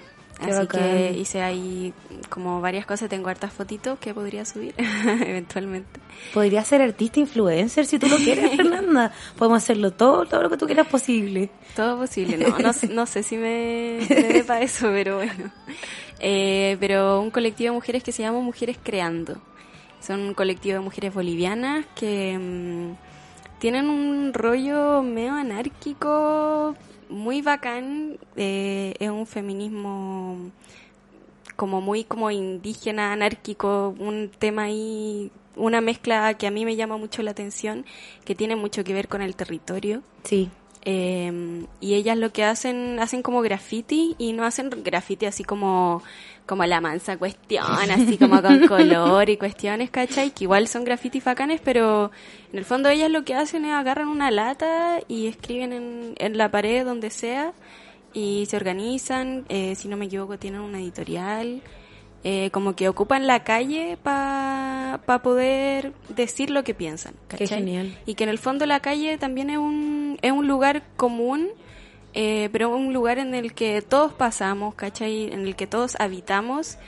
Qué 0.46 0.52
así 0.52 0.60
bacán. 0.60 0.80
que 0.82 1.12
hice 1.18 1.42
ahí 1.42 1.92
como 2.28 2.60
varias 2.60 2.86
cosas, 2.86 3.08
tengo 3.08 3.28
hartas 3.28 3.52
fotitos 3.52 3.98
que 3.98 4.12
podría 4.14 4.44
subir 4.44 4.74
eventualmente. 4.78 6.00
Podrías 6.32 6.66
ser 6.66 6.80
artista 6.82 7.20
influencer 7.20 7.86
si 7.86 7.98
tú 7.98 8.06
lo 8.08 8.16
quieres, 8.16 8.50
Fernanda. 8.56 9.12
Podemos 9.36 9.62
hacerlo 9.62 9.92
todo, 9.92 10.26
todo 10.26 10.42
lo 10.42 10.50
que 10.50 10.56
tú 10.56 10.66
quieras 10.66 10.86
posible. 10.86 11.50
Todo 11.76 11.98
posible, 11.98 12.36
no, 12.38 12.58
no, 12.58 12.72
sé- 12.72 12.88
no 12.88 13.06
sé 13.06 13.22
si 13.22 13.36
me, 13.36 13.98
me 14.08 14.14
dé 14.32 14.44
para 14.44 14.62
eso, 14.62 14.88
pero 14.92 15.16
bueno. 15.16 15.50
Eh, 16.20 16.76
pero 16.80 17.20
un 17.20 17.30
colectivo 17.30 17.70
de 17.72 17.74
mujeres 17.74 18.02
que 18.02 18.12
se 18.12 18.22
llama 18.22 18.40
Mujeres 18.40 18.78
Creando. 18.82 19.36
Son 20.00 20.20
un 20.20 20.34
colectivo 20.34 20.74
de 20.74 20.80
mujeres 20.80 21.12
bolivianas 21.14 21.84
que 21.96 22.38
mm, 22.38 23.58
tienen 23.58 23.88
un 23.88 24.32
rollo 24.34 25.02
medio 25.02 25.32
anárquico 25.32 26.76
muy 27.08 27.42
bacán. 27.42 28.18
eh, 28.36 28.94
es 28.98 29.10
un 29.10 29.26
feminismo 29.26 30.50
como 31.56 31.80
muy 31.80 32.04
como 32.04 32.30
indígena, 32.30 33.12
anárquico, 33.12 33.94
un 33.98 34.30
tema 34.38 34.64
ahí, 34.64 35.30
una 35.56 35.80
mezcla 35.80 36.34
que 36.34 36.46
a 36.46 36.50
mí 36.50 36.64
me 36.64 36.76
llama 36.76 36.96
mucho 36.96 37.22
la 37.22 37.30
atención, 37.30 37.84
que 38.24 38.34
tiene 38.34 38.56
mucho 38.56 38.84
que 38.84 38.92
ver 38.92 39.08
con 39.08 39.22
el 39.22 39.36
territorio. 39.36 40.02
Sí. 40.24 40.50
Eh, 40.84 41.64
y 41.80 41.94
ellas 41.94 42.18
lo 42.18 42.30
que 42.32 42.44
hacen, 42.44 42.98
hacen 43.00 43.22
como 43.22 43.40
graffiti 43.40 44.14
y 44.18 44.34
no 44.34 44.44
hacen 44.44 44.70
graffiti 44.70 45.24
así 45.24 45.42
como, 45.42 46.02
como 46.46 46.64
la 46.66 46.80
mansa 46.80 47.16
cuestión, 47.16 47.64
así 47.90 48.18
como 48.18 48.42
con 48.42 48.66
color 48.66 49.30
y 49.30 49.36
cuestiones, 49.36 49.90
¿cachai? 49.90 50.30
Que 50.32 50.44
igual 50.44 50.68
son 50.68 50.84
grafitis 50.84 51.24
bacanes, 51.24 51.60
pero 51.64 52.10
en 52.52 52.58
el 52.58 52.64
fondo 52.64 52.90
ellas 52.90 53.10
lo 53.10 53.24
que 53.24 53.34
hacen 53.34 53.64
es 53.64 53.72
agarran 53.72 54.08
una 54.08 54.30
lata 54.30 55.00
y 55.08 55.26
escriben 55.26 55.72
en, 55.72 56.14
en 56.18 56.36
la 56.36 56.50
pared 56.50 56.84
donde 56.84 57.10
sea 57.10 57.52
y 58.12 58.46
se 58.46 58.56
organizan, 58.56 59.44
eh, 59.48 59.74
si 59.74 59.88
no 59.88 59.96
me 59.96 60.06
equivoco 60.06 60.38
tienen 60.38 60.60
una 60.60 60.78
editorial, 60.78 61.62
eh, 62.26 62.48
como 62.52 62.74
que 62.74 62.88
ocupan 62.88 63.26
la 63.26 63.44
calle 63.44 63.98
para 64.02 64.98
poder 65.22 65.92
decir 66.08 66.48
lo 66.48 66.64
que 66.64 66.72
piensan. 66.72 67.14
Qué 67.28 67.36
¿cachai? 67.36 67.58
genial. 67.58 67.98
Y 68.06 68.14
que 68.14 68.24
en 68.24 68.30
el 68.30 68.38
fondo 68.38 68.64
la 68.64 68.80
calle 68.80 69.18
también 69.18 69.50
es 69.50 69.58
un, 69.58 70.18
es 70.22 70.32
un 70.32 70.48
lugar 70.48 70.82
común, 70.96 71.48
eh, 72.14 72.48
pero 72.50 72.74
un 72.74 72.94
lugar 72.94 73.18
en 73.18 73.34
el 73.34 73.52
que 73.52 73.82
todos 73.82 74.14
pasamos, 74.14 74.74
¿cachai? 74.74 75.32
En 75.32 75.40
el 75.46 75.54
que 75.54 75.66
todos 75.66 75.96
habitamos 76.00 76.78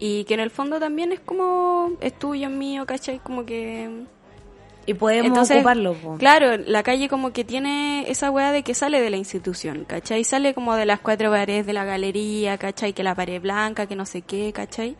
y 0.00 0.24
que 0.24 0.34
en 0.34 0.40
el 0.40 0.50
fondo 0.50 0.80
también 0.80 1.12
es 1.12 1.20
como, 1.20 1.92
es 2.00 2.18
tuyo, 2.18 2.48
es 2.48 2.54
mío, 2.54 2.84
¿cachai? 2.84 3.20
Como 3.20 3.46
que... 3.46 3.88
Y 4.86 4.94
podemos 4.94 5.28
Entonces, 5.28 5.58
ocuparlo. 5.58 5.94
po. 5.94 6.16
Claro, 6.18 6.56
la 6.56 6.82
calle 6.82 7.08
como 7.08 7.32
que 7.32 7.44
tiene 7.44 8.10
esa 8.10 8.30
weá 8.30 8.50
de 8.52 8.62
que 8.62 8.74
sale 8.74 9.00
de 9.00 9.10
la 9.10 9.16
institución, 9.16 9.84
¿cachai? 9.86 10.24
Sale 10.24 10.54
como 10.54 10.74
de 10.74 10.86
las 10.86 11.00
cuatro 11.00 11.30
paredes 11.30 11.66
de 11.66 11.72
la 11.72 11.84
galería, 11.84 12.58
¿cachai? 12.58 12.92
Que 12.92 13.02
la 13.02 13.14
pared 13.14 13.40
blanca, 13.40 13.86
que 13.86 13.94
no 13.94 14.06
sé 14.06 14.22
qué, 14.22 14.52
¿cachai? 14.52 14.96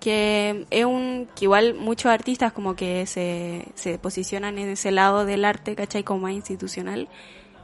Que 0.00 0.66
es 0.70 0.84
un, 0.84 1.28
que 1.34 1.44
igual 1.44 1.74
muchos 1.74 2.10
artistas 2.10 2.52
como 2.52 2.74
que 2.74 3.06
se, 3.06 3.66
se 3.74 3.98
posicionan 3.98 4.58
en 4.58 4.70
ese 4.70 4.90
lado 4.90 5.24
del 5.24 5.44
arte, 5.44 5.74
¿cachai? 5.76 6.02
Como 6.02 6.22
más 6.22 6.32
institucional. 6.32 7.08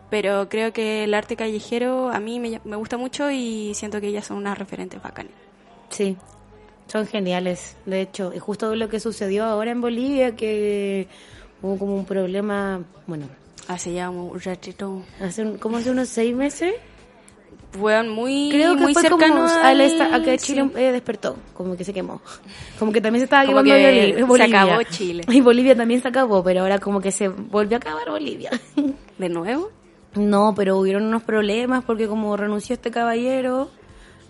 Pero 0.08 0.48
creo 0.48 0.72
que 0.72 1.04
el 1.04 1.14
arte 1.14 1.34
callejero 1.34 2.10
a 2.10 2.20
mí 2.20 2.38
me, 2.38 2.60
me 2.64 2.76
gusta 2.76 2.96
mucho 2.96 3.30
y 3.30 3.72
siento 3.74 4.00
que 4.00 4.06
ellas 4.06 4.26
son 4.26 4.36
unas 4.36 4.56
referentes 4.56 5.02
bacanas. 5.02 5.32
Sí, 5.88 6.16
son 6.86 7.06
geniales, 7.06 7.76
de 7.86 8.02
hecho. 8.02 8.32
Y 8.34 8.38
justo 8.38 8.74
lo 8.76 8.88
que 8.88 9.00
sucedió 9.00 9.44
ahora 9.44 9.72
en 9.72 9.80
Bolivia, 9.80 10.36
que 10.36 11.08
hubo 11.62 11.78
como 11.78 11.94
un 11.96 12.04
problema, 12.04 12.80
bueno, 13.06 13.26
Hace 13.68 13.92
ya 13.94 14.10
un 14.10 14.38
ratito, 14.40 15.02
hace 15.20 15.42
un- 15.42 15.58
como 15.58 15.78
hace 15.78 15.90
unos 15.90 16.08
seis 16.08 16.32
meses, 16.36 16.72
weón, 17.78 18.08
muy, 18.08 18.48
creo 18.50 18.76
que 18.76 18.82
muy 18.82 18.92
fue 18.92 19.02
cercano 19.02 19.34
como 19.34 19.48
al- 19.48 20.14
a 20.14 20.22
que 20.22 20.38
sí. 20.38 20.46
Chile 20.54 20.70
eh, 20.76 20.92
despertó, 20.92 21.36
como 21.52 21.76
que 21.76 21.82
se 21.84 21.92
quemó. 21.92 22.20
Como 22.78 22.92
que 22.92 23.00
también 23.00 23.20
se 23.20 23.24
estaba 23.24 23.44
Como 23.44 23.62
quemando 23.64 23.74
que 23.74 24.12
Boli- 24.12 24.14
se 24.18 24.22
Bolivia. 24.24 24.62
acabó 24.62 24.82
Chile. 24.84 25.24
Y 25.28 25.40
Bolivia 25.40 25.76
también 25.76 26.00
se 26.00 26.06
acabó, 26.08 26.44
pero 26.44 26.60
ahora 26.60 26.78
como 26.78 27.00
que 27.00 27.10
se 27.10 27.26
volvió 27.28 27.76
a 27.76 27.78
acabar 27.78 28.08
Bolivia. 28.08 28.50
¿De 29.18 29.28
nuevo? 29.28 29.70
No, 30.14 30.54
pero 30.56 30.78
hubieron 30.78 31.02
unos 31.04 31.24
problemas 31.24 31.82
porque 31.84 32.06
como 32.06 32.36
renunció 32.36 32.74
este 32.74 32.92
caballero, 32.92 33.68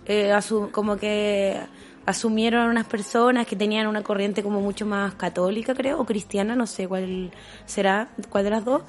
eh, 0.07 0.33
asu- 0.33 0.71
como 0.71 0.97
que 0.97 1.59
asumieron 2.07 2.69
unas 2.71 2.87
personas 2.87 3.47
que 3.47 3.57
tenían 3.57 3.87
una 3.87 4.03
corriente 4.03 4.43
como 4.43 4.61
mucho 4.61 4.87
más 4.87 5.15
católica, 5.15 5.75
creo, 5.75 6.01
o 6.01 6.07
cristiana, 6.07 6.55
no 6.57 6.67
sé 6.67 6.89
cuál 6.89 7.33
será, 7.67 8.09
cuál 8.31 8.45
de 8.45 8.51
las 8.51 8.65
dos, 8.65 8.83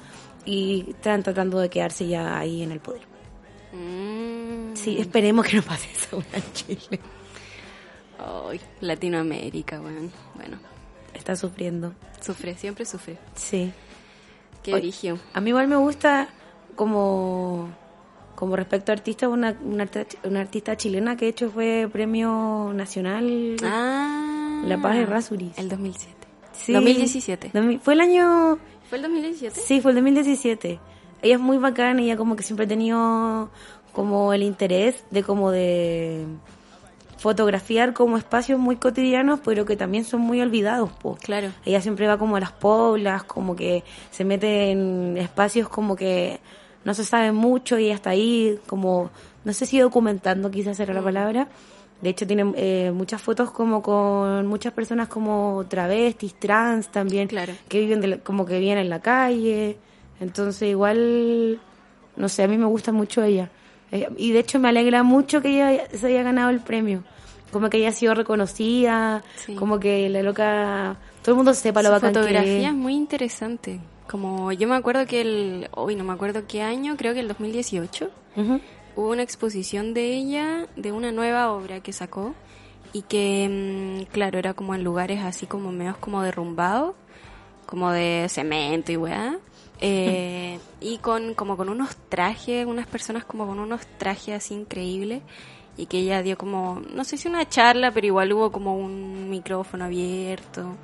y 0.44 0.86
están 0.90 1.22
tratando 1.22 1.58
de 1.58 1.68
quedarse 1.68 2.06
ya 2.08 2.38
ahí 2.38 2.62
en 2.62 2.72
el 2.72 2.80
poder. 2.80 3.02
Mm. 3.72 4.74
Sí, 4.74 4.98
esperemos 4.98 5.44
que 5.46 5.56
no 5.56 5.62
pase 5.62 5.88
eso 5.92 6.22
en 6.32 6.52
Chile. 6.52 7.00
Ay, 8.18 8.60
Latinoamérica, 8.80 9.80
weón. 9.80 10.10
Bueno, 10.34 10.58
Está 11.14 11.34
sufriendo. 11.36 11.94
sufre, 12.20 12.56
siempre 12.56 12.84
sufre. 12.84 13.18
Sí. 13.34 13.72
Qué 14.62 14.74
origio. 14.74 15.18
A 15.34 15.40
mí 15.40 15.50
igual 15.50 15.66
me 15.68 15.76
gusta 15.76 16.28
como 16.76 17.68
como 18.38 18.54
respecto 18.54 18.92
a 18.92 18.94
artistas, 18.94 19.28
una, 19.28 19.56
una, 19.64 19.88
una 20.22 20.40
artista 20.40 20.76
chilena 20.76 21.16
que 21.16 21.24
de 21.24 21.30
hecho 21.32 21.50
fue 21.50 21.88
premio 21.92 22.70
nacional 22.72 23.56
Ah. 23.64 24.62
La 24.64 24.78
Paz 24.80 24.94
de 24.94 25.06
Rasuris. 25.06 25.58
El 25.58 25.68
2007. 25.68 26.14
Sí. 26.52 26.72
2017. 26.72 27.50
Domi- 27.52 27.80
Fue 27.80 27.94
el 27.94 28.00
año... 28.00 28.58
¿Fue 28.88 28.98
el 28.98 29.02
2017? 29.02 29.60
Sí, 29.60 29.80
fue 29.80 29.90
el 29.90 29.96
2017. 29.96 30.78
Ella 31.22 31.34
es 31.34 31.40
muy 31.40 31.58
bacana, 31.58 32.00
ella 32.00 32.16
como 32.16 32.36
que 32.36 32.44
siempre 32.44 32.66
ha 32.66 32.68
tenido 32.68 33.50
como 33.92 34.32
el 34.32 34.44
interés 34.44 35.02
de 35.10 35.24
como 35.24 35.50
de 35.50 36.24
fotografiar 37.16 37.92
como 37.94 38.16
espacios 38.16 38.60
muy 38.60 38.76
cotidianos, 38.76 39.40
pero 39.44 39.64
que 39.64 39.76
también 39.76 40.04
son 40.04 40.20
muy 40.20 40.40
olvidados, 40.40 40.92
po. 40.92 41.16
Claro. 41.20 41.48
Ella 41.64 41.80
siempre 41.80 42.06
va 42.06 42.16
como 42.18 42.36
a 42.36 42.40
las 42.40 42.52
poblas, 42.52 43.24
como 43.24 43.56
que 43.56 43.82
se 44.12 44.24
mete 44.24 44.70
en 44.70 45.16
espacios 45.18 45.68
como 45.68 45.96
que 45.96 46.38
no 46.88 46.94
se 46.94 47.04
sabe 47.04 47.32
mucho 47.32 47.78
y 47.78 47.90
está 47.90 48.08
ahí, 48.10 48.58
como, 48.66 49.10
no 49.44 49.52
sé 49.52 49.66
si 49.66 49.78
documentando 49.78 50.50
quizás 50.50 50.80
era 50.80 50.94
la 50.94 51.02
palabra. 51.02 51.46
De 52.00 52.08
hecho 52.08 52.26
tiene 52.26 52.50
eh, 52.56 52.90
muchas 52.94 53.20
fotos 53.20 53.50
como 53.50 53.82
con 53.82 54.46
muchas 54.46 54.72
personas 54.72 55.08
como 55.08 55.66
travestis, 55.68 56.32
trans 56.40 56.88
también, 56.88 57.28
Claro. 57.28 57.52
que 57.68 57.80
viven 57.80 58.00
de 58.00 58.06
la- 58.08 58.18
como 58.18 58.46
que 58.46 58.58
viven 58.58 58.78
en 58.78 58.88
la 58.88 59.00
calle. 59.00 59.76
Entonces 60.18 60.62
igual, 60.70 61.60
no 62.16 62.28
sé, 62.30 62.42
a 62.44 62.48
mí 62.48 62.56
me 62.56 62.64
gusta 62.64 62.90
mucho 62.90 63.22
ella. 63.22 63.50
Eh, 63.92 64.08
y 64.16 64.32
de 64.32 64.38
hecho 64.38 64.58
me 64.58 64.70
alegra 64.70 65.02
mucho 65.02 65.42
que 65.42 65.50
ella 65.50 65.88
se 65.92 66.06
haya 66.06 66.22
ganado 66.22 66.48
el 66.48 66.60
premio. 66.60 67.04
Como 67.52 67.68
que 67.68 67.76
ella 67.78 67.90
ha 67.90 67.92
sido 67.92 68.14
reconocida, 68.14 69.22
Sí. 69.36 69.54
como 69.56 69.78
que 69.78 70.08
la 70.08 70.22
loca, 70.22 70.96
todo 71.22 71.32
el 71.32 71.36
mundo 71.36 71.52
sepa 71.52 71.82
lo 71.82 71.88
Su 71.88 71.92
bacán 71.96 72.14
fotografía 72.14 72.68
es 72.68 72.74
muy 72.74 72.94
interesante. 72.94 73.78
Como 74.08 74.52
yo 74.52 74.66
me 74.68 74.74
acuerdo 74.74 75.06
que 75.06 75.20
el, 75.20 75.68
hoy 75.72 75.94
no 75.94 76.02
me 76.02 76.14
acuerdo 76.14 76.46
qué 76.46 76.62
año, 76.62 76.96
creo 76.96 77.12
que 77.12 77.20
el 77.20 77.28
2018, 77.28 78.10
Ujú. 78.36 78.60
hubo 78.96 79.10
una 79.10 79.22
exposición 79.22 79.92
de 79.92 80.14
ella, 80.14 80.66
de 80.76 80.92
una 80.92 81.12
nueva 81.12 81.52
obra 81.52 81.80
que 81.80 81.92
sacó, 81.92 82.34
y 82.94 83.02
que, 83.02 83.48
mm, 83.48 84.12
claro, 84.12 84.38
era 84.38 84.54
como 84.54 84.74
en 84.74 84.82
lugares 84.82 85.22
así 85.22 85.46
como 85.46 85.72
medios 85.72 85.98
como 85.98 86.22
derrumbados, 86.22 86.94
como 87.66 87.92
de 87.92 88.26
cemento 88.30 88.92
y 88.92 88.96
weá. 88.96 89.38
eh, 89.80 90.58
y 90.80 90.98
con 90.98 91.34
como 91.34 91.56
con 91.56 91.68
unos 91.68 91.94
trajes, 92.08 92.66
unas 92.66 92.86
personas 92.86 93.24
como 93.24 93.46
con 93.46 93.60
unos 93.60 93.86
trajes 93.98 94.34
así 94.34 94.54
increíbles 94.54 95.22
y 95.76 95.86
que 95.86 95.98
ella 95.98 96.22
dio 96.22 96.36
como, 96.36 96.82
no 96.92 97.04
sé 97.04 97.16
si 97.16 97.28
una 97.28 97.48
charla, 97.48 97.92
pero 97.92 98.06
igual 98.06 98.32
hubo 98.32 98.50
como 98.50 98.76
un 98.76 99.30
micrófono 99.30 99.84
abierto. 99.84 100.76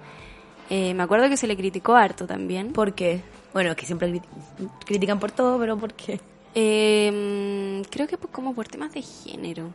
Eh, 0.70 0.94
me 0.94 1.02
acuerdo 1.02 1.28
que 1.28 1.36
se 1.36 1.46
le 1.46 1.56
criticó 1.56 1.94
harto 1.94 2.26
también. 2.26 2.72
¿Por 2.72 2.94
qué? 2.94 3.22
Bueno, 3.52 3.76
que 3.76 3.86
siempre 3.86 4.10
crit- 4.12 4.70
critican 4.84 5.18
por 5.20 5.30
todo, 5.30 5.58
pero 5.58 5.76
¿por 5.76 5.92
qué? 5.94 6.20
Eh, 6.54 7.82
creo 7.90 8.06
que 8.06 8.16
como 8.16 8.54
por 8.54 8.66
temas 8.68 8.92
de 8.92 9.02
género. 9.02 9.70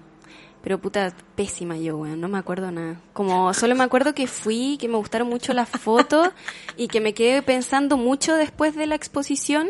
Pero 0.61 0.77
puta, 0.77 1.13
pésima 1.35 1.77
yo, 1.77 1.97
weón, 1.97 2.19
no 2.19 2.27
me 2.27 2.37
acuerdo 2.37 2.69
nada. 2.71 2.99
Como 3.13 3.53
solo 3.53 3.75
me 3.75 3.83
acuerdo 3.83 4.13
que 4.13 4.27
fui, 4.27 4.77
que 4.79 4.89
me 4.89 4.97
gustaron 4.97 5.29
mucho 5.29 5.53
las 5.53 5.69
fotos 5.69 6.29
y 6.75 6.89
que 6.89 6.99
me 6.99 7.13
quedé 7.13 7.41
pensando 7.41 7.95
mucho 7.95 8.35
después 8.35 8.75
de 8.75 8.85
la 8.85 8.95
exposición, 8.95 9.69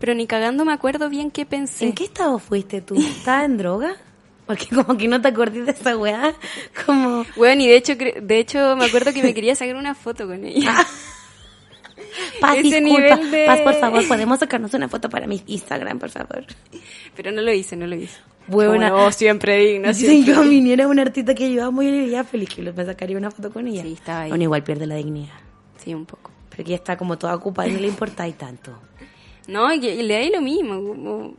pero 0.00 0.12
ni 0.14 0.26
cagando 0.26 0.64
me 0.64 0.72
acuerdo 0.72 1.08
bien 1.08 1.30
qué 1.30 1.46
pensé. 1.46 1.84
¿En 1.86 1.92
qué 1.94 2.04
estado 2.04 2.40
fuiste 2.40 2.80
tú? 2.80 2.96
¿Estabas 2.96 3.44
en 3.44 3.58
droga? 3.58 3.94
Porque 4.46 4.66
como 4.74 4.96
que 4.98 5.08
no 5.08 5.20
te 5.22 5.28
acordás 5.28 5.64
de 5.66 5.72
esa 5.72 5.96
weá. 5.96 6.34
Como... 6.84 7.24
Weón, 7.36 7.60
y 7.60 7.66
de 7.68 7.76
hecho, 7.76 7.94
de 7.96 8.38
hecho 8.38 8.76
me 8.76 8.84
acuerdo 8.86 9.12
que 9.12 9.22
me 9.22 9.32
quería 9.34 9.54
sacar 9.54 9.76
una 9.76 9.94
foto 9.94 10.26
con 10.26 10.44
ella. 10.44 10.74
Paz, 12.40 12.56
Ese 12.58 12.80
disculpa. 12.80 13.16
nivel 13.16 13.30
de- 13.30 13.46
Paz, 13.46 13.60
por 13.60 13.74
favor, 13.74 14.06
podemos 14.06 14.38
sacarnos 14.38 14.74
una 14.74 14.88
foto 14.88 15.08
para 15.08 15.26
mi 15.26 15.42
Instagram, 15.46 15.98
por 15.98 16.10
favor. 16.10 16.44
Pero 17.16 17.32
no 17.32 17.40
lo 17.42 17.52
hice, 17.52 17.76
no 17.76 17.86
lo 17.86 17.94
hice. 17.96 18.16
Buena. 18.46 18.90
Como, 18.90 19.04
no, 19.04 19.12
siempre 19.12 19.56
digna, 19.56 19.94
Si 19.94 20.24
yo 20.24 20.42
viniera 20.42 20.86
una 20.86 21.02
artista 21.02 21.34
que 21.34 21.50
yo 21.52 21.64
amo, 21.64 21.82
yo 21.82 21.90
diría 21.90 22.24
feliz 22.24 22.50
que 22.50 22.62
me 22.62 22.84
sacaría 22.84 23.16
una 23.16 23.30
foto 23.30 23.50
con 23.50 23.66
ella. 23.66 23.82
Sí, 23.82 23.94
estaba 23.94 24.22
ahí. 24.22 24.28
Bueno, 24.28 24.44
igual 24.44 24.62
pierde 24.62 24.86
la 24.86 24.96
dignidad. 24.96 25.32
Sí, 25.82 25.94
un 25.94 26.04
poco. 26.04 26.30
Pero 26.50 26.64
que 26.64 26.70
ella 26.70 26.76
está 26.76 26.96
como 26.98 27.16
toda 27.16 27.34
ocupada 27.34 27.68
y 27.68 27.72
no 27.72 27.80
le 27.80 27.88
importa 27.88 28.28
y 28.28 28.32
tanto. 28.32 28.78
No, 29.48 29.72
y, 29.72 29.86
y 29.86 30.02
le 30.02 30.20
da 30.30 30.36
lo 30.36 30.42
mismo. 30.42 30.74
Como, 30.74 31.34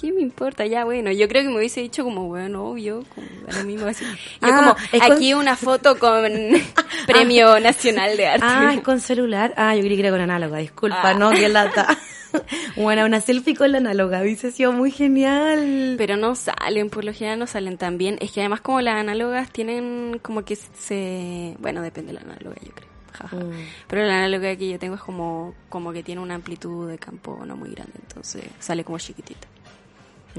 ¿Qué 0.00 0.12
me 0.12 0.22
importa? 0.22 0.64
Ya, 0.64 0.84
bueno, 0.84 1.10
yo 1.12 1.28
creo 1.28 1.42
que 1.42 1.48
me 1.48 1.56
hubiese 1.58 1.80
dicho 1.82 2.04
como, 2.04 2.26
bueno, 2.28 2.64
obvio, 2.64 3.04
como 3.14 3.26
lo 3.58 3.64
mismo 3.64 3.86
así. 3.86 4.04
Yo 4.40 4.48
Ah, 4.48 4.56
como, 4.56 4.76
es 4.92 5.02
con- 5.02 5.12
aquí 5.12 5.34
una 5.34 5.56
foto 5.56 5.98
con 5.98 6.22
Premio 7.06 7.60
Nacional 7.60 8.16
de 8.16 8.26
Arte. 8.26 8.46
Ah, 8.48 8.72
es 8.74 8.80
con 8.80 9.00
celular. 9.00 9.52
Ah, 9.56 9.74
yo 9.76 9.82
creí 9.82 9.96
que 9.96 10.00
era 10.00 10.10
con 10.10 10.20
análoga, 10.20 10.58
disculpa, 10.58 11.10
Ah. 11.10 11.14
no, 11.14 11.30
que 11.30 11.48
lata. 11.50 11.86
bueno, 12.76 13.04
una 13.04 13.20
selfie 13.20 13.54
con 13.56 13.72
la 13.72 13.78
análoga, 13.78 14.22
hubiese 14.22 14.50
sido 14.52 14.72
muy 14.72 14.90
genial. 14.90 15.96
Pero 15.98 16.16
no 16.16 16.34
salen, 16.34 16.88
por 16.88 17.04
lo 17.04 17.12
general 17.12 17.38
no 17.40 17.46
salen 17.46 17.76
tan 17.76 17.98
bien. 17.98 18.16
Es 18.20 18.32
que 18.32 18.40
además 18.40 18.60
como 18.62 18.80
las 18.80 18.96
análogas 18.96 19.50
tienen 19.50 20.18
como 20.22 20.44
que 20.44 20.56
se... 20.56 21.56
Bueno, 21.58 21.82
depende 21.82 22.12
de 22.12 22.20
la 22.20 22.24
análoga, 22.24 22.56
yo 22.64 22.72
creo. 22.72 22.88
Mm. 23.32 23.52
Pero 23.86 24.04
la 24.04 24.14
analogía 24.16 24.56
que 24.56 24.70
yo 24.70 24.78
tengo 24.78 24.94
es 24.94 25.02
como, 25.02 25.54
como 25.68 25.92
que 25.92 26.02
tiene 26.02 26.22
una 26.22 26.34
amplitud 26.36 26.88
de 26.88 26.96
campo 26.98 27.44
no 27.44 27.54
muy 27.54 27.70
grande, 27.70 27.92
entonces 28.00 28.42
sale 28.60 28.82
como 28.82 28.98
chiquitita. 28.98 29.46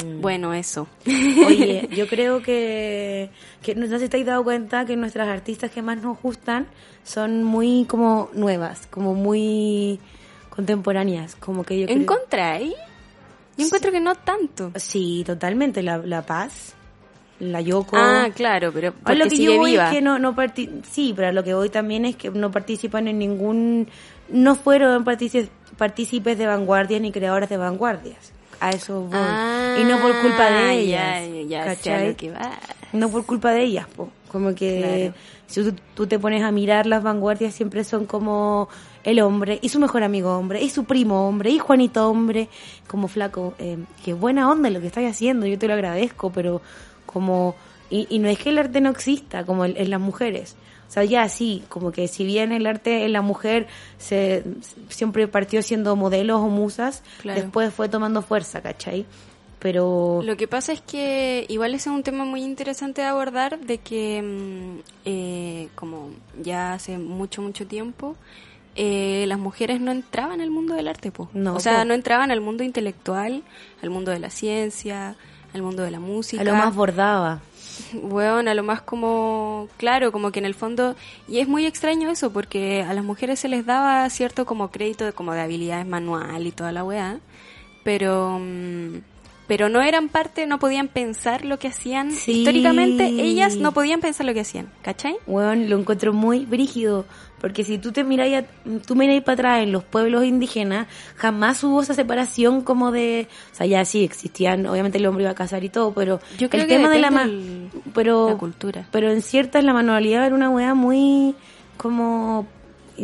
Mm. 0.03 0.21
Bueno, 0.21 0.53
eso. 0.53 0.87
Oye, 1.05 1.89
yo 1.95 2.07
creo 2.07 2.41
que, 2.41 3.29
que 3.61 3.75
no 3.75 3.87
sé 3.87 3.99
si 3.99 4.05
has 4.17 4.25
dado 4.25 4.43
cuenta 4.43 4.85
que 4.85 4.95
nuestras 4.95 5.27
artistas 5.27 5.71
que 5.71 5.81
más 5.81 6.01
nos 6.01 6.21
gustan 6.21 6.67
son 7.03 7.43
muy 7.43 7.85
como 7.89 8.29
nuevas, 8.33 8.87
como 8.87 9.13
muy 9.15 9.99
contemporáneas, 10.49 11.35
como 11.35 11.63
que 11.63 11.79
yo 11.79 11.87
creo... 11.87 11.97
¿Encontráis? 11.99 12.73
Yo 13.57 13.65
encuentro 13.65 13.91
que 13.91 13.99
no 13.99 14.15
tanto. 14.15 14.71
Sí, 14.75 15.23
totalmente, 15.25 15.83
la, 15.83 15.97
la 15.97 16.21
Paz, 16.25 16.73
la 17.39 17.59
Yoko... 17.61 17.97
Ah, 17.97 18.29
claro, 18.33 18.71
pero 18.73 18.93
A 19.03 19.13
lo 19.13 19.25
que 19.25 19.31
sigue 19.31 19.43
yo 19.45 19.57
voy 19.57 19.71
viva. 19.71 19.89
es 19.89 19.95
que 19.95 20.01
no, 20.01 20.19
no 20.19 20.35
parti- 20.35 20.69
sí, 20.89 21.13
pero 21.15 21.29
a 21.29 21.31
lo 21.31 21.43
que 21.43 21.53
voy 21.53 21.69
también 21.69 22.05
es 22.05 22.15
que 22.15 22.29
no 22.29 22.49
participan 22.51 23.07
en 23.07 23.19
ningún, 23.19 23.87
no 24.29 24.55
fueron 24.55 25.03
partícipes 25.03 26.37
de 26.37 26.45
vanguardias 26.47 27.01
ni 27.01 27.11
creadoras 27.11 27.49
de 27.49 27.57
vanguardias. 27.57 28.31
A 28.61 28.69
eso 28.69 29.01
voy. 29.01 29.09
Ah, 29.13 29.75
y 29.81 29.83
no 29.83 29.99
por 29.99 30.15
culpa 30.21 30.49
de 30.49 30.87
ya, 30.87 31.19
ellas. 31.19 31.49
ya, 31.49 31.63
sé 31.63 31.69
a 31.69 31.75
¿cachai? 31.75 32.07
lo 32.09 32.15
que 32.15 32.31
va. 32.31 32.51
No 32.93 33.09
por 33.09 33.25
culpa 33.25 33.51
de 33.51 33.63
ellas, 33.63 33.87
po. 33.87 34.09
Como 34.31 34.53
que 34.55 35.11
Claro. 35.11 35.13
si 35.47 35.63
tú, 35.63 35.75
tú 35.95 36.07
te 36.07 36.19
pones 36.19 36.43
a 36.43 36.51
mirar 36.51 36.85
las 36.85 37.01
vanguardias 37.03 37.53
siempre 37.55 37.83
son 37.83 38.05
como 38.05 38.69
el 39.03 39.19
hombre 39.19 39.57
y 39.61 39.69
su 39.69 39.79
mejor 39.79 40.03
amigo 40.03 40.37
hombre 40.37 40.61
y 40.61 40.69
su 40.69 40.83
primo 40.85 41.27
hombre 41.27 41.49
y 41.49 41.57
Juanito 41.59 42.07
hombre. 42.09 42.49
Como 42.87 43.07
flaco, 43.07 43.55
eh, 43.59 43.77
qué 44.05 44.13
buena 44.13 44.49
onda 44.49 44.69
lo 44.69 44.79
que 44.79 44.87
estás 44.87 45.03
haciendo, 45.05 45.45
yo 45.47 45.57
te 45.57 45.67
lo 45.67 45.73
agradezco, 45.73 46.31
pero 46.31 46.61
como... 47.05 47.55
Y, 47.89 48.07
y 48.09 48.19
no 48.19 48.29
es 48.29 48.37
que 48.39 48.51
el 48.51 48.57
arte 48.57 48.79
no 48.79 48.89
exista, 48.91 49.43
como 49.45 49.65
en 49.65 49.89
las 49.89 49.99
mujeres. 49.99 50.55
O 50.91 50.93
sea, 50.93 51.05
ya 51.05 51.29
sí, 51.29 51.63
como 51.69 51.93
que 51.93 52.09
si 52.09 52.25
bien 52.25 52.51
el 52.51 52.67
arte 52.67 53.05
en 53.05 53.13
la 53.13 53.21
mujer 53.21 53.67
se 53.97 54.43
siempre 54.89 55.25
partió 55.29 55.61
siendo 55.61 55.95
modelos 55.95 56.41
o 56.41 56.49
musas, 56.49 57.01
Claro. 57.21 57.39
después 57.39 57.73
fue 57.73 57.87
tomando 57.87 58.21
fuerza, 58.21 58.61
¿cachai? 58.61 59.05
Pero... 59.59 60.19
Lo 60.21 60.35
que 60.35 60.49
pasa 60.49 60.73
es 60.73 60.81
que 60.81 61.45
igual 61.47 61.75
ese 61.75 61.89
es 61.89 61.95
un 61.95 62.03
tema 62.03 62.25
muy 62.25 62.43
interesante 62.43 63.03
de 63.03 63.07
abordar, 63.07 63.57
de 63.61 63.77
que 63.77 64.21
mm, 64.21 64.79
eh, 65.05 65.69
como 65.75 66.09
ya 66.43 66.73
hace 66.73 66.97
mucho, 66.97 67.41
mucho 67.41 67.65
tiempo, 67.65 68.17
eh, 68.75 69.23
las 69.29 69.39
mujeres 69.39 69.79
no 69.79 69.91
entraban 69.93 70.41
al 70.41 70.51
mundo 70.51 70.73
del 70.73 70.89
arte, 70.89 71.09
po. 71.09 71.29
No, 71.33 71.55
o 71.55 71.61
sea, 71.61 71.79
po. 71.79 71.85
no 71.85 71.93
entraban 71.93 72.31
al 72.31 72.41
mundo 72.41 72.65
intelectual, 72.65 73.43
al 73.81 73.89
mundo 73.91 74.11
de 74.11 74.19
la 74.19 74.29
ciencia, 74.29 75.15
al 75.53 75.61
mundo 75.61 75.83
de 75.83 75.91
la 75.91 76.01
música. 76.01 76.41
A 76.41 76.43
lo 76.43 76.53
más 76.53 76.75
bordaba. 76.75 77.39
Bueno, 77.93 78.51
a 78.51 78.53
lo 78.53 78.63
más 78.63 78.81
como, 78.81 79.67
claro, 79.77 80.11
como 80.11 80.31
que 80.31 80.39
en 80.39 80.45
el 80.45 80.55
fondo, 80.55 80.95
y 81.27 81.39
es 81.39 81.47
muy 81.47 81.65
extraño 81.65 82.09
eso, 82.09 82.31
porque 82.31 82.83
a 82.83 82.93
las 82.93 83.03
mujeres 83.03 83.39
se 83.39 83.47
les 83.47 83.65
daba 83.65 84.09
cierto 84.09 84.45
como 84.45 84.71
crédito 84.71 85.05
de 85.05 85.13
como 85.13 85.33
de 85.33 85.41
habilidades 85.41 85.85
manual 85.87 86.45
y 86.47 86.51
toda 86.51 86.71
la 86.71 86.83
weá, 86.83 87.19
pero, 87.83 88.39
mm, 88.39 88.97
pero 89.51 89.67
no 89.67 89.81
eran 89.81 90.07
parte, 90.07 90.45
no 90.47 90.59
podían 90.59 90.87
pensar 90.87 91.43
lo 91.43 91.59
que 91.59 91.67
hacían. 91.67 92.13
Sí. 92.13 92.31
Históricamente 92.39 93.03
ellas 93.07 93.57
no 93.57 93.73
podían 93.73 93.99
pensar 93.99 94.25
lo 94.25 94.33
que 94.33 94.39
hacían, 94.39 94.69
¿cachai? 94.81 95.17
Weón, 95.27 95.69
lo 95.69 95.77
encuentro 95.77 96.13
muy 96.13 96.45
brígido. 96.45 97.03
Porque 97.41 97.65
si 97.65 97.77
tú 97.77 97.91
te 97.91 98.05
miras, 98.05 98.45
tú 98.87 98.95
para 98.95 99.33
atrás 99.33 99.63
en 99.63 99.73
los 99.73 99.83
pueblos 99.83 100.23
indígenas, 100.23 100.87
jamás 101.17 101.61
hubo 101.65 101.81
esa 101.81 101.93
separación 101.93 102.61
como 102.61 102.93
de, 102.93 103.27
o 103.51 103.55
sea, 103.55 103.65
ya 103.65 103.83
sí 103.83 104.05
existían, 104.05 104.65
obviamente 104.67 104.99
el 104.99 105.05
hombre 105.05 105.23
iba 105.25 105.31
a 105.31 105.35
casar 105.35 105.65
y 105.65 105.69
todo, 105.69 105.91
pero 105.93 106.21
Yo 106.37 106.49
creo 106.49 106.61
el 106.63 106.69
que 106.69 106.75
tema 106.77 106.89
de 106.89 106.99
la 106.99 107.09
del- 107.09 107.69
pero 107.93 108.29
la 108.29 108.37
cultura. 108.37 108.87
pero 108.89 109.11
en 109.11 109.21
ciertas 109.21 109.65
la 109.65 109.73
manualidad 109.73 110.27
era 110.27 110.33
una 110.33 110.49
weá 110.49 110.73
muy 110.75 111.35
como 111.75 112.47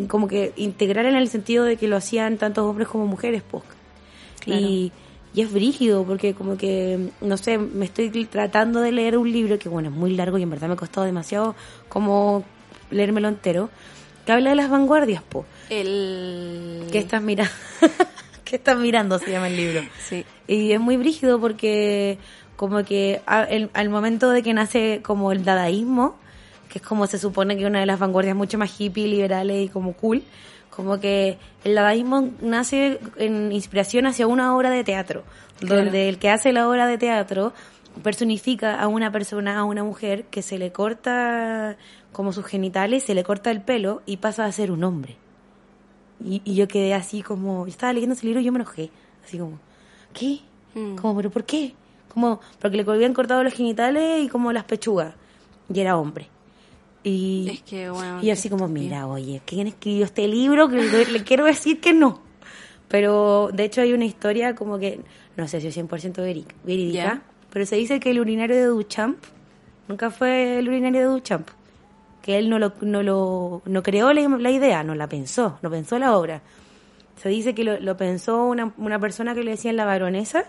como 0.08 0.30
que 0.30 0.54
integral 0.56 1.08
en 1.08 1.16
el 1.18 1.28
sentido 1.28 1.66
de 1.66 1.76
que 1.76 1.90
lo 1.90 1.98
hacían 1.98 2.38
tantos 2.38 2.64
hombres 2.64 2.88
como 2.88 3.06
mujeres, 3.06 3.44
pues. 3.52 3.66
Claro. 4.40 4.62
Y, 4.62 4.94
y 5.38 5.42
es 5.42 5.54
brígido 5.54 6.04
porque 6.04 6.34
como 6.34 6.58
que, 6.58 7.12
no 7.22 7.38
sé, 7.38 7.60
me 7.60 7.86
estoy 7.86 8.10
tratando 8.26 8.82
de 8.82 8.92
leer 8.92 9.20
un 9.20 9.32
libro 9.32 9.60
que 9.60 9.70
bueno, 9.70 9.90
es 9.90 9.96
muy 9.96 10.16
largo 10.16 10.40
y 10.40 10.42
en 10.44 10.50
verdad 10.50 10.68
me 10.68 10.74
ha 10.74 10.78
costado 10.78 11.06
demasiado 11.06 11.56
como 11.90 12.44
leérmelo 12.90 13.28
entero, 13.28 13.70
que 14.26 14.32
habla 14.32 14.50
de 14.50 14.56
las 14.56 14.70
vanguardias, 14.72 15.22
po. 15.22 15.46
El... 15.70 16.88
¿Qué 16.92 16.98
estás 16.98 17.22
mirando? 17.22 17.52
¿Qué 18.44 18.56
estás 18.56 18.78
mirando? 18.80 19.20
Se 19.20 19.30
llama 19.30 19.48
el 19.48 19.56
libro. 19.58 19.82
Sí. 20.10 20.26
Y 20.48 20.72
es 20.72 20.80
muy 20.80 20.98
brígido 20.98 21.40
porque 21.40 22.18
como 22.56 22.84
que 22.84 23.22
a- 23.28 23.44
el- 23.44 23.70
al 23.76 23.90
momento 23.90 24.32
de 24.32 24.42
que 24.42 24.54
nace 24.56 25.02
como 25.04 25.32
el 25.32 25.44
dadaísmo, 25.46 26.16
que 26.70 26.80
es 26.80 26.84
como 26.84 27.06
se 27.06 27.20
supone 27.20 27.58
que 27.58 27.66
una 27.68 27.80
de 27.80 27.86
las 27.86 28.00
vanguardias 28.00 28.36
mucho 28.36 28.58
más 28.58 28.72
hippie, 28.82 29.08
liberales 29.08 29.66
y 29.66 29.70
como 29.70 29.94
cool, 29.94 30.24
como 30.78 31.00
que 31.00 31.40
el 31.64 31.74
dadaísmo 31.74 32.30
nace 32.40 33.00
en 33.18 33.52
inspiración 33.52 34.06
hacia 34.06 34.28
una 34.28 34.56
obra 34.56 34.70
de 34.70 34.84
teatro, 34.84 35.24
Claro. 35.60 35.86
donde 35.86 36.08
el 36.08 36.20
que 36.20 36.30
hace 36.30 36.54
la 36.54 36.70
obra 36.70 36.86
de 36.86 37.00
teatro 37.00 37.52
personifica 38.04 38.80
a 38.80 38.88
una 38.88 39.12
persona, 39.12 39.58
a 39.58 39.64
una 39.64 39.84
mujer, 39.84 40.26
que 40.26 40.44
se 40.44 40.60
le 40.60 40.72
corta 40.72 41.78
como 42.12 42.32
sus 42.32 42.46
genitales, 42.46 43.02
se 43.04 43.16
le 43.16 43.24
corta 43.24 43.50
el 43.50 43.62
pelo 43.62 44.04
y 44.06 44.18
pasa 44.18 44.46
a 44.46 44.52
ser 44.52 44.70
un 44.72 44.84
hombre. 44.84 45.18
Y, 46.24 46.44
y 46.46 46.54
yo 46.54 46.68
quedé 46.68 46.94
así 46.94 47.24
como, 47.24 47.66
yo 47.66 47.72
estaba 47.72 47.92
leyendo 47.92 48.14
ese 48.14 48.28
libro 48.28 48.40
y 48.40 48.44
yo 48.44 48.52
me 48.52 48.60
enojé, 48.60 48.92
así 49.26 49.40
como, 49.40 49.58
¿qué? 50.14 50.42
Mm. 50.76 50.96
Como, 50.98 51.16
¿pero 51.18 51.32
por 51.32 51.44
qué? 51.44 51.74
Como, 52.14 52.40
porque 52.60 52.78
le 52.78 52.84
habían 52.84 53.16
cortado 53.16 53.44
los 53.44 53.54
genitales 53.54 54.24
y 54.24 54.30
como 54.30 54.54
las 54.54 54.66
pechugas. 54.66 55.16
Y 55.74 55.80
era 55.80 55.98
hombre. 55.98 56.28
Y, 57.08 57.50
Es 57.50 57.62
que, 57.64 57.90
bueno, 57.90 58.20
y 58.22 58.30
así 58.32 58.50
como, 58.50 58.68
mira, 58.68 59.08
oye, 59.08 59.42
¿quién 59.46 59.68
escribió 59.68 60.06
este 60.06 60.28
libro? 60.28 60.68
Que 60.70 60.82
le, 61.12 61.24
quiero 61.24 61.46
decir 61.46 61.80
que 61.80 61.94
no. 61.94 62.22
Pero, 62.88 63.50
de 63.54 63.64
hecho, 63.66 63.82
hay 63.82 63.94
una 63.94 64.06
historia 64.06 64.56
como 64.56 64.78
que, 64.80 65.00
no 65.36 65.48
sé 65.48 65.60
si 65.62 65.68
es 65.68 65.78
100% 65.78 65.88
veric- 66.24 66.54
verídica, 66.64 66.98
Ya. 67.04 67.22
pero 67.52 67.66
se 67.66 67.76
dice 67.76 68.00
que 68.00 68.12
el 68.12 68.20
urinario 68.20 68.56
de 68.56 68.66
Duchamp 68.66 69.18
nunca 69.88 70.10
fue 70.12 70.60
el 70.60 70.68
urinario 70.70 71.02
de 71.02 71.08
Duchamp. 71.08 71.48
Que 72.22 72.38
él 72.38 72.50
no 72.50 72.60
lo, 72.60 72.74
no 72.82 73.04
lo 73.04 73.62
no 73.66 73.84
creó 73.84 74.12
la, 74.12 74.28
la 74.28 74.52
idea, 74.52 74.84
no 74.84 74.96
la 74.96 75.08
pensó, 75.08 75.60
no 75.62 75.70
pensó 75.70 75.98
la 75.98 76.18
obra. 76.18 76.42
Se 77.22 77.30
dice 77.30 77.56
que 77.56 77.64
lo, 77.64 77.80
lo 77.80 77.96
pensó 77.98 78.46
una, 78.46 78.74
una 78.78 79.00
persona 79.00 79.34
que 79.34 79.44
le 79.44 79.52
decían 79.52 79.76
la 79.78 79.86
baronesa. 79.86 80.44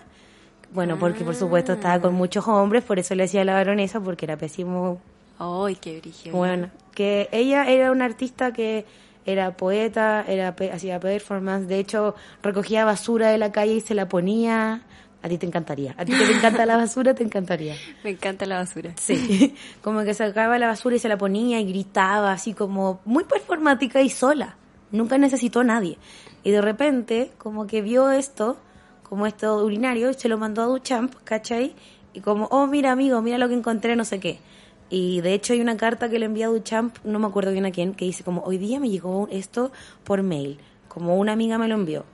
Bueno, 0.72 0.98
porque 0.98 1.24
por 1.24 1.34
supuesto 1.34 1.72
estaba 1.72 1.98
con 2.00 2.14
muchos 2.14 2.46
hombres, 2.46 2.84
por 2.84 2.98
eso 2.98 3.14
le 3.14 3.22
decía 3.22 3.42
la 3.44 3.54
baronesa, 3.54 4.00
porque 4.00 4.26
era 4.26 4.36
pésimo 4.36 5.00
Ay, 5.38 5.76
qué 5.76 6.00
brillo. 6.00 6.32
bueno, 6.32 6.70
que 6.94 7.28
ella 7.32 7.66
era 7.66 7.92
una 7.92 8.04
artista 8.04 8.52
que 8.52 8.84
era 9.24 9.56
poeta, 9.56 10.24
era 10.26 10.56
hacía 10.72 10.98
performance, 10.98 11.68
de 11.68 11.78
hecho 11.78 12.14
recogía 12.42 12.84
basura 12.84 13.30
de 13.30 13.38
la 13.38 13.52
calle 13.52 13.74
y 13.74 13.80
se 13.80 13.94
la 13.94 14.08
ponía. 14.08 14.82
A 15.20 15.28
ti 15.28 15.36
te 15.36 15.46
encantaría. 15.46 15.94
A 15.98 16.04
ti 16.04 16.12
que 16.12 16.24
te 16.24 16.32
encanta 16.32 16.64
la 16.64 16.76
basura, 16.76 17.12
te 17.12 17.24
encantaría. 17.24 17.74
Me 18.04 18.10
encanta 18.10 18.46
la 18.46 18.58
basura. 18.58 18.92
Sí. 18.96 19.54
Como 19.82 20.04
que 20.04 20.14
sacaba 20.14 20.58
la 20.58 20.68
basura 20.68 20.96
y 20.96 20.98
se 21.00 21.08
la 21.08 21.18
ponía 21.18 21.60
y 21.60 21.66
gritaba 21.66 22.32
así 22.32 22.54
como 22.54 23.00
muy 23.04 23.24
performática 23.24 24.00
y 24.00 24.10
sola. 24.10 24.56
Nunca 24.92 25.18
necesitó 25.18 25.60
a 25.60 25.64
nadie. 25.64 25.98
Y 26.44 26.50
de 26.50 26.62
repente, 26.62 27.32
como 27.36 27.66
que 27.66 27.82
vio 27.82 28.10
esto, 28.10 28.56
como 29.02 29.26
esto 29.26 29.62
urinario, 29.62 30.10
y 30.10 30.14
se 30.14 30.28
lo 30.28 30.38
mandó 30.38 30.62
a 30.62 30.66
Duchamp, 30.66 31.14
¿cachai? 31.24 31.74
Y 32.14 32.20
como, 32.20 32.46
oh, 32.46 32.66
mira 32.66 32.92
amigo, 32.92 33.20
mira 33.20 33.38
lo 33.38 33.48
que 33.48 33.54
encontré, 33.54 33.96
no 33.96 34.04
sé 34.04 34.20
qué. 34.20 34.38
Y 34.90 35.20
de 35.20 35.34
hecho 35.34 35.52
hay 35.52 35.60
una 35.60 35.76
carta 35.76 36.08
que 36.08 36.18
le 36.18 36.26
envía 36.26 36.46
a 36.46 36.48
Duchamp, 36.48 36.96
no 37.04 37.18
me 37.18 37.26
acuerdo 37.26 37.52
bien 37.52 37.66
a 37.66 37.70
quién, 37.70 37.94
que 37.94 38.04
dice 38.06 38.24
como, 38.24 38.42
hoy 38.42 38.56
día 38.58 38.80
me 38.80 38.88
llegó 38.88 39.28
esto 39.30 39.70
por 40.04 40.22
mail, 40.22 40.58
como 40.88 41.16
una 41.16 41.32
amiga 41.32 41.58
me 41.58 41.68
lo 41.68 41.74
envió. 41.74 42.04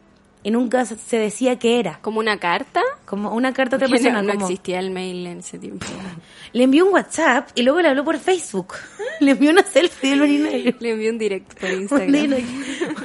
Y 0.43 0.51
nunca 0.51 0.85
se- 0.85 1.19
decía 1.19 1.59
qué 1.59 1.79
era. 1.81 2.01
¿Como 2.03 2.19
una 2.21 2.39
carta? 2.39 2.83
Como 3.07 3.33
una 3.35 3.55
carta 3.55 3.79
persona. 3.79 4.21
no, 4.21 4.23
no 4.23 4.33
como, 4.35 4.45
existía 4.47 4.79
el 4.79 4.91
mail 4.91 5.27
en 5.27 5.39
ese 5.39 5.59
tiempo. 5.59 5.87
le 6.55 6.63
envió 6.63 6.87
un 6.87 6.95
WhatsApp 6.95 7.49
y 7.57 7.63
luego 7.63 7.81
le 7.83 7.89
habló 7.89 8.05
por 8.05 8.19
Facebook. 8.19 8.75
Le 9.21 9.33
envió 9.33 9.51
una 9.51 9.63
selfie 9.63 10.11
del 10.11 10.23
urinario. 10.23 10.75
Le 10.81 10.91
envié 10.91 11.11
un 11.11 11.19
directo 11.19 11.55
por 11.61 11.71
Instagram. 11.81 12.43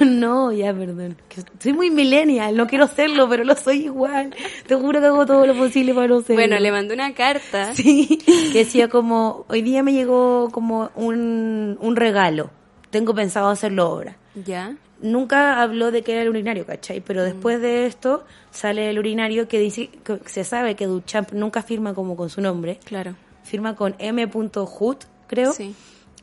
No, 0.00 0.50
ya, 0.50 0.72
perdón. 0.72 1.16
Que 1.28 1.42
Soy 1.60 1.72
muy 1.72 1.90
millennial, 1.90 2.56
no 2.56 2.66
quiero 2.66 2.86
serlo, 2.88 3.28
pero 3.28 3.44
lo 3.44 3.54
soy 3.54 3.84
igual. 3.84 4.34
Te 4.66 4.74
juro 4.74 5.00
que 5.00 5.06
hago 5.06 5.26
todo 5.26 5.46
lo 5.46 5.54
posible 5.54 5.94
para 5.94 6.08
no 6.08 6.20
serlo. 6.20 6.36
Bueno, 6.36 6.58
le 6.58 6.72
mandé 6.72 6.94
una 6.94 7.14
carta. 7.14 7.74
Sí, 7.74 8.18
que 8.52 8.58
decía 8.58 8.88
como, 8.88 9.44
hoy 9.48 9.62
día 9.62 9.82
me 9.82 9.92
llegó 9.92 10.48
como 10.50 10.90
un, 10.96 11.76
un 11.80 11.96
regalo. 11.96 12.50
Tengo 12.90 13.14
pensado 13.14 13.48
hacerlo 13.48 13.82
ahora. 13.84 14.16
Ya. 14.44 14.76
Nunca 15.00 15.60
habló 15.60 15.90
de 15.90 16.02
que 16.02 16.12
era 16.12 16.22
el 16.22 16.28
urinario, 16.28 16.66
¿cachai? 16.66 17.00
Pero 17.00 17.22
después 17.22 17.60
de 17.60 17.86
esto 17.86 18.24
sale 18.50 18.90
el 18.90 18.98
urinario 18.98 19.48
que 19.48 19.58
dice, 19.58 19.90
que 20.04 20.18
se 20.26 20.44
sabe 20.44 20.76
que 20.76 20.86
Duchamp 20.86 21.32
nunca 21.32 21.62
firma 21.62 21.94
como 21.94 22.16
con 22.16 22.30
su 22.30 22.40
nombre. 22.40 22.78
Claro. 22.84 23.16
Firma 23.50 23.74
con 23.76 23.94
m.hut, 23.98 25.04
creo. 25.26 25.52
Sí. 25.52 25.74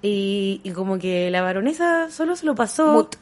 Y, 0.01 0.61
y 0.63 0.71
como 0.71 0.97
que 0.97 1.29
la 1.31 1.41
baronesa 1.41 2.09
solo 2.09 2.35
se 2.35 2.45
lo 2.45 2.55
pasó. 2.55 2.93
Mut. 2.93 3.15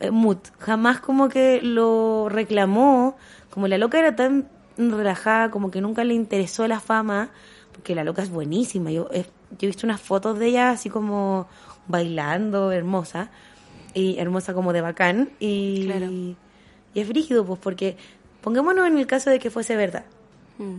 Eh, 0.00 0.10
Mut. 0.10 0.48
Jamás 0.58 1.00
como 1.00 1.28
que 1.28 1.60
lo 1.62 2.28
reclamó. 2.28 3.16
Como 3.50 3.68
la 3.68 3.78
loca 3.78 3.98
era 3.98 4.14
tan 4.16 4.48
relajada, 4.76 5.50
como 5.50 5.70
que 5.70 5.80
nunca 5.80 6.04
le 6.04 6.14
interesó 6.14 6.66
la 6.68 6.80
fama. 6.80 7.30
Porque 7.72 7.94
la 7.94 8.04
loca 8.04 8.22
es 8.22 8.30
buenísima. 8.30 8.90
Yo 8.90 9.08
he, 9.12 9.22
yo 9.22 9.28
he 9.62 9.66
visto 9.66 9.86
unas 9.86 10.00
fotos 10.00 10.38
de 10.38 10.46
ella 10.48 10.70
así 10.70 10.90
como 10.90 11.46
bailando, 11.88 12.72
hermosa. 12.72 13.30
y 13.94 14.18
hermosa 14.18 14.52
como 14.52 14.72
de 14.74 14.80
bacán. 14.82 15.30
Y, 15.40 15.86
Claro. 15.86 16.06
y 16.10 16.36
es 16.94 17.08
brígido, 17.08 17.46
pues, 17.46 17.58
porque 17.62 17.96
pongámonos 18.42 18.86
en 18.86 18.98
el 18.98 19.06
caso 19.06 19.30
de 19.30 19.38
que 19.38 19.48
fuese 19.50 19.76
verdad. 19.76 20.04
Mm. 20.58 20.76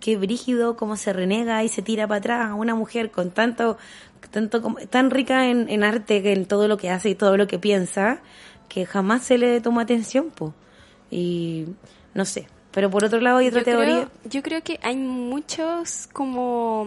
Qué 0.00 0.16
brígido 0.16 0.76
cómo 0.76 0.96
se 0.96 1.12
renega 1.12 1.62
y 1.62 1.68
se 1.68 1.82
tira 1.82 2.06
para 2.08 2.18
atrás 2.18 2.50
a 2.50 2.54
una 2.54 2.74
mujer 2.74 3.10
con 3.10 3.30
tanto, 3.30 3.76
tanto 4.30 4.62
como- 4.62 4.78
tan 4.78 5.10
rica 5.10 5.46
en, 5.48 5.68
en 5.68 5.84
arte, 5.84 6.32
en 6.32 6.46
todo 6.46 6.68
lo 6.68 6.76
que 6.78 6.90
hace 6.90 7.10
y 7.10 7.14
todo 7.14 7.36
lo 7.36 7.46
que 7.46 7.58
piensa, 7.58 8.20
que 8.68 8.86
jamás 8.86 9.22
se 9.24 9.36
le 9.38 9.60
toma 9.60 9.82
atención, 9.82 10.30
pues. 10.34 10.52
Y 11.10 11.66
no 12.14 12.24
sé. 12.24 12.48
Pero 12.70 12.88
por 12.90 13.04
otro 13.04 13.20
lado 13.20 13.38
hay 13.38 13.48
otra 13.48 13.60
yo 13.60 13.64
teoría. 13.64 13.94
Creo, 13.94 14.10
yo 14.30 14.42
creo 14.42 14.62
que 14.62 14.78
hay 14.82 14.96
muchos 14.96 16.08
como 16.12 16.86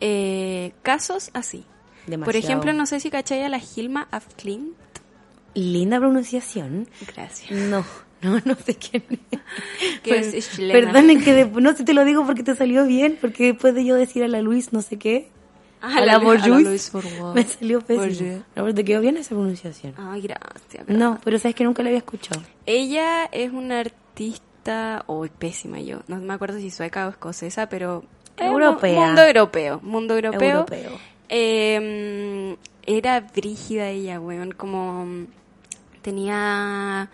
eh, 0.00 0.72
casos 0.82 1.30
así. 1.34 1.64
Por 2.02 2.10
Demasiado. 2.10 2.38
ejemplo, 2.40 2.72
no 2.74 2.84
sé 2.84 3.00
si 3.00 3.10
cachai 3.10 3.42
a 3.44 3.48
la 3.48 3.58
Gilma 3.60 4.08
af 4.10 4.26
Klint. 4.36 4.74
Linda 5.54 5.98
pronunciación. 5.98 6.88
Gracias. 7.14 7.50
No, 7.52 7.84
no, 8.24 8.40
no 8.44 8.54
sé 8.56 8.74
quién 8.76 9.04
es. 9.10 10.00
Que 10.02 10.10
Per- 10.10 10.18
es- 10.20 10.34
es 10.34 10.50
chilena. 10.56 10.80
Perdonen 10.80 11.22
que 11.22 11.32
de- 11.34 11.60
no 11.60 11.76
sé, 11.76 11.84
te 11.84 11.94
lo 11.94 12.04
digo 12.04 12.26
porque 12.26 12.42
te 12.42 12.54
salió 12.56 12.86
bien, 12.86 13.16
porque 13.20 13.52
después 13.52 13.74
de 13.74 13.84
yo 13.84 13.94
decir 13.94 14.24
a 14.24 14.28
la 14.28 14.40
Luis 14.40 14.72
no 14.72 14.82
sé 14.82 14.98
qué, 14.98 15.28
Ah, 15.86 15.98
a 15.98 16.06
la, 16.06 16.14
a 16.14 16.18
Bourgeois. 16.18 16.90
me 17.34 17.44
salió 17.44 17.80
pésimo. 17.82 18.36
No, 18.56 18.62
pero 18.62 18.74
te 18.74 18.84
quedó 18.84 19.02
bien 19.02 19.18
esa 19.18 19.30
pronunciación. 19.34 19.92
Ay, 19.98 20.22
gracias. 20.22 20.88
No, 20.88 21.20
pero 21.22 21.38
sabes 21.38 21.54
que 21.54 21.62
nunca 21.64 21.82
la 21.82 21.90
había 21.90 21.98
escuchado. 21.98 22.40
Ella 22.64 23.26
es 23.26 23.52
una 23.52 23.80
artista, 23.80 25.04
oh, 25.08 25.26
pésima 25.38 25.80
yo, 25.80 26.00
no 26.08 26.16
me 26.16 26.32
acuerdo 26.32 26.58
si 26.58 26.70
sueca 26.70 27.06
o 27.06 27.10
escocesa, 27.10 27.68
pero 27.68 28.02
Europea. 28.38 28.98
mundo 28.98 29.20
europeo, 29.22 29.80
mundo 29.82 30.14
europeo. 30.14 30.50
Europeo. 30.60 30.90
Eh, 31.28 32.56
era 32.86 33.20
brígida 33.20 33.90
ella, 33.90 34.20
weón, 34.20 34.52
como 34.52 35.06
tenía 36.00 37.10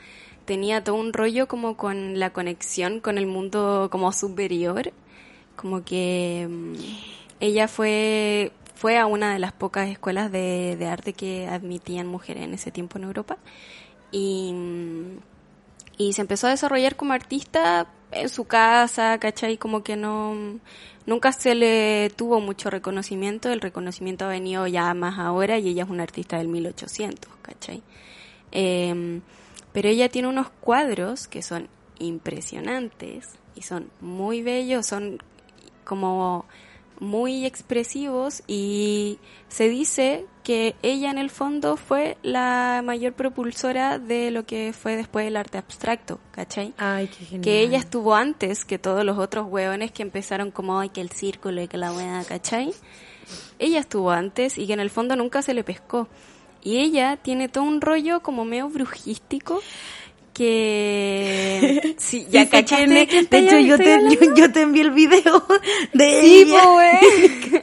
tenía 0.50 0.82
todo 0.82 0.96
un 0.96 1.12
rollo 1.12 1.46
como 1.46 1.76
con 1.76 2.18
la 2.18 2.32
conexión 2.32 2.98
con 2.98 3.18
el 3.18 3.28
mundo 3.28 3.86
como 3.88 4.10
superior, 4.10 4.92
como 5.54 5.84
que 5.84 6.48
mm, 6.50 6.74
ella 7.38 7.68
fue 7.68 8.50
fue 8.74 8.98
a 8.98 9.06
una 9.06 9.32
de 9.32 9.38
las 9.38 9.52
pocas 9.52 9.88
escuelas 9.88 10.32
de, 10.32 10.76
arte 10.90 11.12
que 11.12 11.46
admitían 11.46 12.08
mujeres 12.08 12.42
en 12.42 12.54
ese 12.54 12.72
tiempo 12.72 12.98
en 12.98 13.04
Europa 13.04 13.38
y 14.10 14.52
mm, 14.52 15.18
y 15.98 16.14
se 16.14 16.22
empezó 16.22 16.48
a 16.48 16.50
desarrollar 16.50 16.96
como 16.96 17.12
artista 17.12 17.86
en 18.10 18.28
su 18.28 18.44
casa, 18.46 19.18
¿cachai? 19.20 19.56
Como 19.56 19.84
que 19.84 19.94
no, 19.94 20.34
nunca 21.06 21.30
se 21.30 21.54
le 21.54 22.10
tuvo 22.16 22.40
mucho 22.40 22.70
reconocimiento, 22.70 23.50
el 23.52 23.60
reconocimiento 23.60 24.24
ha 24.24 24.28
venido 24.28 24.66
ya 24.66 24.92
más 24.94 25.20
ahora 25.20 25.58
y 25.58 25.68
ella 25.68 25.84
es 25.84 25.90
una 25.90 26.02
artista 26.02 26.38
del 26.38 26.48
1800, 26.48 27.30
¿cachai? 27.42 27.84
Eh, 28.50 29.20
pero 29.72 29.88
ella 29.88 30.08
tiene 30.08 30.28
unos 30.28 30.50
cuadros 30.60 31.28
que 31.28 31.42
son 31.42 31.68
impresionantes 31.98 33.28
y 33.54 33.62
son 33.62 33.90
muy 34.00 34.42
bellos, 34.42 34.86
son 34.86 35.18
como 35.84 36.46
muy 37.00 37.46
expresivos 37.46 38.42
y 38.46 39.18
se 39.48 39.68
dice 39.68 40.26
que 40.44 40.76
ella 40.82 41.10
en 41.10 41.18
el 41.18 41.30
fondo 41.30 41.76
fue 41.76 42.18
la 42.22 42.82
mayor 42.84 43.14
propulsora 43.14 43.98
de 43.98 44.30
lo 44.30 44.44
que 44.44 44.72
fue 44.72 44.96
después 44.96 45.26
el 45.26 45.36
arte 45.36 45.58
abstracto, 45.58 46.20
¿cachai? 46.30 46.74
Ay, 46.76 47.08
qué 47.08 47.24
genial. 47.24 47.42
Que 47.42 47.60
ella 47.62 47.78
estuvo 47.78 48.14
antes 48.14 48.64
que 48.64 48.78
todos 48.78 49.04
los 49.04 49.18
otros 49.18 49.46
hueones 49.48 49.92
que 49.92 50.02
empezaron 50.02 50.50
como, 50.50 50.78
ay, 50.78 50.90
que 50.90 51.00
el 51.00 51.10
círculo 51.10 51.62
y 51.62 51.68
que 51.68 51.78
la 51.78 51.92
hueá, 51.92 52.22
¿cachai? 52.24 52.72
Ella 53.58 53.80
estuvo 53.80 54.10
antes 54.10 54.58
y 54.58 54.66
que 54.66 54.74
en 54.74 54.80
el 54.80 54.90
fondo 54.90 55.16
nunca 55.16 55.42
se 55.42 55.54
le 55.54 55.64
pescó. 55.64 56.08
Y 56.62 56.78
ella 56.78 57.16
tiene 57.16 57.48
todo 57.48 57.64
un 57.64 57.80
rollo 57.80 58.20
como 58.20 58.44
medio 58.44 58.68
brujístico 58.68 59.60
que... 60.34 61.94
Sí, 61.98 62.26
ya 62.30 62.48
quién 62.48 62.90
de 62.90 63.02
hecho, 63.02 63.58
yo 63.58 63.76
te, 63.78 63.98
yo, 64.10 64.34
yo 64.34 64.52
te 64.52 64.62
envié 64.62 64.82
el 64.82 64.90
video 64.90 65.44
de 65.92 66.20
Sí, 66.20 66.42
ella. 66.42 66.66
güey. 66.66 67.62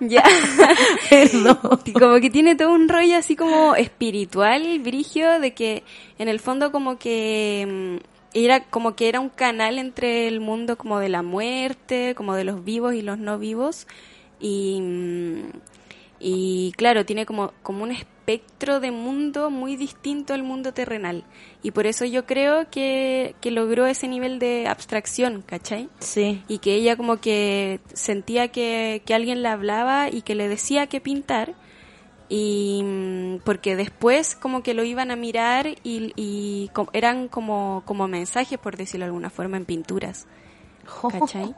ya. 0.00 0.24
Perdón. 1.08 1.58
Como 1.98 2.20
que 2.20 2.30
tiene 2.30 2.56
todo 2.56 2.72
un 2.72 2.88
rollo 2.88 3.16
así 3.16 3.36
como 3.36 3.74
espiritual, 3.74 4.78
brigio, 4.80 5.40
de 5.40 5.54
que 5.54 5.84
en 6.18 6.28
el 6.28 6.40
fondo 6.40 6.72
como 6.72 6.98
que 6.98 7.98
mm, 8.00 8.04
era 8.34 8.64
como 8.64 8.94
que 8.96 9.08
era 9.08 9.20
un 9.20 9.28
canal 9.28 9.78
entre 9.78 10.26
el 10.28 10.40
mundo 10.40 10.76
como 10.76 10.98
de 10.98 11.08
la 11.08 11.22
muerte, 11.22 12.14
como 12.14 12.34
de 12.34 12.44
los 12.44 12.64
vivos 12.64 12.94
y 12.94 13.02
los 13.02 13.18
no 13.18 13.38
vivos. 13.38 13.86
Y, 14.40 14.80
mm, 14.80 15.42
y 16.24 16.72
claro, 16.76 17.04
tiene 17.04 17.26
como, 17.26 17.52
como 17.64 17.82
un 17.82 17.90
espectro 17.90 18.78
de 18.78 18.92
mundo 18.92 19.50
muy 19.50 19.74
distinto 19.76 20.34
al 20.34 20.44
mundo 20.44 20.72
terrenal. 20.72 21.24
Y 21.64 21.72
por 21.72 21.86
eso 21.86 22.04
yo 22.04 22.26
creo 22.26 22.70
que, 22.70 23.34
que 23.40 23.50
logró 23.50 23.86
ese 23.86 24.06
nivel 24.06 24.38
de 24.38 24.68
abstracción, 24.68 25.42
¿cachai? 25.42 25.88
Sí. 25.98 26.40
y 26.46 26.58
que 26.58 26.74
ella 26.74 26.96
como 26.96 27.16
que 27.16 27.80
sentía 27.92 28.48
que, 28.48 29.02
que 29.04 29.14
alguien 29.14 29.42
le 29.42 29.48
hablaba 29.48 30.08
y 30.10 30.22
que 30.22 30.36
le 30.36 30.46
decía 30.48 30.86
que 30.86 31.00
pintar 31.00 31.54
y 32.28 32.82
mm, 32.84 33.38
porque 33.44 33.74
después 33.74 34.36
como 34.36 34.62
que 34.62 34.74
lo 34.74 34.84
iban 34.84 35.10
a 35.10 35.16
mirar 35.16 35.66
y, 35.82 36.12
y 36.14 36.70
eran 36.92 37.26
como, 37.26 37.82
como 37.84 38.06
mensajes 38.06 38.58
por 38.58 38.76
decirlo 38.76 39.04
de 39.04 39.08
alguna 39.08 39.28
forma 39.28 39.56
en 39.56 39.64
pinturas 39.64 40.26
¿cachai? 41.10 41.54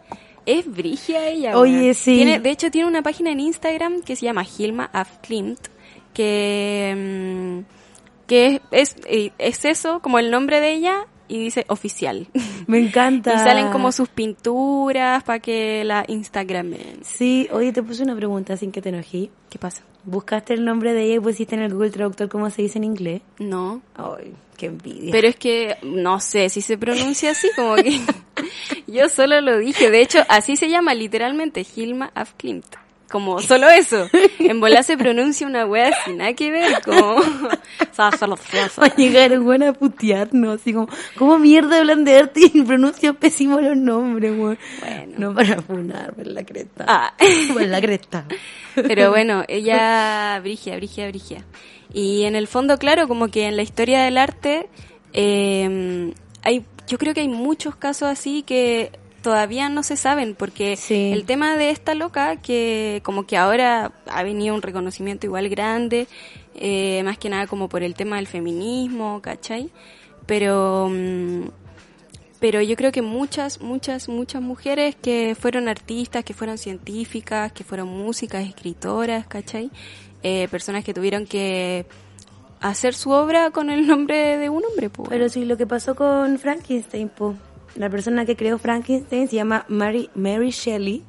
Es 0.47 0.71
brigia 0.73 1.27
ella 1.29 1.59
Oye, 1.59 1.95
sí. 1.95 2.17
Tiene- 2.17 2.41
de 2.41 2.51
hecho 2.51 2.71
tiene 2.71 2.89
una 2.89 3.03
página 3.03 3.31
en 3.33 3.41
Instagram 3.41 4.03
que 4.03 4.17
se 4.17 4.27
llama 4.27 4.45
Hilma 4.45 4.91
af 4.93 5.19
Klimt 5.23 5.59
que 6.13 6.95
mm, 7.65 8.27
que 8.27 8.61
es, 8.71 8.97
es, 9.07 9.33
es 9.39 9.65
eso 9.65 10.01
como 10.01 10.19
el 10.19 10.31
nombre 10.31 10.61
de 10.61 10.73
ella 10.73 11.07
y 11.29 11.39
dice 11.43 11.65
oficial 11.69 12.27
Me 12.67 12.79
encanta. 12.79 13.35
y 13.35 13.39
salen 13.39 13.71
como 13.71 13.93
sus 13.93 14.09
pinturas 14.09 15.23
para 15.25 15.39
que 15.41 15.85
la 15.85 16.05
Instagramen. 16.09 17.01
Sí, 17.03 17.49
oye, 17.53 17.73
te 17.73 17.83
puse 17.83 18.03
una 18.03 18.15
pregunta 18.17 18.57
sin 18.57 18.73
que 18.73 18.81
te 18.83 18.89
enojí. 18.91 19.31
¿Qué 19.51 19.59
pasa? 19.59 19.83
¿Buscaste 20.07 20.55
el 20.55 20.65
nombre 20.65 20.93
de 20.93 21.05
ella 21.05 21.15
y 21.17 21.21
pusiste 21.21 21.55
en 21.55 21.63
el 21.63 21.73
Google 21.73 21.91
Traductor 21.91 22.29
cómo 22.29 22.51
se 22.51 22.63
dice 22.63 22.79
en 22.79 22.85
inglés? 22.85 23.23
No. 23.39 23.81
Ay, 23.95 24.35
qué 24.57 24.67
envidia. 24.67 25.11
Pero 25.13 25.29
es 25.29 25.37
que 25.37 25.77
no 25.83 26.21
sé 26.21 26.49
si 26.51 26.61
se 26.61 26.77
pronuncia 26.77 27.31
así, 27.31 27.49
como 27.57 27.77
que 27.77 28.01
yo 28.87 29.09
solo 29.09 29.41
lo 29.41 29.59
dije. 29.59 29.91
De 29.91 30.03
hecho, 30.03 30.21
así 30.29 30.57
se 30.57 30.69
llama 30.69 30.95
literalmente 30.95 31.67
Hilma 31.75 32.11
af 32.15 32.35
Klimt. 32.37 32.67
Como 33.11 33.41
solo 33.41 33.69
eso. 33.71 34.09
En 34.39 34.61
bola 34.61 34.83
se 34.83 34.97
pronuncia 34.97 35.47
una 35.47 35.65
wea 35.65 35.93
sin 36.05 36.19
nada 36.19 36.33
que 36.35 36.51
ver, 36.51 36.83
como. 36.83 37.17
Va 37.99 38.09
a 38.87 38.97
llegar 38.97 39.39
buena 39.39 39.71
a 39.71 39.73
putearnos, 39.73 40.61
así 40.61 40.73
como, 40.73 40.89
¿cómo 41.17 41.39
mierda 41.39 41.79
hablan 41.79 42.05
de 42.05 42.19
arte 42.19 42.41
y 42.53 42.63
pronuncian 42.63 43.15
pésimo 43.15 43.61
los 43.61 43.77
nombres, 43.77 44.33
weón? 44.33 44.59
Bueno. 44.81 45.15
No 45.17 45.35
para 45.35 45.63
funar, 45.63 46.13
por 46.15 46.27
la 46.27 46.45
cresta. 46.45 46.85
Ah. 46.89 47.15
Por 47.53 47.63
la 47.63 47.81
cresta. 47.81 48.27
Pero 48.75 49.11
bueno, 49.11 49.45
ella 49.49 50.39
brigia, 50.41 50.77
brigia, 50.77 51.09
brigia. 51.09 51.45
Y 51.93 52.25
en 52.25 52.35
el 52.35 52.49
fondo, 52.49 52.79
claro, 52.79 53.07
como 53.07 53.29
que 53.29 53.47
en 53.47 53.57
la 53.57 53.63
historia 53.63 54.03
del 54.03 54.19
arte, 54.19 54.69
eh, 55.13 56.13
hay, 56.43 56.65
yo 56.89 56.99
creo 56.99 57.15
que 57.15 57.21
hay 57.21 57.29
muchos 57.29 57.77
casos 57.77 58.09
así 58.09 58.43
que 58.43 58.91
todavía 59.25 59.69
no 59.69 59.83
se 59.83 59.97
saben, 59.97 60.37
porque 60.37 60.77
Sí. 60.77 61.11
el 61.13 61.25
tema 61.25 61.57
de 61.57 61.71
esta 61.71 61.95
loca, 61.97 62.37
que 62.37 63.01
como 63.03 63.27
que 63.27 63.37
ahora 63.37 63.91
ha 64.07 64.23
venido 64.23 64.55
un 64.55 64.63
reconocimiento 64.63 65.27
igual 65.27 65.49
grande, 65.49 66.07
eh, 66.55 67.03
más 67.05 67.19
que 67.19 67.31
nada 67.31 67.47
como 67.49 67.69
por 67.69 67.83
el 67.83 67.95
tema 67.95 68.17
del 68.17 68.29
feminismo, 68.29 69.21
¿cachai? 69.21 69.71
Pero... 70.27 70.89
mm, 70.91 71.49
pero 72.41 72.61
yo 72.61 72.77
creo 72.77 72.93
que 72.93 73.01
muchas, 73.01 73.63
muchas, 73.63 74.07
muchas 74.11 74.43
mujeres 74.43 74.95
que 74.97 75.35
fueron 75.35 75.67
artistas, 75.67 76.25
que 76.25 76.35
fueron 76.35 76.59
científicas, 76.59 77.51
que 77.53 77.65
fueron 77.65 77.89
músicas, 77.89 78.47
escritoras, 78.47 79.27
¿cachai? 79.27 79.71
Eh, 80.23 80.47
personas 80.49 80.85
que 80.85 80.93
tuvieron 80.93 81.25
que 81.25 81.87
hacer 82.61 82.93
su 82.95 83.11
obra 83.13 83.51
con 83.51 83.71
el 83.71 83.87
nombre 83.87 84.37
de 84.37 84.51
un 84.51 84.63
hombre, 84.63 84.91
pues. 84.91 85.09
Pero 85.09 85.31
sí, 85.31 85.47
lo 85.47 85.57
que 85.57 85.67
pasó 85.67 85.95
con 85.95 86.39
Frankenstein, 86.39 87.09
po. 87.09 87.35
La 87.77 87.91
persona 87.91 88.25
que 88.25 88.37
creó 88.37 88.59
Frankenstein 88.59 89.29
se 89.29 89.37
llama 89.37 89.65
Mary, 89.69 90.09
Mary 90.15 90.51
Shelley, 90.51 91.03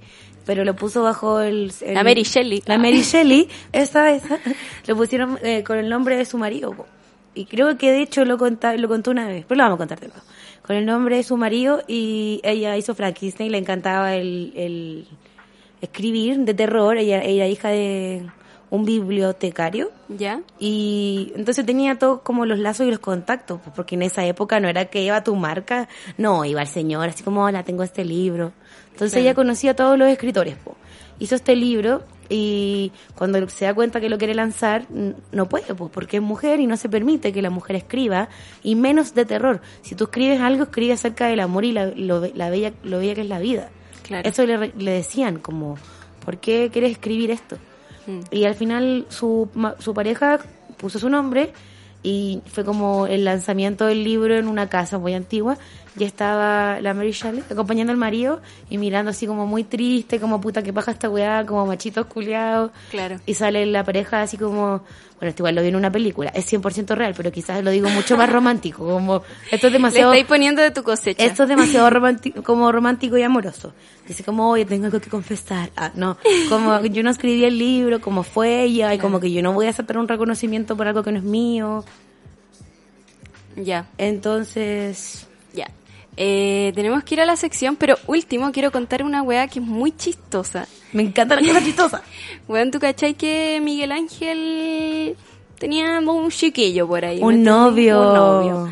pero 0.46 0.64
lo 0.64 0.76
puso 0.76 1.04
bajo 1.04 1.40
el... 1.42 1.72
el- 1.82 1.94
La 1.94 2.04
Mary 2.04 2.24
Shelley. 2.24 2.64
La 2.66 2.78
Mary 2.78 3.02
Shelley, 3.02 3.48
esa, 3.72 4.12
esa, 4.12 4.40
lo 4.88 4.96
pusieron 4.96 5.38
eh, 5.44 5.64
con 5.64 5.78
el 5.78 5.90
nombre 5.90 6.18
de 6.18 6.26
su 6.26 6.38
marido. 6.38 6.74
Y 7.34 7.46
creo 7.46 7.78
que 7.78 7.92
de 7.92 8.02
hecho 8.02 8.24
lo, 8.26 8.38
conta, 8.38 8.76
lo 8.78 8.88
contó 8.88 9.12
una 9.12 9.28
vez, 9.28 9.46
pero 9.48 9.58
lo 9.58 9.64
vamos 9.66 9.76
a 9.76 9.78
contar 9.80 10.00
de 10.00 10.08
nuevo. 10.08 10.22
Con 10.66 10.76
el 10.76 10.86
nombre 10.86 11.18
de 11.18 11.24
su 11.24 11.38
marido 11.38 11.84
y 11.88 12.40
ella 12.44 12.76
hizo 12.78 12.96
Frankenstein, 12.96 13.52
le 13.52 13.58
encantaba 13.60 14.16
el, 14.16 14.54
el 14.56 15.08
escribir 15.82 16.38
de 16.40 16.54
terror, 16.54 16.98
ella 16.98 17.22
era 17.22 17.48
hija 17.48 17.70
de 17.70 18.26
un 18.76 18.86
bibliotecario. 18.86 19.92
¿Ya? 20.10 20.42
Y 20.60 21.32
entonces 21.36 21.66
tenía 21.66 21.98
todos 21.98 22.22
como 22.22 22.46
los 22.46 22.60
lazos 22.60 22.86
y 22.88 22.90
los 22.92 23.00
contactos, 23.00 23.60
pues, 23.64 23.76
porque 23.76 23.96
en 23.96 24.04
esa 24.04 24.26
época 24.26 24.60
no 24.60 24.68
era 24.68 24.86
que 24.86 25.04
iba 25.04 25.16
a 25.18 25.24
tu 25.24 25.36
marca, 25.36 25.88
no, 26.18 26.46
iba 26.46 26.62
el 26.62 26.68
señor, 26.68 27.10
así 27.10 27.24
como, 27.24 27.44
hola, 27.44 27.64
tengo 27.64 27.84
este 27.84 28.06
libro. 28.06 28.52
Entonces 28.92 29.20
ella 29.20 29.34
conocía 29.34 29.72
a 29.72 29.74
todos 29.76 29.98
los 29.98 30.08
escritores, 30.08 30.56
po. 30.56 30.76
hizo 31.20 31.36
este 31.36 31.56
libro 31.56 32.04
y 32.30 32.92
cuando 33.14 33.48
se 33.50 33.66
da 33.66 33.74
cuenta 33.74 34.00
que 34.00 34.10
lo 34.10 34.18
quiere 34.18 34.34
lanzar, 34.34 34.86
no 35.32 35.50
puede, 35.50 35.76
pues, 35.76 35.92
porque 35.92 36.18
es 36.18 36.24
mujer 36.24 36.60
y 36.60 36.66
no 36.68 36.78
se 36.78 36.88
permite 36.90 37.34
que 37.34 37.42
la 37.42 37.50
mujer 37.50 37.76
escriba, 37.76 38.30
y 38.64 38.76
menos 38.76 39.14
de 39.14 39.26
terror. 39.26 39.62
Si 39.82 39.96
tú 39.96 40.06
escribes 40.06 40.40
algo, 40.40 40.64
escribe 40.64 40.94
acerca 40.94 41.28
del 41.28 41.40
amor 41.42 41.66
y 41.66 41.72
la, 41.74 41.88
lo, 41.88 42.22
be- 42.22 42.32
la 42.36 42.50
bella, 42.50 42.72
lo 42.84 43.00
bella 43.00 43.16
que 43.16 43.22
es 43.22 43.30
la 43.30 43.40
vida. 43.40 43.70
Claro. 44.04 44.28
Eso 44.30 44.46
le, 44.46 44.72
le 44.78 44.92
decían, 44.92 45.40
como, 45.40 45.78
¿por 46.24 46.38
qué 46.38 46.70
quieres 46.72 46.92
escribir 46.92 47.32
esto? 47.32 47.58
Y 48.32 48.46
al 48.46 48.56
final 48.56 49.06
su, 49.10 49.50
su 49.80 49.94
pareja 49.94 50.40
puso 50.78 51.00
su 51.00 51.10
nombre 51.10 51.52
y 52.04 52.42
fue 52.46 52.64
como 52.64 53.08
el 53.08 53.26
lanzamiento 53.26 53.86
del 53.88 54.04
libro 54.04 54.36
en 54.36 54.48
una 54.48 54.70
casa 54.70 54.98
muy 54.98 55.14
antigua. 55.14 55.58
Y 55.98 56.04
estaba 56.04 56.82
la 56.82 56.94
Mary 56.94 57.12
Shelley 57.12 57.44
acompañando 57.50 57.92
al 57.92 57.98
marido 57.98 58.42
y 58.70 58.78
mirando 58.78 59.12
así 59.12 59.28
como 59.28 59.46
muy 59.46 59.64
triste, 59.64 60.20
como 60.20 60.42
puta 60.42 60.62
que 60.62 60.74
paja 60.74 60.92
esta 60.92 61.10
weá, 61.10 61.46
como 61.46 61.66
machitos 61.66 62.06
culiados. 62.08 62.72
Claro. 62.92 63.20
Y 63.26 63.34
sale 63.34 63.66
la 63.66 63.84
pareja 63.86 64.22
así 64.22 64.38
como, 64.38 64.84
bueno, 65.20 65.30
esto 65.30 65.44
igual 65.44 65.56
lo 65.56 65.62
vi 65.62 65.70
en 65.70 65.78
una 65.78 65.92
película, 65.92 66.30
es 66.32 66.52
100% 66.52 66.94
real, 66.96 67.14
pero 67.16 67.32
quizás 67.32 67.64
lo 67.64 67.72
digo 67.72 67.90
mucho 67.90 68.18
más 68.18 68.30
romántico, 68.30 68.86
como 68.86 69.24
esto 69.50 69.68
es 69.68 69.72
Le 69.72 69.78
demasiado... 69.78 70.12
estáis 70.12 70.28
poniendo 70.28 70.62
de 70.62 70.72
tu 70.72 70.84
cosecha. 70.84 71.24
Esto 71.24 71.44
es 71.44 71.50
demasiado 71.50 71.90
romántico, 71.90 72.44
como 72.44 72.70
romántico 72.74 73.18
y 73.18 73.24
amoroso. 73.24 73.74
Dice 74.06 74.26
como, 74.26 74.50
oye, 74.50 74.66
tengo 74.66 74.88
algo 74.88 75.00
que 75.00 75.10
confesar. 75.10 75.72
Ah, 75.78 75.92
no, 75.96 76.18
como 76.50 76.84
yo 76.86 77.04
no 77.04 77.10
escribí 77.10 77.46
el 77.46 77.58
libro, 77.58 78.02
como 78.02 78.24
fue 78.24 78.64
ella, 78.64 78.94
y 78.94 79.00
como 79.00 79.22
que 79.22 79.32
yo 79.32 79.42
no 79.42 79.54
voy 79.54 79.68
a 79.68 79.70
aceptar 79.70 79.98
un 79.98 80.10
reconocimiento 80.10 80.76
por 80.76 80.88
algo 80.88 81.04
que 81.04 81.14
no 81.14 81.20
es 81.20 81.24
mío. 81.24 81.86
Ya, 83.56 83.88
Entonces, 83.98 85.28
ya. 85.54 85.68
Eh, 86.18 86.72
tenemos 86.76 87.04
que 87.04 87.16
ir 87.16 87.22
a 87.22 87.26
la 87.26 87.36
sección, 87.36 87.76
pero 87.76 87.98
último 88.08 88.52
quiero 88.52 88.72
contar 88.72 89.04
una 89.04 89.22
weá 89.22 89.48
que 89.48 89.60
es 89.60 89.66
muy 89.66 89.92
chistosa. 89.92 90.68
me 90.94 91.04
encanta 91.04 91.36
la 91.36 91.42
cosa 91.46 91.62
chistosa. 91.64 92.02
Weón, 92.48 92.72
¿tú 92.72 92.80
cachai 92.80 93.16
que 93.16 93.60
Miguel 93.62 93.92
Ángel 93.92 95.18
tenía 95.60 96.00
un 96.00 96.30
chiquillo 96.32 96.88
por 96.88 97.04
ahí? 97.04 97.20
¿me 97.20 97.26
Un 97.26 97.44
novio. 97.44 98.00
Un 98.10 98.14
novio. 98.14 98.72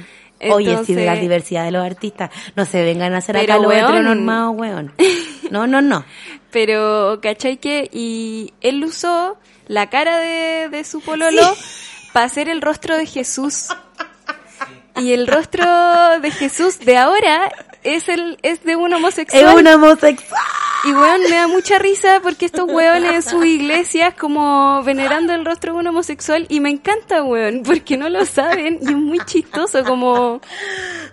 Oye, 0.52 0.78
sí, 0.86 0.94
de 0.94 1.02
la 1.06 1.14
Entonces- 1.14 1.22
diversidad 1.22 1.66
de 1.66 1.72
los 1.72 1.86
artistas. 1.86 2.30
No 2.56 2.66
se 2.66 2.84
vengan 2.84 3.14
a 3.14 3.18
hacer 3.18 3.36
Pero, 3.36 3.54
acá 3.54 3.62
los 3.62 3.72
weón. 3.72 3.84
heteronormados, 3.86 4.56
weón. 4.58 4.94
No, 5.52 5.68
no, 5.68 5.82
no. 5.82 6.04
Pero, 6.52 7.20
¿cachai 7.22 7.58
que? 7.58 7.90
Y 7.92 8.54
él 8.62 8.84
usó 8.84 9.38
la 9.68 9.90
cara 9.90 10.20
de, 10.20 10.70
de 10.70 10.84
su 10.84 11.02
pololo 11.02 11.42
para 12.14 12.26
hacer 12.26 12.48
el 12.50 12.62
rostro 12.62 12.96
de 12.98 13.06
Jesús. 13.06 13.68
Y 14.98 15.14
el 15.14 15.28
rostro 15.28 15.66
de 16.22 16.30
Jesús 16.32 16.80
de 16.80 16.98
ahora 16.98 17.52
es 17.84 18.08
el 18.10 18.38
es 18.44 18.64
de 18.64 18.76
un 18.76 18.94
homosexual. 18.94 19.44
Es 19.44 19.54
una 19.56 19.76
homosexual. 19.76 20.42
Y 20.86 20.92
weón, 20.94 21.22
me 21.24 21.36
da 21.38 21.48
mucha 21.48 21.80
risa 21.80 22.20
porque 22.22 22.46
estos 22.46 22.70
weones 22.70 23.14
en 23.14 23.24
sus 23.24 23.46
iglesias 23.46 24.14
como 24.16 24.84
venerando 24.84 25.34
el 25.34 25.46
rostro 25.46 25.74
de 25.74 25.80
un 25.80 25.88
homosexual 25.88 26.46
y 26.50 26.60
me 26.60 26.70
encanta, 26.70 27.24
weón, 27.24 27.64
porque 27.64 27.98
no 27.98 28.10
lo 28.10 28.26
saben 28.26 28.80
y 28.82 28.86
es 28.88 28.96
muy 28.96 29.20
chistoso 29.26 29.84
como 29.84 30.42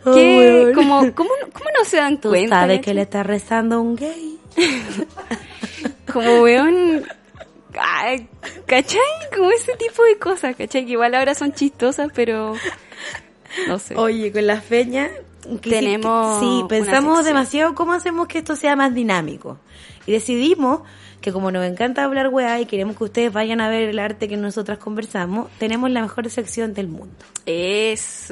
Oh, 0.04 0.12
que 0.14 0.36
weón. 0.64 0.74
como 0.74 1.14
¿cómo, 1.14 1.30
cómo 1.52 1.70
no 1.78 1.84
se 1.84 1.98
dan 1.98 2.18
Tú 2.20 2.30
cuenta? 2.30 2.60
cachai? 2.60 2.80
que 2.80 2.94
le 2.94 3.02
está 3.02 3.22
rezando 3.22 3.76
a 3.76 3.80
un 3.80 3.96
gay. 3.96 4.38
como 6.12 6.42
weón 6.42 7.06
ay, 7.78 8.28
¿cachai? 8.66 9.00
Como 9.34 9.50
ese 9.52 9.76
tipo 9.76 10.02
de 10.04 10.18
cosas, 10.18 10.56
¿cachai? 10.56 10.84
Que 10.84 10.92
igual 10.92 11.14
ahora 11.14 11.34
son 11.34 11.52
chistosas, 11.52 12.08
pero 12.14 12.54
no 13.68 13.78
sé. 13.78 13.96
Oye, 13.96 14.32
con 14.32 14.46
la 14.46 14.60
feña 14.60 15.10
que 15.62 15.70
Tenemos 15.70 16.40
sí, 16.40 16.64
pensamos 16.68 17.24
demasiado 17.24 17.74
cómo 17.74 17.92
hacemos 17.92 18.28
que 18.28 18.38
esto 18.38 18.56
sea 18.56 18.76
más 18.76 18.94
dinámico. 18.94 19.58
Y 20.06 20.12
decidimos 20.12 20.82
que 21.20 21.32
como 21.32 21.50
nos 21.50 21.64
encanta 21.64 22.04
hablar 22.04 22.28
weá 22.28 22.60
y 22.60 22.66
queremos 22.66 22.96
que 22.96 23.04
ustedes 23.04 23.32
vayan 23.32 23.60
a 23.60 23.68
ver 23.68 23.88
el 23.88 23.98
arte 23.98 24.28
que 24.28 24.36
nosotras 24.36 24.78
conversamos, 24.78 25.50
tenemos 25.58 25.90
la 25.90 26.00
mejor 26.02 26.30
sección 26.30 26.72
del 26.74 26.88
mundo. 26.88 27.14
Eso. 27.46 28.28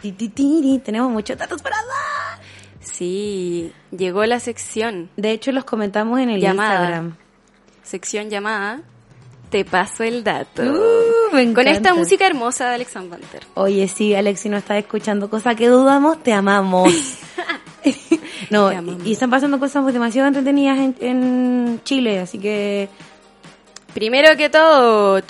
Ti, 0.00 0.12
ti, 0.12 0.28
ti, 0.28 0.60
ti. 0.62 0.80
Tenemos 0.84 1.10
muchos 1.10 1.36
datos 1.38 1.62
para 1.62 1.76
dar. 1.76 2.40
Sí, 2.80 3.72
llegó 3.90 4.24
la 4.26 4.40
sección. 4.40 5.08
De 5.16 5.30
hecho, 5.32 5.52
los 5.52 5.64
comentamos 5.64 6.20
en 6.20 6.30
el 6.30 6.40
Llamada. 6.40 6.80
Instagram. 6.80 7.16
sección 7.82 8.28
llamada 8.30 8.82
Te 9.50 9.64
paso 9.64 10.04
el 10.04 10.22
dato. 10.24 10.62
Uh, 10.62 11.34
me 11.34 11.52
Con 11.54 11.66
esta 11.66 11.94
música 11.94 12.26
hermosa 12.26 12.68
de 12.68 12.74
Alexander 12.74 13.18
Banter. 13.18 13.42
Oye, 13.54 13.88
sí, 13.88 14.14
Alex, 14.14 14.40
si 14.40 14.48
no 14.48 14.56
estás 14.58 14.78
escuchando 14.78 15.30
cosas 15.30 15.56
que 15.56 15.68
dudamos, 15.68 16.22
te 16.22 16.32
amamos. 16.32 16.92
no, 18.50 18.68
Te 18.68 18.76
amamos. 18.76 19.06
y 19.06 19.12
están 19.12 19.30
pasando 19.30 19.58
cosas 19.58 19.86
demasiado 19.92 20.28
entretenidas 20.28 20.78
en, 20.78 20.96
en 21.00 21.80
Chile, 21.84 22.20
así 22.20 22.38
que 22.38 22.88
Primero 23.94 24.36
que 24.36 24.50
todo, 24.50 25.20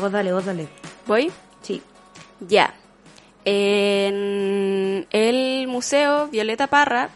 vos 0.00 0.12
dale, 0.12 0.32
vos 0.32 0.44
dale. 0.44 0.68
¿voy? 1.06 1.30
Sí. 1.62 1.80
Ya. 2.40 2.74
En 3.44 5.06
el 5.10 5.66
Museo 5.68 6.28
Violeta 6.28 6.66
Parra 6.66 7.10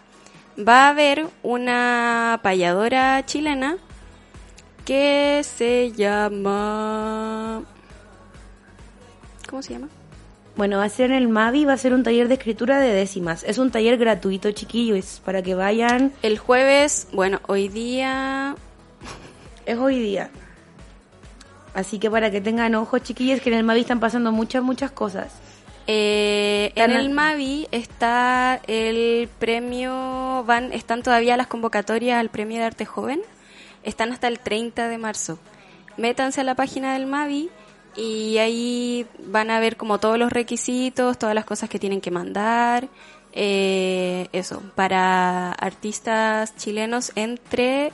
va 0.57 0.87
a 0.87 0.89
haber 0.91 1.27
una 1.43 2.41
payadora 2.43 3.27
chilena 3.27 3.77
que 4.89 5.43
se 5.45 5.93
llama... 5.93 7.63
¿Cómo 9.47 9.61
se 9.61 9.75
llama? 9.75 9.89
Bueno, 10.57 10.79
va 10.79 10.85
a 10.85 10.89
ser 10.89 11.11
en 11.11 11.19
el 11.19 11.29
Mavi, 11.29 11.67
va 11.67 11.75
a 11.75 11.77
ser 11.77 11.93
un 11.93 12.03
taller 12.03 12.27
de 12.27 12.35
escritura 12.35 12.81
de 12.81 12.95
décimas. 12.95 13.45
Es 13.45 13.59
un 13.59 13.71
taller 13.71 13.99
gratuito, 13.99 14.51
chiquillos, 14.53 15.21
para 15.23 15.43
que 15.43 15.55
vayan. 15.55 16.15
El 16.23 16.39
jueves, 16.39 17.09
bueno, 17.13 17.41
hoy 17.49 17.69
día 17.69 18.57
Es 19.67 19.77
hoy 19.77 19.99
día. 19.99 20.31
Así 21.75 21.99
que 21.99 22.11
para 22.11 22.31
que 22.31 22.41
tengan 22.41 22.75
ojos, 22.75 23.03
chiquillos, 23.03 23.43
que 23.43 23.51
en 23.51 23.57
el 23.57 23.65
Mavi 23.65 23.81
están 23.81 24.01
pasando 24.01 24.33
muchas, 24.33 24.63
muchas 24.63 24.91
cosas. 24.91 25.35
Eh, 25.87 26.73
en 26.77 26.93
el 26.93 27.11
Mavi 27.11 27.69
está 27.73 28.59
el 28.67 29.29
premio, 29.39 30.45
van, 30.47 30.73
están 30.73 31.03
todavía 31.03 31.37
las 31.37 31.47
convocatorias 31.47 32.19
al 32.19 32.31
premio 32.31 32.57
de 32.57 32.65
arte 32.65 32.87
joven, 32.87 33.21
están 33.89 34.13
hasta 34.13 34.29
el 34.29 34.39
30 34.39 34.89
de 34.89 34.99
marzo. 34.99 35.39
Métanse 35.97 36.41
a 36.41 36.45
la 36.45 36.55
página 36.55 36.93
del 36.93 37.07
Mavi 37.07 37.51
y 37.97 38.39
ahí 38.39 39.07
van 39.27 39.51
a 39.51 39.59
ver 39.59 39.77
como 39.77 39.99
todos 39.99 40.19
los 40.19 40.33
requisitos, 40.33 41.19
todas 41.19 41.35
las 41.35 41.45
cosas 41.45 41.69
que 41.69 41.79
tienen 41.79 42.01
que 42.01 42.11
mandar, 42.11 42.89
eh, 43.33 44.29
eso, 44.33 44.63
para 44.75 45.53
artistas 45.53 46.57
chilenos 46.57 47.13
entre, 47.17 47.93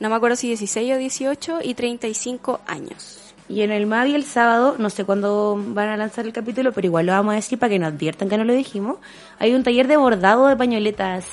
no 0.00 0.08
me 0.10 0.16
acuerdo 0.16 0.36
si 0.36 0.48
16 0.48 0.94
o 0.94 0.98
18 0.98 1.58
y 1.62 1.74
35 1.74 2.60
años. 2.66 3.34
Y 3.48 3.62
en 3.62 3.70
el 3.70 3.86
Mavi 3.86 4.16
el 4.16 4.24
sábado, 4.24 4.74
no 4.78 4.90
sé 4.90 5.04
cuándo 5.04 5.62
van 5.68 5.88
a 5.88 5.96
lanzar 5.96 6.26
el 6.26 6.32
capítulo, 6.32 6.72
pero 6.72 6.86
igual 6.86 7.06
lo 7.06 7.12
vamos 7.12 7.32
a 7.32 7.36
decir 7.36 7.58
para 7.58 7.70
que 7.70 7.78
nos 7.78 7.92
adviertan 7.92 8.28
que 8.28 8.36
no 8.36 8.44
lo 8.44 8.52
dijimos. 8.52 8.96
Hay 9.38 9.54
un 9.54 9.62
taller 9.62 9.86
de 9.86 9.96
bordado 9.96 10.48
de 10.48 10.56
pañoletas. 10.56 11.26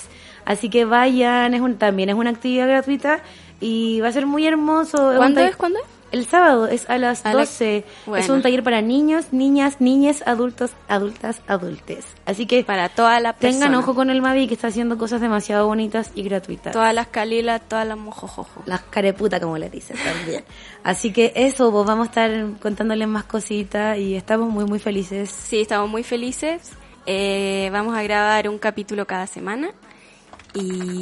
Así 0.45 0.70
que 0.70 0.86
vayan, 0.86 1.56
es 1.56 1.62
un, 1.62 1.78
también 1.78 2.10
es 2.10 2.16
una 2.16 2.30
actividad 2.30 2.68
gratuita 2.68 3.23
y 3.64 4.02
va 4.02 4.10
a 4.10 4.11
ser 4.11 4.26
muy 4.26 4.45
hermoso. 4.45 5.14
¿Cuándo 5.18 5.41
es? 5.41 5.56
¿Cuándo 5.56 5.80
es? 5.80 5.85
El 6.11 6.27
sábado, 6.27 6.68
es 6.68 6.88
a 6.91 6.99
las 6.99 7.26
A 7.26 7.34
la- 7.34 7.40
12. 7.40 7.85
Es 8.18 8.30
un 8.30 8.44
taller 8.44 8.61
para 8.61 8.84
niños, 8.84 9.34
niñas, 9.34 9.77
niñes, 9.81 10.22
adultos, 10.27 10.69
adultas, 10.88 11.41
adultes. 11.48 12.06
Así 12.27 12.45
que 12.45 12.64
Para 12.64 12.90
toda 12.90 13.19
la 13.19 13.34
persona. 13.34 13.65
tengan 13.65 13.80
ojo 13.80 13.95
con 13.95 14.11
el 14.11 14.22
Mavi 14.22 14.48
que 14.48 14.53
está 14.53 14.68
haciendo 14.68 14.99
cosas 14.99 15.22
demasiado 15.22 15.65
bonitas 15.65 16.11
y 16.14 16.22
gratuitas. 16.22 16.72
Todas 16.72 16.94
las 16.94 17.07
calilas, 17.07 17.61
todas 17.68 17.88
las 17.88 17.98
mojojojo. 17.98 18.61
Las 18.68 18.81
careputas, 18.81 19.40
como 19.40 19.57
le 19.57 19.72
dicen 19.72 19.98
también. 20.06 20.44
Así 20.84 21.11
que 21.11 21.34
eso, 21.35 21.72
pues 21.72 21.88
vamos 21.88 22.06
a 22.06 22.10
estar 22.10 22.60
contándoles 22.61 23.07
más 23.07 23.23
cositas 23.23 23.98
y 23.98 24.14
estamos 24.14 24.52
muy, 24.52 24.65
muy 24.65 24.77
felices. 24.77 25.31
Sí, 25.31 25.61
estamos 25.61 25.90
muy 25.90 26.03
felices. 26.03 26.73
Eh, 27.07 27.69
vamos 27.73 27.98
a 27.98 28.03
grabar 28.03 28.48
un 28.49 28.60
capítulo 28.60 29.07
cada 29.07 29.26
semana. 29.26 29.72
Y 30.53 31.02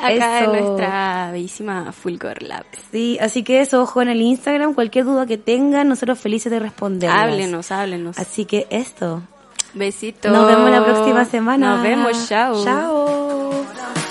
acá 0.00 0.40
Eso. 0.40 0.54
en 0.54 0.64
nuestra 0.64 1.30
bellísima 1.32 1.92
Fulgor 1.92 2.42
Lab. 2.42 2.64
Sí, 2.90 3.18
así 3.20 3.42
que 3.42 3.60
eso, 3.60 3.82
ojo 3.82 4.02
en 4.02 4.08
el 4.08 4.20
Instagram, 4.20 4.74
cualquier 4.74 5.04
duda 5.04 5.26
que 5.26 5.38
tengan, 5.38 5.88
nosotros 5.88 6.18
felices 6.18 6.50
de 6.50 6.58
responder. 6.58 7.10
Háblenos, 7.10 7.70
háblenos. 7.70 8.18
Así 8.18 8.44
que 8.44 8.66
esto. 8.70 9.22
Besitos. 9.74 10.32
Nos 10.32 10.46
vemos 10.46 10.70
la 10.70 10.84
próxima 10.84 11.24
semana. 11.24 11.74
Nos 11.74 11.82
vemos, 11.82 12.28
chao. 12.28 12.64
Chao. 12.64 14.05